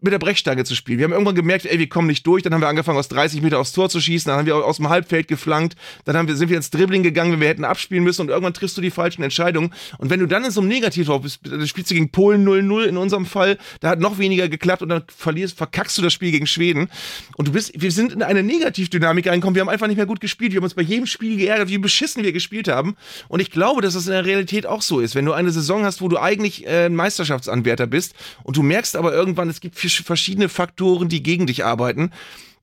mit 0.00 0.12
der 0.12 0.20
Brechstange 0.20 0.62
zu 0.64 0.76
spielen. 0.76 0.98
Wir 0.98 1.04
haben 1.04 1.12
irgendwann 1.12 1.34
gemerkt, 1.34 1.66
ey, 1.66 1.78
wir 1.78 1.88
kommen 1.88 2.06
nicht 2.06 2.24
durch. 2.24 2.44
Dann 2.44 2.54
haben 2.54 2.60
wir 2.60 2.68
angefangen, 2.68 2.98
aus 2.98 3.08
30 3.08 3.42
Meter 3.42 3.58
aufs 3.58 3.72
Tor 3.72 3.90
zu 3.90 4.00
schießen. 4.00 4.30
Dann 4.30 4.38
haben 4.38 4.46
wir 4.46 4.54
aus 4.54 4.76
dem 4.76 4.88
Halbfeld 4.88 5.26
geflankt. 5.26 5.74
Dann 6.04 6.16
haben 6.16 6.28
wir, 6.28 6.36
sind 6.36 6.50
wir 6.50 6.56
ins 6.56 6.70
Dribbling 6.70 7.02
gegangen, 7.02 7.32
wenn 7.32 7.40
wir 7.40 7.48
hätten 7.48 7.64
abspielen 7.64 8.04
müssen. 8.04 8.22
Und 8.22 8.28
irgendwann 8.28 8.54
triffst 8.54 8.76
du 8.76 8.80
die 8.80 8.92
falschen 8.92 9.24
Entscheidungen. 9.24 9.74
Und 9.98 10.10
wenn 10.10 10.20
du 10.20 10.26
dann 10.26 10.44
in 10.44 10.52
so 10.52 10.60
einem 10.60 10.68
Negativlauf 10.68 11.22
bist, 11.22 11.40
dann 11.42 11.66
spielst 11.66 11.90
du 11.90 11.94
gegen 11.94 12.10
Polen 12.10 12.46
0-0 12.46 12.84
in 12.84 12.96
unserem 12.96 13.26
Fall. 13.26 13.58
Da 13.80 13.88
hat 13.88 13.98
noch 13.98 14.18
weniger 14.18 14.48
geklappt 14.48 14.82
und 14.82 14.90
dann 14.90 15.02
verlierst, 15.08 15.56
verkackst 15.56 15.98
du 15.98 16.02
das 16.02 16.12
Spiel 16.12 16.30
gegen 16.30 16.46
Schweden. 16.46 16.88
Und 17.36 17.48
du 17.48 17.52
bist, 17.52 17.72
wir 17.74 17.90
sind 17.90 18.12
in 18.12 18.22
eine 18.22 18.44
Negativdynamik 18.44 19.26
reingekommen. 19.26 19.56
Wir 19.56 19.62
haben 19.62 19.68
einfach 19.68 19.88
nicht 19.88 19.96
mehr 19.96 20.06
gut 20.06 20.20
gespielt. 20.20 20.52
Wir 20.52 20.58
haben 20.58 20.64
uns 20.64 20.74
bei 20.74 20.82
jedem 20.82 21.06
Spiel 21.06 21.36
geärgert, 21.36 21.70
wie 21.70 21.78
beschissen 21.78 22.22
wir 22.22 22.32
gespielt 22.32 22.68
haben. 22.68 22.94
Und 23.26 23.40
ich 23.40 23.50
glaube, 23.50 23.82
dass 23.82 23.94
das 23.94 24.06
in 24.06 24.12
der 24.12 24.24
Realität 24.24 24.64
auch 24.64 24.82
so 24.82 25.00
ist. 25.00 25.16
Wenn 25.16 25.24
du 25.24 25.32
eine 25.32 25.50
Saison 25.50 25.84
hast, 25.84 26.00
wo 26.00 26.08
du 26.08 26.18
eigentlich 26.18 26.68
äh, 26.68 26.88
Meisterschaftsanwärter 26.88 27.88
bist 27.88 28.14
und 28.44 28.56
du 28.56 28.62
merkst 28.62 28.94
aber 28.94 29.12
irgendwann, 29.12 29.48
es 29.48 29.58
gibt 29.60 29.76
verschiedene 29.96 30.48
Faktoren, 30.48 31.08
die 31.08 31.22
gegen 31.22 31.46
dich 31.46 31.64
arbeiten, 31.64 32.10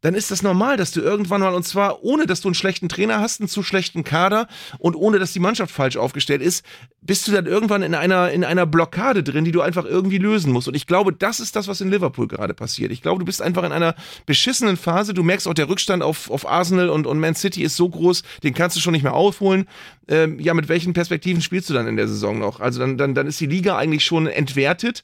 dann 0.06 0.14
ist 0.14 0.30
das 0.30 0.44
normal, 0.44 0.78
dass 0.78 0.92
du 0.92 1.02
irgendwann 1.02 1.42
mal, 1.42 1.56
und 1.56 1.64
zwar 1.64 2.04
ohne, 2.04 2.28
dass 2.28 2.40
du 2.40 2.48
einen 2.48 2.54
schlechten 2.54 2.90
Trainer 2.90 3.20
hast, 3.22 3.42
einen 3.42 3.50
zu 3.50 3.64
schlechten 3.64 4.04
Kader 4.04 4.48
und 4.78 4.96
ohne, 4.96 5.18
dass 5.18 5.34
die 5.34 5.40
Mannschaft 5.40 5.74
falsch 5.74 5.98
aufgestellt 5.98 6.44
ist, 6.44 6.64
bist 7.02 7.28
du 7.28 7.32
dann 7.32 7.48
irgendwann 7.48 7.82
in 7.82 7.96
einer, 7.96 8.30
in 8.30 8.44
einer 8.44 8.68
Blockade 8.68 9.24
drin, 9.24 9.46
die 9.46 9.52
du 9.52 9.62
einfach 9.62 9.84
irgendwie 9.84 10.20
lösen 10.20 10.54
musst. 10.54 10.68
Und 10.68 10.76
ich 10.76 10.86
glaube, 10.86 11.12
das 11.12 11.40
ist 11.40 11.56
das, 11.56 11.68
was 11.68 11.82
in 11.82 11.90
Liverpool 11.90 12.28
gerade 12.28 12.54
passiert. 12.54 12.92
Ich 12.92 13.02
glaube, 13.02 13.18
du 13.18 13.26
bist 13.26 13.42
einfach 13.42 13.64
in 13.64 13.72
einer 13.72 13.96
beschissenen 14.28 14.78
Phase. 14.78 15.16
Du 15.16 15.24
merkst 15.24 15.48
auch, 15.48 15.56
der 15.56 15.70
Rückstand 15.70 16.04
auf, 16.04 16.30
auf 16.30 16.48
Arsenal 16.48 16.90
und, 16.90 17.08
und 17.08 17.20
Man 17.20 17.34
City 17.34 17.64
ist 17.64 17.76
so 17.76 17.90
groß, 17.90 18.22
den 18.44 18.54
kannst 18.54 18.76
du 18.76 18.82
schon 18.82 18.94
nicht 18.94 19.04
mehr 19.04 19.16
aufholen. 19.16 19.66
Ähm, 20.08 20.40
ja, 20.40 20.54
mit 20.54 20.70
welchen 20.70 20.94
Perspektiven 20.94 21.42
spielst 21.42 21.68
du 21.72 21.74
dann 21.74 21.88
in 21.88 21.96
der 21.96 22.08
Saison 22.08 22.38
noch? 22.38 22.60
Also 22.60 22.80
dann, 22.80 23.00
dann, 23.00 23.16
dann 23.16 23.26
ist 23.26 23.40
die 23.40 23.48
Liga 23.48 23.76
eigentlich 23.76 24.06
schon 24.06 24.28
entwertet. 24.28 25.04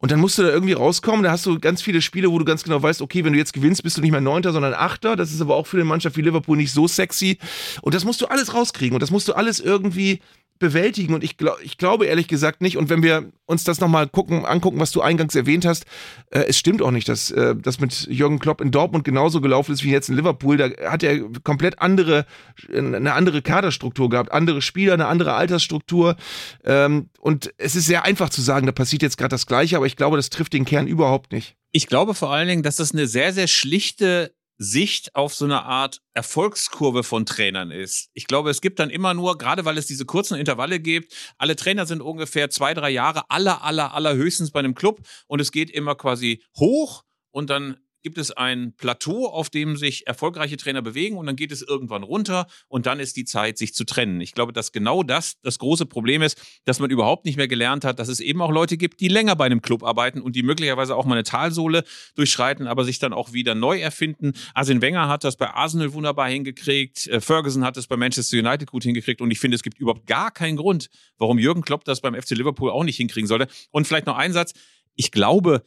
Und 0.00 0.10
dann 0.10 0.18
musst 0.18 0.38
du 0.38 0.42
da 0.42 0.48
irgendwie 0.48 0.72
rauskommen. 0.72 1.22
Da 1.22 1.30
hast 1.30 1.44
du 1.44 1.60
ganz 1.60 1.82
viele 1.82 2.00
Spiele, 2.00 2.30
wo 2.30 2.38
du 2.38 2.44
ganz 2.46 2.64
genau 2.64 2.82
weißt, 2.82 3.02
okay, 3.02 3.22
wenn 3.22 3.34
du 3.34 3.38
jetzt 3.38 3.52
gewinnst, 3.52 3.82
bist 3.82 3.98
du 3.98 4.00
nicht 4.00 4.12
mehr 4.12 4.22
Neunter, 4.22 4.52
sondern 4.52 4.72
Achter. 4.72 5.14
Das 5.14 5.30
ist 5.30 5.42
aber 5.42 5.56
auch 5.56 5.66
für 5.66 5.76
eine 5.76 5.84
Mannschaft 5.84 6.16
wie 6.16 6.22
Liverpool 6.22 6.56
nicht 6.56 6.72
so 6.72 6.88
sexy. 6.88 7.38
Und 7.82 7.94
das 7.94 8.04
musst 8.06 8.22
du 8.22 8.26
alles 8.26 8.54
rauskriegen. 8.54 8.94
Und 8.94 9.02
das 9.02 9.10
musst 9.10 9.28
du 9.28 9.34
alles 9.34 9.60
irgendwie 9.60 10.20
bewältigen. 10.60 11.14
Und 11.14 11.24
ich, 11.24 11.36
glaub, 11.36 11.60
ich 11.62 11.76
glaube 11.76 12.06
ehrlich 12.06 12.28
gesagt 12.28 12.62
nicht. 12.62 12.76
Und 12.76 12.88
wenn 12.88 13.02
wir 13.02 13.32
uns 13.46 13.64
das 13.64 13.80
nochmal 13.80 14.06
gucken, 14.06 14.44
angucken, 14.44 14.78
was 14.78 14.92
du 14.92 15.00
eingangs 15.00 15.34
erwähnt 15.34 15.64
hast, 15.64 15.86
äh, 16.30 16.44
es 16.48 16.56
stimmt 16.56 16.82
auch 16.82 16.92
nicht, 16.92 17.08
dass 17.08 17.32
äh, 17.32 17.56
das 17.56 17.80
mit 17.80 18.06
Jürgen 18.08 18.38
Klopp 18.38 18.60
in 18.60 18.70
Dortmund 18.70 19.04
genauso 19.04 19.40
gelaufen 19.40 19.72
ist 19.72 19.82
wie 19.82 19.90
jetzt 19.90 20.08
in 20.08 20.14
Liverpool. 20.14 20.56
Da 20.56 20.70
hat 20.88 21.02
er 21.02 21.18
komplett 21.42 21.80
andere, 21.80 22.26
eine 22.72 23.14
andere 23.14 23.42
Kaderstruktur 23.42 24.08
gehabt, 24.08 24.30
andere 24.30 24.62
Spieler, 24.62 24.92
eine 24.92 25.06
andere 25.06 25.34
Altersstruktur. 25.34 26.16
Ähm, 26.64 27.08
und 27.18 27.52
es 27.58 27.74
ist 27.74 27.86
sehr 27.86 28.04
einfach 28.04 28.28
zu 28.28 28.40
sagen, 28.40 28.66
da 28.66 28.72
passiert 28.72 29.02
jetzt 29.02 29.18
gerade 29.18 29.30
das 29.30 29.46
Gleiche, 29.46 29.76
aber 29.76 29.86
ich 29.86 29.96
glaube, 29.96 30.16
das 30.16 30.30
trifft 30.30 30.52
den 30.52 30.64
Kern 30.64 30.86
überhaupt 30.86 31.32
nicht. 31.32 31.56
Ich 31.72 31.86
glaube 31.86 32.14
vor 32.14 32.32
allen 32.32 32.48
Dingen, 32.48 32.62
dass 32.62 32.76
das 32.76 32.92
eine 32.92 33.06
sehr, 33.06 33.32
sehr 33.32 33.46
schlichte 33.46 34.32
Sicht 34.62 35.16
auf 35.16 35.34
so 35.34 35.46
eine 35.46 35.62
Art 35.62 36.02
Erfolgskurve 36.12 37.02
von 37.02 37.24
Trainern 37.24 37.70
ist. 37.70 38.10
Ich 38.12 38.26
glaube, 38.26 38.50
es 38.50 38.60
gibt 38.60 38.78
dann 38.78 38.90
immer 38.90 39.14
nur, 39.14 39.38
gerade 39.38 39.64
weil 39.64 39.78
es 39.78 39.86
diese 39.86 40.04
kurzen 40.04 40.36
Intervalle 40.36 40.80
gibt, 40.80 41.14
alle 41.38 41.56
Trainer 41.56 41.86
sind 41.86 42.02
ungefähr 42.02 42.50
zwei, 42.50 42.74
drei 42.74 42.90
Jahre, 42.90 43.30
aller, 43.30 43.64
aller, 43.64 43.94
aller 43.94 44.14
höchstens 44.14 44.50
bei 44.50 44.58
einem 44.58 44.74
Club 44.74 45.00
und 45.28 45.40
es 45.40 45.50
geht 45.50 45.70
immer 45.70 45.94
quasi 45.94 46.44
hoch 46.58 47.04
und 47.30 47.48
dann 47.48 47.78
gibt 48.02 48.18
es 48.18 48.30
ein 48.30 48.74
Plateau, 48.76 49.26
auf 49.26 49.50
dem 49.50 49.76
sich 49.76 50.06
erfolgreiche 50.06 50.56
Trainer 50.56 50.82
bewegen 50.82 51.16
und 51.16 51.26
dann 51.26 51.36
geht 51.36 51.52
es 51.52 51.62
irgendwann 51.62 52.02
runter 52.02 52.46
und 52.68 52.86
dann 52.86 53.00
ist 53.00 53.16
die 53.16 53.24
Zeit, 53.24 53.58
sich 53.58 53.74
zu 53.74 53.84
trennen. 53.84 54.20
Ich 54.20 54.32
glaube, 54.32 54.52
dass 54.52 54.72
genau 54.72 55.02
das 55.02 55.40
das 55.42 55.58
große 55.58 55.86
Problem 55.86 56.22
ist, 56.22 56.40
dass 56.64 56.80
man 56.80 56.90
überhaupt 56.90 57.24
nicht 57.24 57.36
mehr 57.36 57.48
gelernt 57.48 57.84
hat, 57.84 57.98
dass 57.98 58.08
es 58.08 58.20
eben 58.20 58.42
auch 58.42 58.50
Leute 58.50 58.76
gibt, 58.76 59.00
die 59.00 59.08
länger 59.08 59.36
bei 59.36 59.46
einem 59.46 59.62
Club 59.62 59.82
arbeiten 59.82 60.20
und 60.20 60.36
die 60.36 60.42
möglicherweise 60.42 60.96
auch 60.96 61.04
mal 61.04 61.14
eine 61.14 61.24
Talsohle 61.24 61.84
durchschreiten, 62.14 62.66
aber 62.66 62.84
sich 62.84 62.98
dann 62.98 63.12
auch 63.12 63.32
wieder 63.32 63.54
neu 63.54 63.78
erfinden. 63.80 64.32
Arsene 64.54 64.82
Wenger 64.82 65.08
hat 65.08 65.24
das 65.24 65.36
bei 65.36 65.50
Arsenal 65.50 65.92
wunderbar 65.92 66.28
hingekriegt, 66.28 67.06
äh, 67.08 67.20
Ferguson 67.20 67.64
hat 67.64 67.76
es 67.76 67.86
bei 67.86 67.96
Manchester 67.96 68.38
United 68.38 68.70
gut 68.70 68.84
hingekriegt 68.84 69.20
und 69.20 69.30
ich 69.30 69.40
finde, 69.40 69.54
es 69.54 69.62
gibt 69.62 69.78
überhaupt 69.78 70.06
gar 70.06 70.30
keinen 70.30 70.56
Grund, 70.56 70.88
warum 71.18 71.38
Jürgen 71.38 71.62
Klopp 71.62 71.84
das 71.84 72.00
beim 72.00 72.14
FC 72.14 72.30
Liverpool 72.30 72.70
auch 72.70 72.84
nicht 72.84 72.96
hinkriegen 72.96 73.26
sollte. 73.26 73.48
Und 73.70 73.86
vielleicht 73.86 74.06
noch 74.06 74.16
ein 74.16 74.32
Satz. 74.32 74.52
Ich 74.96 75.10
glaube, 75.10 75.64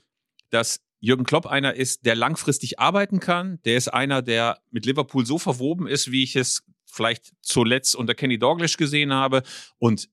dass 0.50 0.83
Jürgen 1.04 1.26
Klopp 1.26 1.47
einer 1.47 1.74
ist, 1.74 2.06
der 2.06 2.16
langfristig 2.16 2.80
arbeiten 2.80 3.20
kann. 3.20 3.60
Der 3.66 3.76
ist 3.76 3.89
einer, 3.89 4.22
der 4.22 4.62
mit 4.72 4.86
Liverpool 4.86 5.26
so 5.26 5.38
verwoben 5.38 5.86
ist, 5.86 6.14
wie 6.14 6.24
ich 6.24 6.38
es 6.38 6.64
vielleicht 6.86 7.34
zuletzt 7.41 7.93
unter 7.93 8.16
Kenny 8.16 8.39
Douglas 8.39 8.78
gesehen 8.78 9.12
habe. 9.12 9.43
Und 9.80 10.08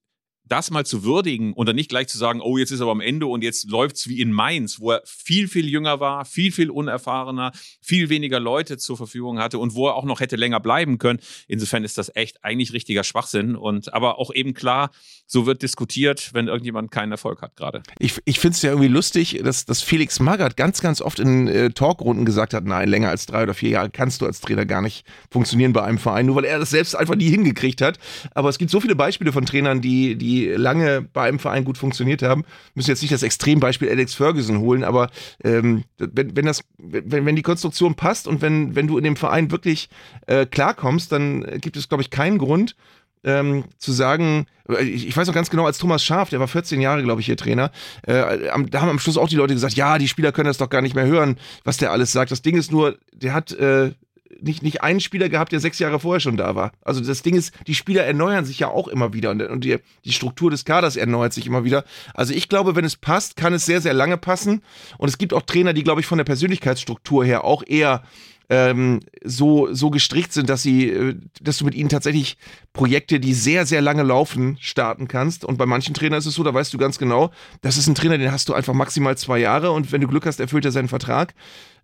das 0.50 0.70
mal 0.70 0.84
zu 0.84 1.04
würdigen 1.04 1.52
und 1.52 1.68
dann 1.68 1.76
nicht 1.76 1.88
gleich 1.88 2.08
zu 2.08 2.18
sagen, 2.18 2.40
oh, 2.40 2.58
jetzt 2.58 2.72
ist 2.72 2.80
aber 2.80 2.90
am 2.90 3.00
Ende 3.00 3.26
und 3.26 3.42
jetzt 3.42 3.70
läuft's 3.70 4.08
wie 4.08 4.20
in 4.20 4.32
Mainz, 4.32 4.80
wo 4.80 4.92
er 4.92 5.02
viel, 5.04 5.48
viel 5.48 5.68
jünger 5.68 6.00
war, 6.00 6.24
viel, 6.24 6.52
viel 6.52 6.70
unerfahrener, 6.70 7.52
viel 7.80 8.08
weniger 8.08 8.40
Leute 8.40 8.76
zur 8.76 8.96
Verfügung 8.96 9.38
hatte 9.38 9.58
und 9.58 9.74
wo 9.74 9.88
er 9.88 9.94
auch 9.94 10.04
noch 10.04 10.20
hätte 10.20 10.36
länger 10.36 10.60
bleiben 10.60 10.98
können. 10.98 11.20
Insofern 11.46 11.84
ist 11.84 11.98
das 11.98 12.10
echt 12.14 12.44
eigentlich 12.44 12.72
richtiger 12.72 13.04
Schwachsinn 13.04 13.54
und 13.54 13.94
aber 13.94 14.18
auch 14.18 14.34
eben 14.34 14.52
klar, 14.52 14.90
so 15.26 15.46
wird 15.46 15.62
diskutiert, 15.62 16.30
wenn 16.34 16.48
irgendjemand 16.48 16.90
keinen 16.90 17.12
Erfolg 17.12 17.40
hat 17.42 17.56
gerade. 17.56 17.82
Ich, 18.00 18.18
ich 18.24 18.40
finde 18.40 18.56
es 18.56 18.62
ja 18.62 18.70
irgendwie 18.70 18.88
lustig, 18.88 19.40
dass, 19.44 19.64
dass 19.64 19.80
Felix 19.80 20.18
Magath 20.18 20.56
ganz, 20.56 20.80
ganz 20.80 21.00
oft 21.00 21.20
in 21.20 21.46
äh, 21.46 21.70
Talkrunden 21.70 22.24
gesagt 22.24 22.52
hat, 22.52 22.64
nein, 22.64 22.88
länger 22.88 23.10
als 23.10 23.26
drei 23.26 23.44
oder 23.44 23.54
vier 23.54 23.70
Jahre 23.70 23.90
kannst 23.90 24.20
du 24.20 24.26
als 24.26 24.40
Trainer 24.40 24.66
gar 24.66 24.82
nicht 24.82 25.04
funktionieren 25.30 25.72
bei 25.72 25.82
einem 25.82 25.98
Verein, 25.98 26.26
nur 26.26 26.34
weil 26.34 26.44
er 26.44 26.58
das 26.58 26.70
selbst 26.70 26.96
einfach 26.96 27.14
nie 27.14 27.30
hingekriegt 27.30 27.80
hat. 27.80 28.00
Aber 28.34 28.48
es 28.48 28.58
gibt 28.58 28.72
so 28.72 28.80
viele 28.80 28.96
Beispiele 28.96 29.32
von 29.32 29.46
Trainern, 29.46 29.80
die, 29.80 30.16
die 30.16 30.39
lange 30.48 31.02
bei 31.02 31.28
einem 31.28 31.38
Verein 31.38 31.64
gut 31.64 31.78
funktioniert 31.78 32.22
haben. 32.22 32.44
Müssen 32.74 32.90
jetzt 32.90 33.02
nicht 33.02 33.12
das 33.12 33.22
Extrembeispiel 33.22 33.88
Alex 33.88 34.14
Ferguson 34.14 34.58
holen, 34.58 34.84
aber 34.84 35.10
ähm, 35.44 35.84
wenn, 35.98 36.36
wenn, 36.36 36.46
das, 36.46 36.62
wenn, 36.78 37.26
wenn 37.26 37.36
die 37.36 37.42
Konstruktion 37.42 37.94
passt 37.94 38.26
und 38.26 38.42
wenn, 38.42 38.74
wenn 38.74 38.86
du 38.86 38.98
in 38.98 39.04
dem 39.04 39.16
Verein 39.16 39.50
wirklich 39.50 39.88
äh, 40.26 40.46
klarkommst, 40.46 41.12
dann 41.12 41.60
gibt 41.60 41.76
es, 41.76 41.88
glaube 41.88 42.02
ich, 42.02 42.10
keinen 42.10 42.38
Grund, 42.38 42.76
ähm, 43.24 43.64
zu 43.78 43.92
sagen, 43.92 44.46
ich, 44.80 45.08
ich, 45.08 45.16
weiß 45.16 45.26
noch 45.26 45.34
ganz 45.34 45.50
genau, 45.50 45.66
als 45.66 45.78
Thomas 45.78 46.02
Schaf, 46.02 46.30
der 46.30 46.40
war 46.40 46.48
14 46.48 46.80
Jahre, 46.80 47.02
glaube 47.02 47.20
ich, 47.20 47.26
hier 47.26 47.36
Trainer, 47.36 47.70
äh, 48.06 48.48
am, 48.48 48.70
da 48.70 48.80
haben 48.80 48.88
am 48.88 48.98
Schluss 48.98 49.18
auch 49.18 49.28
die 49.28 49.36
Leute 49.36 49.54
gesagt, 49.54 49.74
ja, 49.74 49.98
die 49.98 50.08
Spieler 50.08 50.32
können 50.32 50.46
das 50.46 50.58
doch 50.58 50.70
gar 50.70 50.80
nicht 50.80 50.94
mehr 50.94 51.06
hören, 51.06 51.36
was 51.64 51.76
der 51.76 51.92
alles 51.92 52.12
sagt. 52.12 52.30
Das 52.30 52.42
Ding 52.42 52.56
ist 52.56 52.72
nur, 52.72 52.96
der 53.12 53.34
hat 53.34 53.52
äh, 53.52 53.92
nicht, 54.40 54.62
nicht 54.62 54.82
einen 54.82 55.00
Spieler 55.00 55.28
gehabt, 55.28 55.52
der 55.52 55.60
sechs 55.60 55.78
Jahre 55.78 56.00
vorher 56.00 56.20
schon 56.20 56.36
da 56.36 56.54
war. 56.54 56.72
Also 56.82 57.00
das 57.00 57.22
Ding 57.22 57.34
ist, 57.34 57.52
die 57.66 57.74
Spieler 57.74 58.04
erneuern 58.04 58.44
sich 58.44 58.58
ja 58.58 58.68
auch 58.68 58.88
immer 58.88 59.12
wieder 59.12 59.30
und, 59.30 59.42
und 59.42 59.64
die, 59.64 59.78
die 60.04 60.12
Struktur 60.12 60.50
des 60.50 60.64
Kaders 60.64 60.96
erneuert 60.96 61.32
sich 61.32 61.46
immer 61.46 61.64
wieder. 61.64 61.84
Also 62.14 62.32
ich 62.32 62.48
glaube, 62.48 62.76
wenn 62.76 62.84
es 62.84 62.96
passt, 62.96 63.36
kann 63.36 63.52
es 63.52 63.66
sehr, 63.66 63.80
sehr 63.80 63.94
lange 63.94 64.16
passen. 64.16 64.62
Und 64.98 65.08
es 65.08 65.18
gibt 65.18 65.34
auch 65.34 65.42
Trainer, 65.42 65.72
die, 65.72 65.84
glaube 65.84 66.00
ich, 66.00 66.06
von 66.06 66.18
der 66.18 66.24
Persönlichkeitsstruktur 66.24 67.24
her 67.24 67.44
auch 67.44 67.62
eher 67.66 68.02
ähm, 68.50 69.00
so, 69.22 69.72
so 69.72 69.90
gestrickt 69.90 70.32
sind, 70.32 70.50
dass 70.50 70.62
sie, 70.62 70.90
äh, 70.90 71.14
dass 71.40 71.58
du 71.58 71.64
mit 71.64 71.74
ihnen 71.74 71.88
tatsächlich 71.88 72.36
Projekte, 72.72 73.20
die 73.20 73.32
sehr, 73.32 73.64
sehr 73.64 73.80
lange 73.80 74.02
laufen, 74.02 74.58
starten 74.60 75.06
kannst. 75.06 75.44
Und 75.44 75.56
bei 75.56 75.66
manchen 75.66 75.94
Trainern 75.94 76.18
ist 76.18 76.26
es 76.26 76.34
so, 76.34 76.42
da 76.42 76.52
weißt 76.52 76.74
du 76.74 76.78
ganz 76.78 76.98
genau, 76.98 77.30
das 77.62 77.76
ist 77.76 77.86
ein 77.86 77.94
Trainer, 77.94 78.18
den 78.18 78.32
hast 78.32 78.48
du 78.48 78.54
einfach 78.54 78.74
maximal 78.74 79.16
zwei 79.16 79.38
Jahre 79.38 79.70
und 79.70 79.92
wenn 79.92 80.00
du 80.00 80.08
Glück 80.08 80.26
hast, 80.26 80.40
erfüllt 80.40 80.64
er 80.64 80.72
seinen 80.72 80.88
Vertrag 80.88 81.32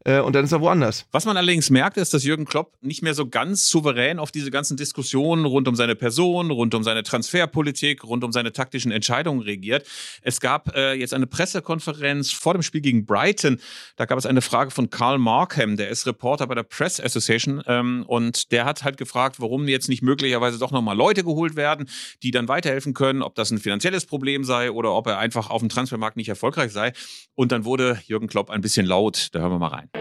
äh, 0.07 0.20
und 0.20 0.34
dann 0.34 0.44
ist 0.44 0.52
er 0.52 0.61
woanders. 0.61 1.04
Was 1.11 1.24
man 1.24 1.36
allerdings 1.36 1.68
merkt, 1.68 1.96
ist, 1.96 2.14
dass 2.14 2.22
Jürgen 2.22 2.44
Klopp 2.44 2.74
nicht 2.80 3.02
mehr 3.02 3.12
so 3.12 3.28
ganz 3.28 3.68
souverän 3.68 4.20
auf 4.20 4.30
diese 4.30 4.52
ganzen 4.52 4.76
Diskussionen 4.76 5.44
rund 5.44 5.66
um 5.66 5.74
seine 5.74 5.96
Person, 5.96 6.52
rund 6.52 6.74
um 6.74 6.84
seine 6.84 7.02
Transferpolitik, 7.02 8.04
rund 8.04 8.22
um 8.22 8.30
seine 8.30 8.52
taktischen 8.52 8.92
Entscheidungen 8.92 9.40
regiert. 9.40 9.84
Es 10.22 10.40
gab 10.40 10.76
äh, 10.76 10.92
jetzt 10.92 11.12
eine 11.12 11.26
Pressekonferenz 11.26 12.30
vor 12.30 12.52
dem 12.52 12.62
Spiel 12.62 12.82
gegen 12.82 13.04
Brighton. 13.04 13.61
Da 13.96 14.04
gab 14.04 14.16
es 14.16 14.26
eine 14.26 14.42
Frage 14.42 14.70
von 14.70 14.90
Karl 14.90 15.18
Markham, 15.18 15.76
der 15.76 15.88
ist 15.88 16.07
Reporter 16.07 16.46
bei 16.46 16.54
der 16.54 16.62
Press 16.62 17.00
Association 17.00 17.62
ähm, 17.66 18.04
und 18.07 18.52
der 18.52 18.64
hat 18.64 18.84
halt 18.84 18.98
gefragt, 18.98 19.40
warum 19.40 19.66
jetzt 19.66 19.88
nicht 19.88 20.02
möglicherweise 20.02 20.59
doch 20.59 20.70
nochmal 20.70 20.96
Leute 20.96 21.24
geholt 21.24 21.57
werden, 21.57 21.88
die 22.22 22.30
dann 22.30 22.46
weiterhelfen 22.46 22.94
können, 22.94 23.22
ob 23.22 23.34
das 23.34 23.50
ein 23.50 23.59
finanzielles 23.59 24.07
Problem 24.07 24.44
sei 24.44 24.70
oder 24.70 24.92
ob 24.92 25.09
er 25.09 25.18
einfach 25.18 25.50
auf 25.50 25.62
dem 25.62 25.68
Transfermarkt 25.68 26.16
nicht 26.16 26.28
erfolgreich 26.28 26.70
sei. 26.70 26.92
Und 27.34 27.50
dann 27.50 27.64
wurde 27.64 28.00
Jürgen 28.07 28.28
Klopp 28.28 28.50
ein 28.50 28.61
bisschen 28.61 28.86
laut. 28.86 29.28
Da 29.32 29.40
hören 29.40 29.50
wir 29.50 29.59
mal 29.59 29.68
rein. 29.68 29.95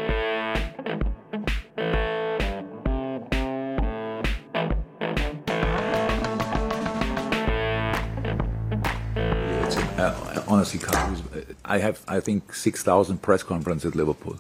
I 11.63 11.77
have, 11.79 12.01
I 12.07 12.19
think, 12.19 12.53
6,000 12.53 13.21
press 13.21 13.43
conferences 13.43 13.91
at 13.91 13.95
Liverpool. 13.95 14.37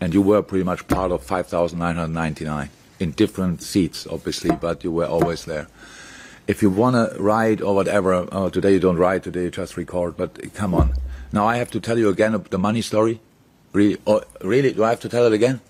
And 0.00 0.14
you 0.14 0.22
were 0.22 0.42
pretty 0.42 0.64
much 0.64 0.88
part 0.88 1.12
of 1.12 1.22
5,999 1.22 2.70
in 2.98 3.10
different 3.12 3.62
seats, 3.62 4.06
obviously, 4.06 4.54
but 4.54 4.84
you 4.84 4.92
were 4.92 5.06
always 5.06 5.44
there. 5.44 5.68
If 6.46 6.62
you 6.62 6.70
want 6.70 6.96
to 6.96 7.22
write 7.22 7.60
or 7.60 7.74
whatever, 7.74 8.28
oh, 8.32 8.48
today 8.48 8.72
you 8.72 8.80
don't 8.80 8.96
write, 8.96 9.22
today 9.22 9.44
you 9.44 9.50
just 9.50 9.76
record, 9.76 10.16
but 10.16 10.54
come 10.54 10.74
on. 10.74 10.94
Now 11.32 11.46
I 11.46 11.56
have 11.56 11.70
to 11.70 11.80
tell 11.80 11.98
you 11.98 12.08
again 12.08 12.44
the 12.50 12.58
money 12.58 12.82
story. 12.82 13.20
Really, 13.72 13.98
oh, 14.06 14.22
really? 14.42 14.72
Do 14.72 14.84
I 14.84 14.90
have 14.90 15.00
to 15.00 15.08
tell 15.08 15.24
it 15.24 15.32
again? 15.32 15.60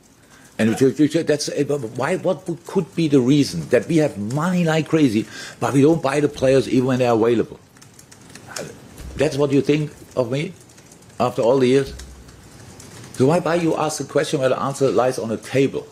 And 0.59 0.75
that's 0.75 1.49
eh, 1.49 1.65
why. 1.65 2.17
What 2.17 2.49
could 2.67 2.95
be 2.95 3.09
the 3.09 3.21
reason 3.21 3.69
that 3.71 3.87
we 3.89 3.97
have 3.99 4.19
money 4.19 4.65
like 4.65 4.89
crazy, 4.89 5.27
but 5.61 5.73
we 5.73 5.83
don't 5.83 6.03
buy 6.03 6.21
the 6.21 6.29
players 6.29 6.69
even 6.69 6.87
when 6.87 6.99
they're 6.99 7.13
available? 7.13 7.59
That's 9.17 9.37
what 9.37 9.53
you 9.53 9.61
think 9.61 9.93
of 10.17 10.31
me 10.31 10.53
after 11.21 11.43
all 11.43 11.59
the 11.59 11.67
years. 11.67 11.95
So 13.15 13.27
why, 13.27 13.41
why 13.41 13.57
you 13.57 13.77
ask 13.77 14.01
a 14.01 14.05
question 14.05 14.41
where 14.41 14.49
the 14.49 14.61
answer 14.61 14.91
lies 14.91 15.19
on 15.19 15.31
a 15.31 15.37
table? 15.37 15.87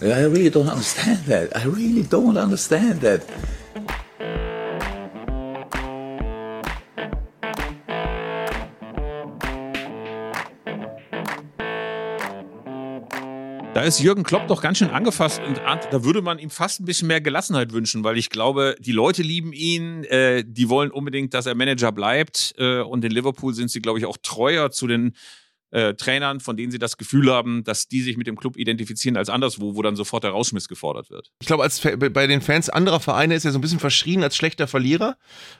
I 0.00 0.24
really 0.24 0.50
don't 0.50 0.68
understand 0.68 1.24
that. 1.26 1.56
I 1.56 1.64
really 1.64 2.02
don't 2.02 2.36
understand 2.36 3.02
that. 3.02 3.24
Da 13.82 13.88
ist 13.88 13.98
Jürgen 13.98 14.22
Klopp 14.22 14.46
doch 14.46 14.62
ganz 14.62 14.78
schön 14.78 14.90
angefasst 14.90 15.42
und 15.44 15.58
da 15.58 16.04
würde 16.04 16.22
man 16.22 16.38
ihm 16.38 16.50
fast 16.50 16.78
ein 16.78 16.84
bisschen 16.84 17.08
mehr 17.08 17.20
Gelassenheit 17.20 17.72
wünschen, 17.72 18.04
weil 18.04 18.16
ich 18.16 18.30
glaube, 18.30 18.76
die 18.78 18.92
Leute 18.92 19.22
lieben 19.22 19.52
ihn, 19.52 20.04
äh, 20.04 20.44
die 20.46 20.68
wollen 20.68 20.92
unbedingt, 20.92 21.34
dass 21.34 21.46
er 21.46 21.56
Manager 21.56 21.90
bleibt 21.90 22.54
äh, 22.58 22.78
und 22.78 23.04
in 23.04 23.10
Liverpool 23.10 23.52
sind 23.54 23.72
sie, 23.72 23.80
glaube 23.80 23.98
ich, 23.98 24.06
auch 24.06 24.18
treuer 24.22 24.70
zu 24.70 24.86
den 24.86 25.16
äh, 25.72 25.94
Trainern, 25.94 26.40
von 26.40 26.56
denen 26.56 26.70
sie 26.70 26.78
das 26.78 26.98
Gefühl 26.98 27.32
haben, 27.32 27.64
dass 27.64 27.88
die 27.88 28.02
sich 28.02 28.16
mit 28.16 28.26
dem 28.26 28.36
Club 28.36 28.56
identifizieren 28.56 29.16
als 29.16 29.28
anderswo, 29.28 29.74
wo 29.74 29.82
dann 29.82 29.96
sofort 29.96 30.22
der 30.22 30.30
Rausschmiss 30.30 30.68
gefordert 30.68 31.10
wird. 31.10 31.32
Ich 31.40 31.46
glaube, 31.46 31.62
als 31.62 31.80
bei 31.80 32.26
den 32.26 32.40
Fans 32.40 32.68
anderer 32.68 33.00
Vereine 33.00 33.34
ist 33.34 33.44
er 33.44 33.52
so 33.52 33.58
ein 33.58 33.62
bisschen 33.62 33.80
verschrien 33.80 34.22
als 34.22 34.36
schlechter 34.36 34.68
Verlierer, 34.68 35.16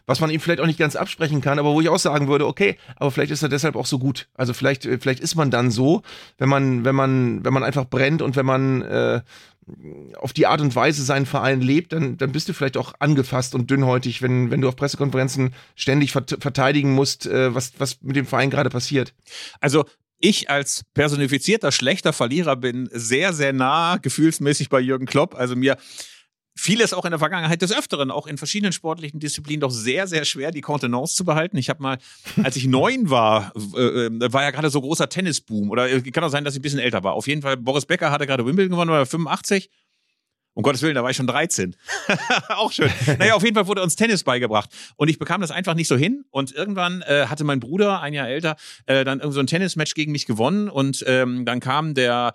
was 0.06 0.20
man 0.20 0.30
ihm 0.30 0.40
vielleicht 0.40 0.60
auch 0.60 0.66
nicht 0.66 0.78
ganz 0.78 0.96
absprechen 0.96 1.40
kann, 1.40 1.58
aber 1.58 1.72
wo 1.72 1.80
ich 1.80 1.88
auch 1.88 1.98
sagen 1.98 2.28
würde, 2.28 2.46
okay, 2.46 2.76
aber 2.96 3.10
vielleicht 3.10 3.32
ist 3.32 3.42
er 3.42 3.48
deshalb 3.48 3.74
auch 3.74 3.86
so 3.86 3.98
gut. 3.98 4.28
Also 4.34 4.52
vielleicht, 4.52 4.84
äh, 4.84 4.98
vielleicht 4.98 5.20
ist 5.20 5.34
man 5.34 5.50
dann 5.50 5.70
so, 5.70 6.02
wenn 6.38 6.48
man, 6.48 6.84
wenn 6.84 6.94
man, 6.94 7.44
wenn 7.44 7.54
man 7.54 7.64
einfach 7.64 7.86
brennt 7.86 8.22
und 8.22 8.36
wenn 8.36 8.46
man 8.46 8.82
äh, 8.82 9.22
auf 10.16 10.32
die 10.32 10.46
Art 10.46 10.60
und 10.60 10.74
Weise 10.74 11.04
seinen 11.04 11.26
Verein 11.26 11.60
lebt, 11.60 11.92
dann, 11.92 12.16
dann 12.16 12.32
bist 12.32 12.48
du 12.48 12.52
vielleicht 12.52 12.76
auch 12.76 12.94
angefasst 12.98 13.54
und 13.54 13.70
dünnhäutig, 13.70 14.20
wenn, 14.20 14.50
wenn 14.50 14.60
du 14.60 14.68
auf 14.68 14.76
Pressekonferenzen 14.76 15.54
ständig 15.76 16.12
verteidigen 16.12 16.94
musst, 16.94 17.26
äh, 17.26 17.54
was, 17.54 17.72
was 17.78 18.02
mit 18.02 18.16
dem 18.16 18.26
Verein 18.26 18.50
gerade 18.50 18.70
passiert. 18.70 19.14
Also 19.60 19.84
ich 20.22 20.48
als 20.48 20.84
personifizierter 20.94 21.72
schlechter 21.72 22.12
Verlierer 22.12 22.56
bin 22.56 22.88
sehr, 22.92 23.32
sehr 23.32 23.52
nah 23.52 23.98
gefühlsmäßig 23.98 24.68
bei 24.68 24.80
Jürgen 24.80 25.06
Klopp. 25.06 25.34
Also 25.34 25.56
mir 25.56 25.76
fiel 26.54 26.80
es 26.80 26.92
auch 26.92 27.04
in 27.04 27.10
der 27.10 27.18
Vergangenheit 27.18 27.62
des 27.62 27.76
Öfteren, 27.76 28.10
auch 28.10 28.26
in 28.26 28.38
verschiedenen 28.38 28.72
sportlichen 28.72 29.20
Disziplinen, 29.20 29.60
doch 29.60 29.70
sehr, 29.70 30.06
sehr 30.06 30.24
schwer, 30.24 30.50
die 30.50 30.60
Kontenance 30.60 31.14
zu 31.14 31.24
behalten. 31.24 31.56
Ich 31.56 31.68
habe 31.68 31.82
mal, 31.82 31.98
als 32.42 32.56
ich 32.56 32.66
neun 32.66 33.10
war, 33.10 33.52
äh, 33.56 34.32
war 34.32 34.42
ja 34.42 34.50
gerade 34.50 34.70
so 34.70 34.80
großer 34.80 35.08
Tennisboom. 35.08 35.70
Oder 35.70 35.90
äh, 35.90 36.00
kann 36.10 36.24
auch 36.24 36.30
sein, 36.30 36.44
dass 36.44 36.54
ich 36.54 36.60
ein 36.60 36.62
bisschen 36.62 36.78
älter 36.78 37.02
war. 37.04 37.14
Auf 37.14 37.26
jeden 37.26 37.42
Fall, 37.42 37.56
Boris 37.56 37.86
Becker 37.86 38.10
hatte 38.10 38.26
gerade 38.26 38.46
Wimbledon 38.46 38.72
gewonnen, 38.72 38.90
war 38.90 39.06
85. 39.06 39.70
Um 40.54 40.62
Gottes 40.62 40.82
Willen, 40.82 40.94
da 40.94 41.02
war 41.02 41.10
ich 41.10 41.16
schon 41.16 41.26
13. 41.26 41.74
auch 42.48 42.72
schön. 42.72 42.90
Naja, 43.18 43.34
auf 43.34 43.42
jeden 43.42 43.54
Fall 43.54 43.66
wurde 43.66 43.82
uns 43.82 43.96
Tennis 43.96 44.22
beigebracht. 44.22 44.70
Und 44.96 45.08
ich 45.08 45.18
bekam 45.18 45.40
das 45.40 45.50
einfach 45.50 45.74
nicht 45.74 45.88
so 45.88 45.96
hin. 45.96 46.24
Und 46.30 46.52
irgendwann 46.52 47.02
äh, 47.02 47.26
hatte 47.26 47.44
mein 47.44 47.58
Bruder, 47.58 48.00
ein 48.00 48.12
Jahr 48.12 48.28
älter, 48.28 48.56
äh, 48.86 49.04
dann 49.04 49.20
irgend 49.20 49.34
so 49.34 49.40
ein 49.40 49.46
Tennismatch 49.46 49.94
gegen 49.94 50.12
mich 50.12 50.26
gewonnen. 50.26 50.68
Und 50.68 51.04
ähm, 51.06 51.46
dann 51.46 51.60
kam 51.60 51.94
der 51.94 52.34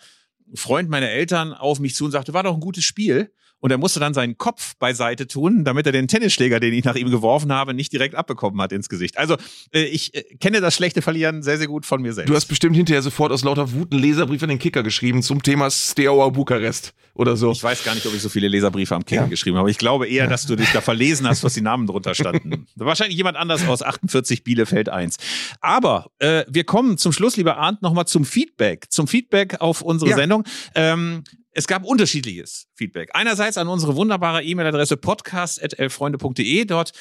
Freund 0.55 0.89
meiner 0.89 1.09
Eltern 1.09 1.53
auf 1.53 1.79
mich 1.79 1.93
zu 1.93 2.05
und 2.05 2.11
sagte, 2.11 2.33
war 2.33 2.43
doch 2.43 2.55
ein 2.55 2.59
gutes 2.59 2.83
Spiel 2.83 3.31
und 3.59 3.71
er 3.71 3.77
musste 3.77 3.99
dann 3.99 4.13
seinen 4.13 4.37
Kopf 4.37 4.75
beiseite 4.77 5.27
tun, 5.27 5.63
damit 5.63 5.85
er 5.85 5.91
den 5.91 6.07
Tennisschläger, 6.07 6.59
den 6.59 6.73
ich 6.73 6.83
nach 6.83 6.95
ihm 6.95 7.09
geworfen 7.09 7.51
habe, 7.51 7.73
nicht 7.73 7.91
direkt 7.91 8.15
abbekommen 8.15 8.61
hat 8.61 8.71
ins 8.71 8.89
Gesicht. 8.89 9.17
Also 9.17 9.35
äh, 9.71 9.83
ich 9.83 10.13
äh, 10.15 10.23
kenne 10.39 10.61
das 10.61 10.75
schlechte 10.75 11.01
Verlieren 11.01 11.41
sehr, 11.41 11.57
sehr 11.57 11.67
gut 11.67 11.85
von 11.85 12.01
mir 12.01 12.13
selbst. 12.13 12.29
Du 12.29 12.35
hast 12.35 12.45
bestimmt 12.45 12.75
hinterher 12.75 13.01
sofort 13.01 13.31
aus 13.31 13.43
lauter 13.43 13.71
Wut 13.73 13.91
einen 13.91 14.01
Leserbrief 14.01 14.43
an 14.43 14.49
den 14.49 14.59
Kicker 14.59 14.83
geschrieben 14.83 15.23
zum 15.23 15.41
Thema 15.41 15.71
Steaua 15.71 16.29
Bukarest 16.29 16.93
oder 17.13 17.35
so. 17.35 17.51
Ich 17.51 17.63
weiß 17.63 17.83
gar 17.83 17.95
nicht, 17.95 18.05
ob 18.05 18.13
ich 18.13 18.21
so 18.21 18.29
viele 18.29 18.47
Leserbriefe 18.47 18.95
am 18.95 19.03
Kicker 19.03 19.23
ja. 19.23 19.27
geschrieben 19.27 19.57
habe, 19.57 19.61
aber 19.61 19.69
ich 19.69 19.79
glaube 19.79 20.07
eher, 20.07 20.27
dass 20.27 20.45
du 20.45 20.55
dich 20.55 20.71
da 20.71 20.81
verlesen 20.81 21.27
hast, 21.27 21.43
was 21.43 21.53
die 21.53 21.61
Namen 21.61 21.87
drunter 21.87 22.13
standen. 22.13 22.67
Wahrscheinlich 22.75 23.17
jemand 23.17 23.37
anders 23.37 23.67
aus 23.67 23.81
48 23.81 24.43
Bielefeld 24.43 24.89
1. 24.89 25.17
Aber 25.61 26.11
äh, 26.19 26.45
wir 26.47 26.63
kommen 26.63 26.97
zum 26.97 27.11
Schluss, 27.11 27.37
lieber 27.37 27.57
Arndt, 27.57 27.81
nochmal 27.81 28.05
zum 28.05 28.23
Feedback. 28.23 28.85
Zum 28.89 29.07
Feedback 29.07 29.61
auf 29.61 29.81
unsere 29.81 30.11
ja. 30.11 30.15
Sendung. 30.15 30.43
Ähm, 30.75 31.23
es 31.57 31.65
gab 31.65 31.83
unterschiedliches 31.83 32.67
Feedback. 32.75 33.09
Einerseits 33.13 33.57
an 33.57 33.67
unsere 33.67 33.95
wunderbare 33.95 34.43
E-Mail-Adresse 34.43 34.95
podcast.elfreunde.de. 34.95 36.65
Dort 36.65 36.91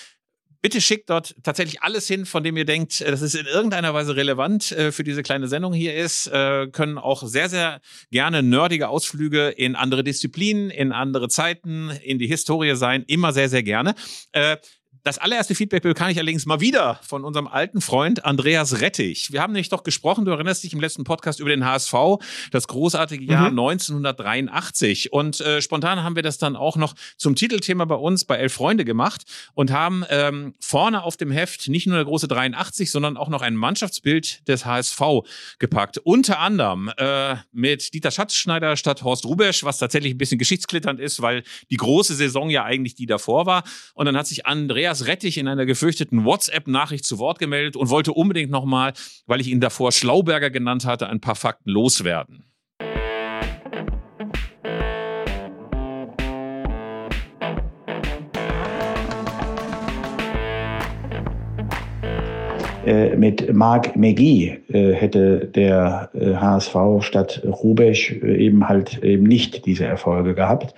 Bitte 0.63 0.81
schickt 0.81 1.11
dort 1.11 1.37
tatsächlich 1.43 1.83
alles 1.83 2.09
hin, 2.09 2.27
von 2.27 2.43
dem 2.43 2.57
ihr 2.57 2.65
denkt, 2.65 3.01
äh, 3.01 3.11
dass 3.11 3.21
es 3.21 3.35
in 3.35 3.47
irgendeiner 3.47 3.95
Weise 3.95 4.17
relevant 4.17 4.73
äh, 4.73 4.91
für 4.91 5.05
diese 5.05 5.23
kleine 5.23 5.47
Sendung 5.47 5.73
hier 5.73 5.95
ist. 5.95 6.27
Äh, 6.27 6.69
können 6.73 6.99
auch 6.99 7.23
sehr, 7.23 7.49
sehr 7.49 7.81
gerne 8.11 8.43
nerdige 8.43 8.89
Ausflüge 8.89 9.51
in 9.51 9.77
andere 9.77 10.03
Disziplinen, 10.03 10.71
in 10.71 10.91
andere 10.91 11.29
Zeiten, 11.29 11.91
in 12.03 12.19
die 12.19 12.27
Historie 12.27 12.75
sein. 12.75 13.05
Immer 13.07 13.33
sehr, 13.33 13.49
sehr 13.49 13.63
gerne. 13.63 13.95
Äh, 14.33 14.57
das 15.07 15.19
allererste 15.19 15.55
Feedback 15.55 15.85
bekam 15.85 16.09
ich 16.09 16.19
allerdings 16.19 16.47
mal 16.47 16.61
wieder 16.61 16.99
von 17.07 17.23
unserem 17.23 17.47
alten 17.47 17.81
Freund 17.81 18.25
Andreas 18.25 18.81
Rettich. 18.81 19.31
Wir 19.31 19.41
haben 19.41 19.53
nämlich 19.53 19.69
doch 19.69 19.85
gesprochen, 19.85 20.25
du 20.25 20.33
erinnerst 20.33 20.65
dich 20.65 20.73
im 20.73 20.81
letzten 20.81 21.05
Podcast 21.05 21.39
über 21.39 21.51
den 21.51 21.65
HSV, 21.65 21.95
das 22.51 22.67
großartige 22.67 23.25
Jahr 23.25 23.53
mhm. 23.53 23.59
1983. 23.61 25.13
Und 25.13 25.41
äh, 25.41 25.63
spontan 25.63 26.03
haben 26.03 26.17
wir 26.17 26.25
das 26.25 26.39
dann 26.39 26.57
auch 26.57 26.77
noch 26.77 26.95
zum 27.17 27.37
Titelthema 27.37 27.85
bei 27.85 27.95
uns 27.95 28.25
bei 28.25 28.35
Elf 28.35 28.55
Freunde 28.55 28.85
gemacht 28.85 29.23
und 29.55 29.71
haben 29.71 30.05
ähm, 30.11 30.55
vorne 30.59 31.05
auf 31.05 31.17
dem 31.17 31.31
Heft 31.31 31.69
nicht 31.69 31.87
nur 31.87 31.95
der 31.95 32.05
große 32.05 32.27
83, 32.27 32.91
sondern 32.91 33.17
auch 33.17 33.29
noch 33.29 33.43
ein 33.43 33.55
Mannschaftsbild 33.55 34.49
des 34.49 34.67
HSV 34.67 35.01
gepackt. 35.61 35.99
Unter 35.99 36.41
anderem 36.41 36.91
äh, 36.97 37.37
mit 37.53 37.95
Dieter 37.95 38.11
Schatzschneider 38.11 38.77
statt 38.77 39.05
Horst 39.05 39.25
Rubesch, 39.25 39.63
was 39.63 39.79
tatsächlich 39.79 40.15
ein 40.15 40.19
bisschen 40.19 40.39
geschichtsklitternd 40.39 40.99
ist, 40.99 41.23
weil 41.23 41.45
die 41.71 41.77
große 41.77 42.17
Saison 42.17 42.51
ja 42.51 42.65
eigentlich 42.65 42.97
die 42.97 43.07
davor 43.07 43.47
war. 43.47 43.63
Und 43.95 44.07
dann 44.07 44.17
hat 44.17 44.27
sich 44.27 44.47
Andreas 44.47 44.96
Andreas 44.97 45.09
Rettich 45.09 45.37
in 45.37 45.49
einer 45.49 45.67
gefürchteten 45.67 46.25
WhatsApp-Nachricht 46.25 47.05
zu 47.05 47.19
Wort 47.19 47.39
gemeldet 47.39 47.77
und 47.77 47.91
wollte 47.91 48.13
unbedingt 48.13 48.51
nochmal, 48.51 48.95
weil 49.27 49.41
ich 49.41 49.49
ihn 49.49 49.61
davor 49.61 49.93
Schlauberger 49.93 50.49
genannt 50.51 50.87
hatte, 50.87 51.09
ein 51.09 51.21
paar 51.21 51.35
Fakten 51.35 51.71
loswerden. 51.71 52.45
Äh, 62.87 63.17
mit 63.17 63.53
Marc 63.53 63.97
Megui 63.97 64.59
äh, 64.69 64.93
hätte 64.93 65.47
der 65.47 66.11
HSV 66.15 66.75
äh, 66.75 67.03
statt 67.03 67.43
Rubesch 67.45 68.13
eben 68.13 68.67
halt 68.67 69.03
eben 69.03 69.25
nicht 69.25 69.67
diese 69.67 69.85
Erfolge 69.85 70.35
gehabt. 70.35 70.75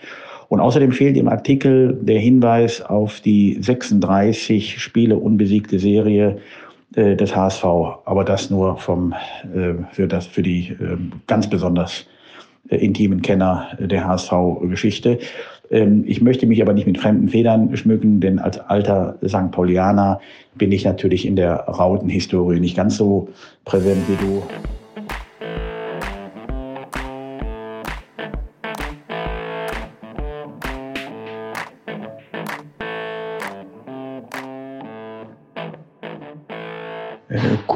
Und 0.49 0.61
außerdem 0.61 0.93
fehlt 0.93 1.17
im 1.17 1.29
Artikel 1.29 1.99
der 2.01 2.19
Hinweis 2.19 2.81
auf 2.81 3.21
die 3.21 3.59
36 3.61 4.81
Spiele 4.81 5.17
unbesiegte 5.17 5.79
Serie 5.79 6.39
äh, 6.95 7.17
des 7.17 7.37
HSV. 7.37 7.65
Aber 7.65 8.25
das 8.25 8.49
nur 8.49 8.79
vom, 8.79 9.13
äh, 9.55 9.75
für, 9.93 10.09
das, 10.09 10.27
für 10.27 10.43
die 10.43 10.71
äh, 10.71 10.97
ganz 11.27 11.51
besonders 11.51 12.07
äh, 12.71 12.77
intimen 12.77 13.21
Kenner 13.21 13.67
der 13.79 14.07
HSV-Geschichte. 14.07 15.19
Ähm, 15.71 16.05
ich 16.07 16.23
möchte 16.23 16.47
mich 16.47 16.63
aber 16.63 16.73
nicht 16.73 16.87
mit 16.87 16.99
fremden 16.99 17.29
Federn 17.29 17.77
schmücken, 17.77 18.21
denn 18.21 18.39
als 18.39 18.59
alter 18.59 19.19
St. 19.27 19.51
Paulianer 19.51 20.21
bin 20.55 20.73
ich 20.73 20.85
natürlich 20.85 21.27
in 21.27 21.37
der 21.37 21.57
Rautenhistorie 21.61 22.61
nicht 22.61 22.77
ganz 22.77 22.97
so 22.97 23.29
präsent 23.65 24.03
wie 24.09 24.17
du. 24.17 24.43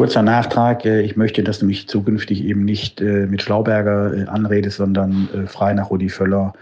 Kurzer 0.03 0.25
Nachtrag. 0.25 0.85
Äh, 0.85 1.03
ich 1.03 1.15
möchte, 1.15 1.45
dass 1.45 1.61
du 1.61 1.67
mich 1.67 1.87
zukünftig 1.87 2.43
eben 2.43 2.65
nicht 2.65 3.01
äh, 3.01 3.29
mit 3.29 3.41
Schlauberger 3.41 4.13
äh, 4.13 4.27
anredest, 4.27 4.79
sondern 4.79 5.29
frei 5.47 5.75
nach 5.75 5.91
Rudi 5.91 6.09
Völler 6.09 6.55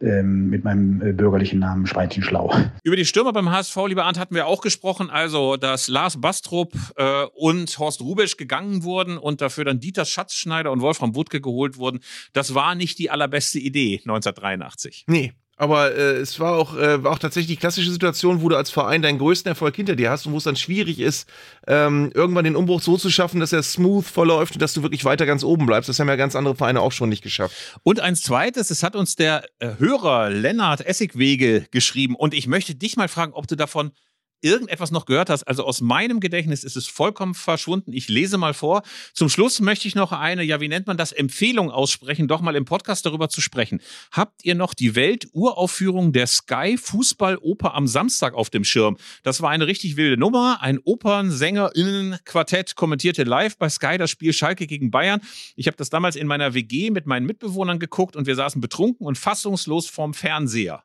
ähm, 0.00 0.50
mit 0.50 0.62
meinem 0.62 1.16
bürgerlichen 1.16 1.58
Namen 1.58 1.88
Schweinchen 1.88 2.22
Schlau. 2.22 2.54
Über 2.84 2.94
die 2.94 3.04
Stürmer 3.04 3.32
beim 3.32 3.50
HSV, 3.50 3.76
lieber 3.88 4.04
Arndt, 4.04 4.20
hatten 4.20 4.36
wir 4.36 4.46
auch 4.46 4.60
gesprochen. 4.60 5.10
Also, 5.10 5.56
dass 5.56 5.88
Lars 5.88 6.20
Bastrup 6.20 6.74
äh, 6.94 7.24
und 7.34 7.76
Horst 7.76 8.02
Rubesch 8.02 8.36
gegangen 8.36 8.84
wurden 8.84 9.18
und 9.18 9.40
dafür 9.40 9.64
dann 9.64 9.80
Dieter 9.80 10.04
Schatzschneider 10.04 10.70
und 10.70 10.80
Wolfram 10.80 11.16
Wuttke 11.16 11.40
geholt 11.40 11.78
wurden, 11.78 11.98
das 12.34 12.54
war 12.54 12.76
nicht 12.76 13.00
die 13.00 13.10
allerbeste 13.10 13.58
Idee 13.58 13.96
1983. 14.04 15.06
Nee, 15.08 15.32
aber 15.56 15.94
äh, 15.94 16.16
es 16.16 16.38
war 16.38 16.54
auch, 16.54 16.76
äh, 16.76 17.02
war 17.02 17.12
auch 17.12 17.18
tatsächlich 17.18 17.56
die 17.56 17.60
klassische 17.60 17.90
Situation, 17.90 18.42
wo 18.42 18.48
du 18.48 18.56
als 18.56 18.70
Verein 18.70 19.00
deinen 19.02 19.18
größten 19.18 19.48
Erfolg 19.48 19.74
hinter 19.74 19.96
dir 19.96 20.10
hast 20.10 20.26
und 20.26 20.32
wo 20.32 20.36
es 20.36 20.44
dann 20.44 20.56
schwierig 20.56 21.00
ist, 21.00 21.28
ähm, 21.66 22.10
irgendwann 22.14 22.44
den 22.44 22.56
Umbruch 22.56 22.82
so 22.82 22.96
zu 22.96 23.10
schaffen, 23.10 23.40
dass 23.40 23.52
er 23.52 23.62
smooth 23.62 24.04
verläuft 24.04 24.54
und 24.54 24.62
dass 24.62 24.74
du 24.74 24.82
wirklich 24.82 25.04
weiter 25.04 25.24
ganz 25.24 25.44
oben 25.44 25.66
bleibst. 25.66 25.88
Das 25.88 25.98
haben 25.98 26.08
ja 26.08 26.16
ganz 26.16 26.36
andere 26.36 26.54
Vereine 26.54 26.80
auch 26.82 26.92
schon 26.92 27.08
nicht 27.08 27.22
geschafft. 27.22 27.56
Und 27.82 28.00
eins 28.00 28.22
zweites, 28.22 28.70
es 28.70 28.82
hat 28.82 28.96
uns 28.96 29.16
der 29.16 29.44
äh, 29.58 29.70
Hörer 29.78 30.30
Lennart 30.30 30.86
Essigwege 30.86 31.66
geschrieben 31.70 32.14
und 32.14 32.34
ich 32.34 32.46
möchte 32.46 32.74
dich 32.74 32.96
mal 32.96 33.08
fragen, 33.08 33.32
ob 33.32 33.46
du 33.46 33.56
davon 33.56 33.92
irgendetwas 34.40 34.90
noch 34.90 35.06
gehört 35.06 35.30
hast. 35.30 35.44
Also 35.44 35.64
aus 35.64 35.80
meinem 35.80 36.20
Gedächtnis 36.20 36.64
ist 36.64 36.76
es 36.76 36.86
vollkommen 36.86 37.34
verschwunden. 37.34 37.92
Ich 37.92 38.08
lese 38.08 38.38
mal 38.38 38.54
vor. 38.54 38.82
Zum 39.14 39.28
Schluss 39.28 39.60
möchte 39.60 39.88
ich 39.88 39.94
noch 39.94 40.12
eine, 40.12 40.42
ja, 40.42 40.60
wie 40.60 40.68
nennt 40.68 40.86
man 40.86 40.96
das, 40.96 41.12
Empfehlung 41.12 41.70
aussprechen, 41.70 42.28
doch 42.28 42.40
mal 42.40 42.56
im 42.56 42.64
Podcast 42.64 43.06
darüber 43.06 43.28
zu 43.28 43.40
sprechen. 43.40 43.80
Habt 44.12 44.44
ihr 44.44 44.54
noch 44.54 44.74
die 44.74 44.94
Welturaufführung 44.94 46.12
der 46.12 46.26
Sky 46.26 46.76
Fußballoper 46.78 47.74
am 47.74 47.86
Samstag 47.86 48.34
auf 48.34 48.50
dem 48.50 48.64
Schirm? 48.64 48.96
Das 49.22 49.40
war 49.40 49.50
eine 49.50 49.66
richtig 49.66 49.96
wilde 49.96 50.16
Nummer. 50.16 50.58
Ein 50.60 50.78
Opernsängerinnenquartett 50.84 52.76
kommentierte 52.76 53.24
live 53.24 53.56
bei 53.58 53.68
Sky 53.68 53.98
das 53.98 54.10
Spiel 54.10 54.32
Schalke 54.32 54.66
gegen 54.66 54.90
Bayern. 54.90 55.20
Ich 55.56 55.66
habe 55.66 55.76
das 55.76 55.90
damals 55.90 56.16
in 56.16 56.26
meiner 56.26 56.54
WG 56.54 56.90
mit 56.90 57.06
meinen 57.06 57.26
Mitbewohnern 57.26 57.78
geguckt 57.78 58.16
und 58.16 58.26
wir 58.26 58.34
saßen 58.34 58.60
betrunken 58.60 59.06
und 59.06 59.18
fassungslos 59.18 59.88
vorm 59.88 60.14
Fernseher. 60.14 60.82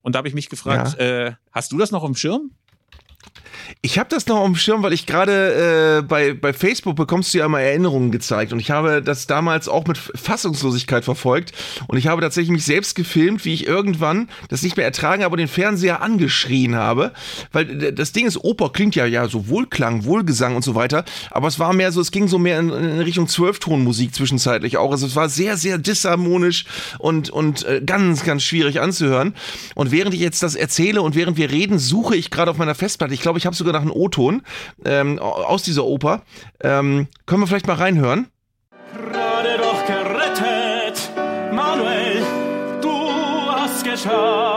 Und 0.00 0.14
da 0.14 0.18
habe 0.18 0.28
ich 0.28 0.34
mich 0.34 0.48
gefragt, 0.48 0.96
ja. 0.98 1.26
äh, 1.26 1.34
hast 1.52 1.72
du 1.72 1.78
das 1.78 1.90
noch 1.90 2.04
im 2.04 2.14
Schirm? 2.14 2.52
Ich 3.80 3.98
habe 3.98 4.08
das 4.08 4.26
noch 4.26 4.38
auf 4.38 4.46
dem 4.46 4.56
Schirm, 4.56 4.82
weil 4.82 4.92
ich 4.92 5.06
gerade 5.06 5.98
äh, 5.98 6.02
bei, 6.02 6.32
bei 6.32 6.52
Facebook 6.52 6.96
bekommst 6.96 7.32
du 7.32 7.38
ja 7.38 7.46
immer 7.46 7.60
Erinnerungen 7.60 8.10
gezeigt 8.10 8.52
und 8.52 8.58
ich 8.58 8.70
habe 8.70 9.02
das 9.02 9.26
damals 9.26 9.68
auch 9.68 9.86
mit 9.86 9.98
Fassungslosigkeit 9.98 11.04
verfolgt 11.04 11.52
und 11.86 11.98
ich 11.98 12.06
habe 12.06 12.22
tatsächlich 12.22 12.50
mich 12.50 12.64
selbst 12.64 12.94
gefilmt, 12.94 13.44
wie 13.44 13.54
ich 13.54 13.66
irgendwann 13.66 14.28
das 14.48 14.62
nicht 14.62 14.76
mehr 14.76 14.86
ertragen 14.86 15.24
und 15.24 15.36
den 15.36 15.48
Fernseher 15.48 16.00
angeschrien 16.00 16.76
habe, 16.76 17.12
weil 17.52 17.92
das 17.92 18.12
Ding 18.12 18.26
ist, 18.26 18.42
Oper 18.42 18.70
klingt 18.70 18.94
ja 18.94 19.04
ja 19.04 19.28
so 19.28 19.48
Wohlklang, 19.48 20.04
Wohlgesang 20.04 20.56
und 20.56 20.62
so 20.62 20.74
weiter, 20.74 21.04
aber 21.30 21.48
es 21.48 21.58
war 21.58 21.72
mehr 21.72 21.92
so, 21.92 22.00
es 22.00 22.10
ging 22.10 22.26
so 22.26 22.38
mehr 22.38 22.58
in, 22.58 22.70
in 22.70 23.00
Richtung 23.00 23.28
Zwölftonmusik 23.28 24.14
zwischenzeitlich 24.14 24.76
auch, 24.78 24.90
also 24.90 25.06
es 25.06 25.14
war 25.14 25.28
sehr, 25.28 25.56
sehr 25.56 25.78
disharmonisch 25.78 26.64
und, 26.98 27.30
und 27.30 27.64
äh, 27.66 27.82
ganz, 27.84 28.24
ganz 28.24 28.42
schwierig 28.42 28.80
anzuhören 28.80 29.34
und 29.74 29.90
während 29.90 30.14
ich 30.14 30.20
jetzt 30.20 30.42
das 30.42 30.54
erzähle 30.54 31.02
und 31.02 31.14
während 31.14 31.36
wir 31.36 31.50
reden, 31.50 31.78
suche 31.78 32.16
ich 32.16 32.30
gerade 32.30 32.50
auf 32.50 32.56
meiner 32.56 32.74
Festplatte, 32.74 33.07
ich 33.10 33.20
glaube, 33.20 33.38
ich 33.38 33.46
habe 33.46 33.56
sogar 33.56 33.72
nach 33.72 33.82
einem 33.82 33.92
O-Ton 33.92 34.42
ähm, 34.84 35.18
aus 35.18 35.62
dieser 35.62 35.84
Oper. 35.84 36.22
Ähm, 36.62 37.08
können 37.26 37.42
wir 37.42 37.46
vielleicht 37.46 37.66
mal 37.66 37.76
reinhören? 37.76 38.28
Gerade 39.12 39.58
doch 39.58 39.86
gerettet, 39.86 41.10
Manuel, 41.52 42.22
du 42.80 42.90
hast 43.50 43.84
geschafft, 43.84 44.47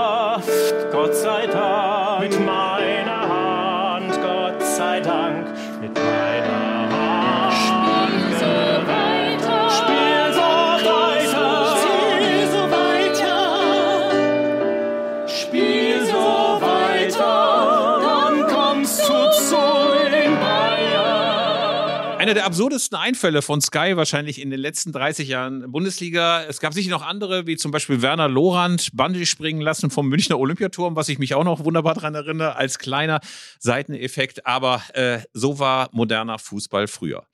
Einer 22.21 22.35
der 22.35 22.45
absurdesten 22.45 22.99
Einfälle 22.99 23.41
von 23.41 23.61
Sky 23.61 23.93
wahrscheinlich 23.95 24.39
in 24.39 24.51
den 24.51 24.59
letzten 24.59 24.91
30 24.91 25.27
Jahren 25.27 25.71
Bundesliga. 25.71 26.43
Es 26.43 26.59
gab 26.59 26.71
sicher 26.71 26.91
noch 26.91 27.01
andere, 27.01 27.47
wie 27.47 27.57
zum 27.57 27.71
Beispiel 27.71 28.03
Werner 28.03 28.27
Lorand, 28.27 28.91
Bungee 28.93 29.25
springen 29.25 29.59
lassen 29.59 29.89
vom 29.89 30.07
Münchner 30.07 30.37
Olympiaturm, 30.37 30.95
was 30.95 31.09
ich 31.09 31.17
mich 31.17 31.33
auch 31.33 31.43
noch 31.43 31.65
wunderbar 31.65 31.95
daran 31.95 32.13
erinnere, 32.13 32.57
als 32.57 32.77
kleiner 32.77 33.21
Seiteneffekt. 33.57 34.45
Aber 34.45 34.83
äh, 34.93 35.21
so 35.33 35.57
war 35.57 35.89
moderner 35.93 36.37
Fußball 36.37 36.85
früher. 36.85 37.25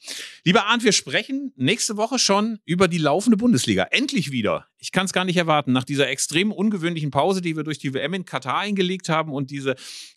Lieber 0.46 0.68
Arndt, 0.68 0.86
wir 0.86 0.94
sprechen 0.94 1.52
nächste 1.58 1.98
Woche 1.98 2.18
schon 2.18 2.60
über 2.64 2.88
die 2.88 2.98
laufende 2.98 3.36
Bundesliga. 3.36 3.88
Endlich 3.92 4.32
wieder. 4.32 4.68
Ich 4.80 4.92
kann 4.92 5.06
es 5.06 5.14
gar 5.14 5.26
nicht 5.26 5.38
erwarten. 5.38 5.72
Nach 5.72 5.84
dieser 5.84 6.08
extrem 6.08 6.52
ungewöhnlichen 6.52 7.12
Pause, 7.12 7.42
die 7.42 7.56
wir 7.56 7.64
durch 7.64 7.80
die 7.80 7.94
WM 7.94 8.14
in 8.14 8.26
Katar 8.26 8.60
eingelegt 8.60 9.10
haben 9.10 9.32
und 9.32 9.50
diese 9.50 9.76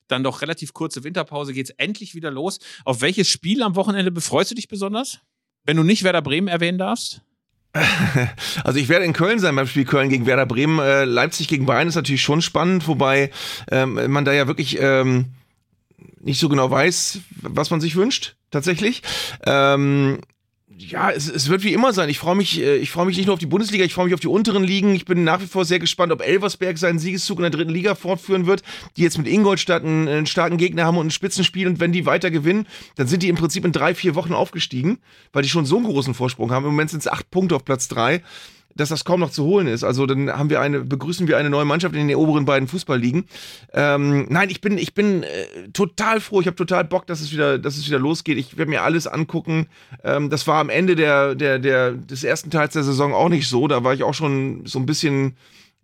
dann 0.08 0.22
doch 0.22 0.42
relativ 0.42 0.72
kurze 0.72 1.04
Winterpause 1.04 1.52
geht 1.52 1.70
es 1.70 1.74
endlich 1.78 2.14
wieder 2.14 2.30
los. 2.30 2.58
Auf 2.84 3.00
welches 3.00 3.28
Spiel 3.28 3.62
am 3.62 3.76
Wochenende 3.76 4.10
befreust 4.10 4.50
du 4.50 4.54
dich 4.54 4.68
besonders? 4.68 5.20
Wenn 5.64 5.76
du 5.76 5.82
nicht 5.82 6.02
Werder 6.02 6.22
Bremen 6.22 6.48
erwähnen 6.48 6.78
darfst? 6.78 7.22
Also 8.64 8.78
ich 8.78 8.88
werde 8.88 9.04
in 9.04 9.12
Köln 9.12 9.38
sein 9.38 9.54
beim 9.54 9.66
Spiel 9.66 9.84
Köln 9.84 10.08
gegen 10.08 10.26
Werder 10.26 10.46
Bremen. 10.46 10.80
Äh, 10.80 11.04
Leipzig 11.04 11.48
gegen 11.48 11.66
Bayern 11.66 11.88
ist 11.88 11.94
natürlich 11.94 12.22
schon 12.22 12.42
spannend, 12.42 12.88
wobei 12.88 13.30
ähm, 13.70 14.10
man 14.10 14.24
da 14.24 14.32
ja 14.32 14.46
wirklich 14.46 14.78
ähm, 14.80 15.26
nicht 16.20 16.40
so 16.40 16.48
genau 16.48 16.70
weiß, 16.70 17.20
was 17.42 17.70
man 17.70 17.80
sich 17.80 17.96
wünscht, 17.96 18.36
tatsächlich. 18.50 19.02
Ähm, 19.46 20.20
ja, 20.88 21.10
es, 21.10 21.28
es 21.28 21.48
wird 21.48 21.62
wie 21.62 21.72
immer 21.72 21.92
sein. 21.92 22.08
Ich 22.08 22.18
freue 22.18 22.34
mich, 22.34 22.60
äh, 22.60 22.76
ich 22.76 22.90
freue 22.90 23.06
mich 23.06 23.16
nicht 23.16 23.26
nur 23.26 23.34
auf 23.34 23.38
die 23.38 23.46
Bundesliga, 23.46 23.84
ich 23.84 23.92
freue 23.92 24.06
mich 24.06 24.14
auf 24.14 24.20
die 24.20 24.28
unteren 24.28 24.64
Ligen. 24.64 24.94
Ich 24.94 25.04
bin 25.04 25.24
nach 25.24 25.40
wie 25.40 25.46
vor 25.46 25.64
sehr 25.64 25.78
gespannt, 25.78 26.12
ob 26.12 26.22
Elversberg 26.22 26.78
seinen 26.78 26.98
Siegeszug 26.98 27.38
in 27.38 27.42
der 27.42 27.50
dritten 27.50 27.70
Liga 27.70 27.94
fortführen 27.94 28.46
wird, 28.46 28.62
die 28.96 29.02
jetzt 29.02 29.18
mit 29.18 29.26
Ingolstadt 29.26 29.84
einen, 29.84 30.08
einen 30.08 30.26
starken 30.26 30.56
Gegner 30.56 30.84
haben 30.84 30.96
und 30.96 31.08
ein 31.08 31.10
Spitzenspiel. 31.10 31.66
Und 31.66 31.80
wenn 31.80 31.92
die 31.92 32.06
weiter 32.06 32.30
gewinnen, 32.30 32.66
dann 32.96 33.06
sind 33.06 33.22
die 33.22 33.28
im 33.28 33.36
Prinzip 33.36 33.64
in 33.64 33.72
drei, 33.72 33.94
vier 33.94 34.14
Wochen 34.14 34.32
aufgestiegen, 34.32 34.98
weil 35.32 35.42
die 35.42 35.48
schon 35.48 35.66
so 35.66 35.76
einen 35.76 35.86
großen 35.86 36.14
Vorsprung 36.14 36.50
haben. 36.50 36.64
Im 36.64 36.72
Moment 36.72 36.90
sind 36.90 37.00
es 37.00 37.08
acht 37.08 37.30
Punkte 37.30 37.56
auf 37.56 37.64
Platz 37.64 37.88
drei 37.88 38.22
dass 38.74 38.88
das 38.88 39.04
kaum 39.04 39.20
noch 39.20 39.30
zu 39.30 39.44
holen 39.44 39.66
ist. 39.66 39.84
Also 39.84 40.06
dann 40.06 40.30
haben 40.30 40.50
wir 40.50 40.60
eine, 40.60 40.80
begrüßen 40.80 41.28
wir 41.28 41.36
eine 41.36 41.50
neue 41.50 41.64
Mannschaft 41.64 41.94
in 41.94 42.08
den 42.08 42.16
oberen 42.16 42.44
beiden 42.44 42.68
Fußballligen. 42.68 43.24
Ähm, 43.72 44.26
nein, 44.28 44.50
ich 44.50 44.60
bin, 44.60 44.78
ich 44.78 44.94
bin 44.94 45.22
äh, 45.22 45.68
total 45.72 46.20
froh. 46.20 46.40
Ich 46.40 46.46
habe 46.46 46.56
total 46.56 46.84
Bock, 46.84 47.06
dass 47.06 47.20
es 47.20 47.32
wieder, 47.32 47.58
dass 47.58 47.76
es 47.76 47.86
wieder 47.86 47.98
losgeht. 47.98 48.38
Ich 48.38 48.56
werde 48.56 48.70
mir 48.70 48.82
alles 48.82 49.06
angucken. 49.06 49.66
Ähm, 50.04 50.30
das 50.30 50.46
war 50.46 50.60
am 50.60 50.70
Ende 50.70 50.96
der, 50.96 51.34
der, 51.34 51.58
der, 51.58 51.92
des 51.92 52.24
ersten 52.24 52.50
Teils 52.50 52.72
der 52.72 52.82
Saison 52.82 53.12
auch 53.12 53.28
nicht 53.28 53.48
so. 53.48 53.68
Da 53.68 53.84
war 53.84 53.94
ich 53.94 54.02
auch 54.02 54.14
schon 54.14 54.66
so 54.66 54.78
ein 54.78 54.86
bisschen 54.86 55.36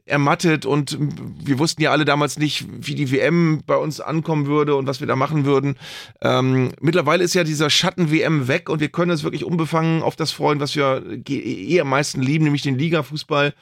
ermattet 0.07 0.67
und 0.67 0.97
wir 1.45 1.59
wussten 1.59 1.83
ja 1.83 1.91
alle 1.91 2.05
damals 2.05 2.39
nicht, 2.39 2.65
wie 2.71 2.95
die 2.95 3.11
WM 3.11 3.63
bei 3.67 3.77
uns 3.77 4.01
ankommen 4.01 4.47
würde 4.47 4.77
und 4.77 4.87
was 4.87 5.01
wir 5.01 5.07
da 5.09 5.17
machen 5.17 5.45
würden. 5.45 5.77
Ähm, 6.23 6.73
mittlerweile 6.81 7.25
ist 7.25 7.35
ja 7.35 7.43
dieser 7.43 7.71
Schatten-WM 7.71 8.47
weg 8.47 8.69
und 8.71 8.81
wir 8.81 8.89
können 8.89 9.11
uns 9.11 9.25
wirklich 9.25 9.45
unbefangen 9.45 10.03
auf 10.03 10.15
das 10.15 10.31
freuen, 10.31 10.61
was 10.61 10.77
wir 10.77 11.03
eh 11.29 11.81
am 11.81 11.89
meisten 11.89 12.23
lieben, 12.23 12.45
nämlich 12.45 12.63
den 12.63 12.79
Liga-Fußball. 12.79 13.53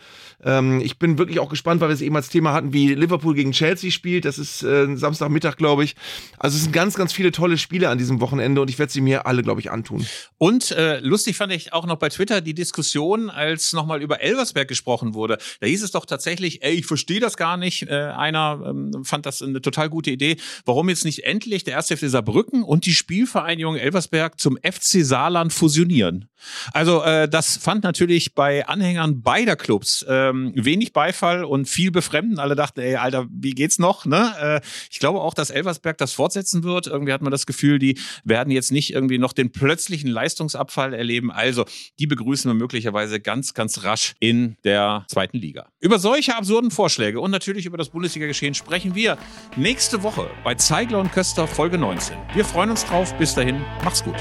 Ähm, 0.45 0.81
ich 0.81 0.99
bin 0.99 1.17
wirklich 1.17 1.41
auch 1.41 1.49
gespannt, 1.49 1.81
weil 1.81 1.89
wir 1.89 1.95
es 1.95 2.03
eben 2.03 2.17
als 2.17 2.29
Thema 2.29 2.53
hatten, 2.53 2.73
wie 2.75 2.95
Liverpool 2.95 3.35
gegen 3.35 3.53
Chelsea 3.53 3.91
spielt. 3.91 4.27
Das 4.27 4.39
ist 4.39 4.63
äh, 4.63 4.95
Samstagmittag, 4.97 5.57
glaube 5.57 5.85
ich. 5.85 5.97
Also 6.39 6.57
es 6.57 6.65
sind 6.65 6.73
ganz, 6.73 6.95
ganz 6.95 7.13
viele 7.13 7.33
tolle 7.33 7.57
Spiele 7.57 7.89
an 7.89 7.97
diesem 7.97 8.21
Wochenende 8.21 8.61
und 8.61 8.69
ich 8.69 8.79
werde 8.79 8.93
sie 8.93 9.01
mir 9.01 9.27
alle, 9.27 9.43
glaube 9.43 9.61
ich, 9.61 9.71
antun. 9.71 10.07
Und 10.37 10.73
äh, 10.73 10.99
lustig 11.01 11.37
fand 11.37 11.53
ich 11.53 11.73
auch 11.73 11.87
noch 11.87 11.97
bei 11.97 12.11
Twitter 12.11 12.43
die 12.43 12.55
Diskussion, 12.55 13.31
als 13.31 13.73
nochmal 13.73 14.03
über 14.03 14.21
Elversberg 14.21 14.69
gesprochen 14.69 15.15
wurde. 15.15 15.39
Da 15.61 15.67
hieß 15.67 15.83
es 15.83 15.91
doch 15.91 16.05
tatsächlich, 16.05 16.34
ey, 16.41 16.75
ich 16.75 16.87
verstehe 16.87 17.21
das 17.21 17.37
gar 17.37 17.57
nicht. 17.57 17.89
Äh, 17.89 17.95
einer 17.95 18.63
ähm, 18.67 19.05
fand 19.05 19.27
das 19.27 19.43
eine 19.43 19.61
total 19.61 19.89
gute 19.89 20.11
Idee. 20.11 20.37
Warum 20.65 20.89
jetzt 20.89 21.05
nicht 21.05 21.25
endlich 21.25 21.65
der 21.65 21.75
erste 21.75 21.97
FC 21.97 22.09
Saarbrücken 22.09 22.63
und 22.63 22.87
die 22.87 22.95
Spielvereinigung 22.95 23.77
Elversberg 23.77 24.41
zum 24.41 24.57
FC 24.63 25.05
Saarland 25.05 25.53
fusionieren? 25.53 26.29
Also 26.73 27.03
äh, 27.03 27.29
das 27.29 27.57
fand 27.57 27.85
natürlich 27.85 28.35
bei 28.35 28.67
Anhängern 28.67 29.23
beider 29.23 29.57
Clubs 29.57 30.05
ähm, 30.09 30.53
wenig 30.55 30.93
Beifall 30.93 31.45
und 31.45 31.67
viel 31.69 31.91
Befremden. 31.91 32.39
Alle 32.39 32.55
dachten, 32.55 32.81
ey, 32.81 32.97
Alter, 32.97 33.27
wie 33.31 33.53
geht's 33.53 33.79
noch? 33.79 34.05
Ne? 34.05 34.33
Äh, 34.41 34.61
ich 34.91 34.99
glaube 34.99 35.21
auch, 35.21 35.35
dass 35.35 35.51
Elversberg 35.51 35.99
das 35.99 36.13
fortsetzen 36.13 36.65
wird. 36.65 36.87
Irgendwie 36.87 37.13
hat 37.13 37.23
man 37.23 37.31
das 37.31 37.47
Gefühl, 37.47 37.79
die 37.79 37.99
werden 38.25 38.51
jetzt 38.51 38.73
nicht 38.73 38.93
irgendwie 38.93 39.19
noch 39.19 39.33
den 39.33 39.53
plötzlichen 39.53 40.11
Leistungsabfall 40.11 40.95
erleben. 40.95 41.31
Also 41.31 41.65
die 41.99 42.07
begrüßen 42.07 42.51
wir 42.51 42.55
möglicherweise 42.55 43.21
ganz, 43.21 43.55
ganz 43.55 43.85
rasch 43.85 44.15
in 44.21 44.57
der 44.65 45.05
zweiten 45.09 45.39
Liga. 45.39 45.69
Über 45.81 45.99
solche 46.25 46.39
absurden 46.39 46.71
Vorschläge 46.71 47.21
und 47.21 47.31
natürlich 47.31 47.67
über 47.67 47.77
das 47.77 47.91
Bundesliga-Geschehen 47.91 48.55
sprechen 48.55 48.95
wir 48.95 49.19
nächste 49.57 50.03
Woche 50.03 50.31
bei 50.43 50.55
Zeigler 50.55 51.01
und 51.01 51.13
Köster 51.13 51.47
Folge 51.47 51.77
19. 51.77 52.17
Wir 52.35 52.45
freuen 52.45 52.71
uns 52.71 52.85
drauf. 52.87 53.15
Bis 53.15 53.35
dahin, 53.35 53.63
macht's 53.85 54.03
gut. 54.03 54.17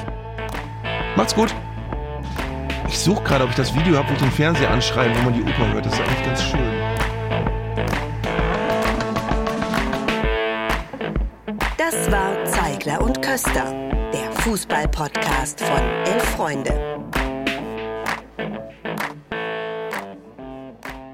Macht's 1.15 1.33
gut. 1.33 1.53
Ich 2.89 2.99
suche 2.99 3.23
gerade, 3.23 3.45
ob 3.45 3.51
ich 3.51 3.55
das 3.55 3.73
Video 3.73 3.97
habe, 3.97 4.09
wo 4.09 4.13
ich 4.13 4.19
den 4.19 4.31
Fernseher 4.31 4.69
anschreibe, 4.69 5.17
wo 5.17 5.23
man 5.23 5.33
die 5.33 5.41
Oper 5.41 5.73
hört. 5.73 5.85
Das 5.85 5.93
ist 5.93 6.01
eigentlich 6.01 6.25
ganz 6.25 6.43
schön. 6.43 6.59
Das 11.77 12.11
war 12.11 12.45
Zeigler 12.45 13.01
und 13.01 13.21
Köster, 13.21 13.73
der 14.13 14.31
Fußball-Podcast 14.41 15.61
von 15.61 15.81
Elf 16.05 16.23
Freunde. 16.35 17.32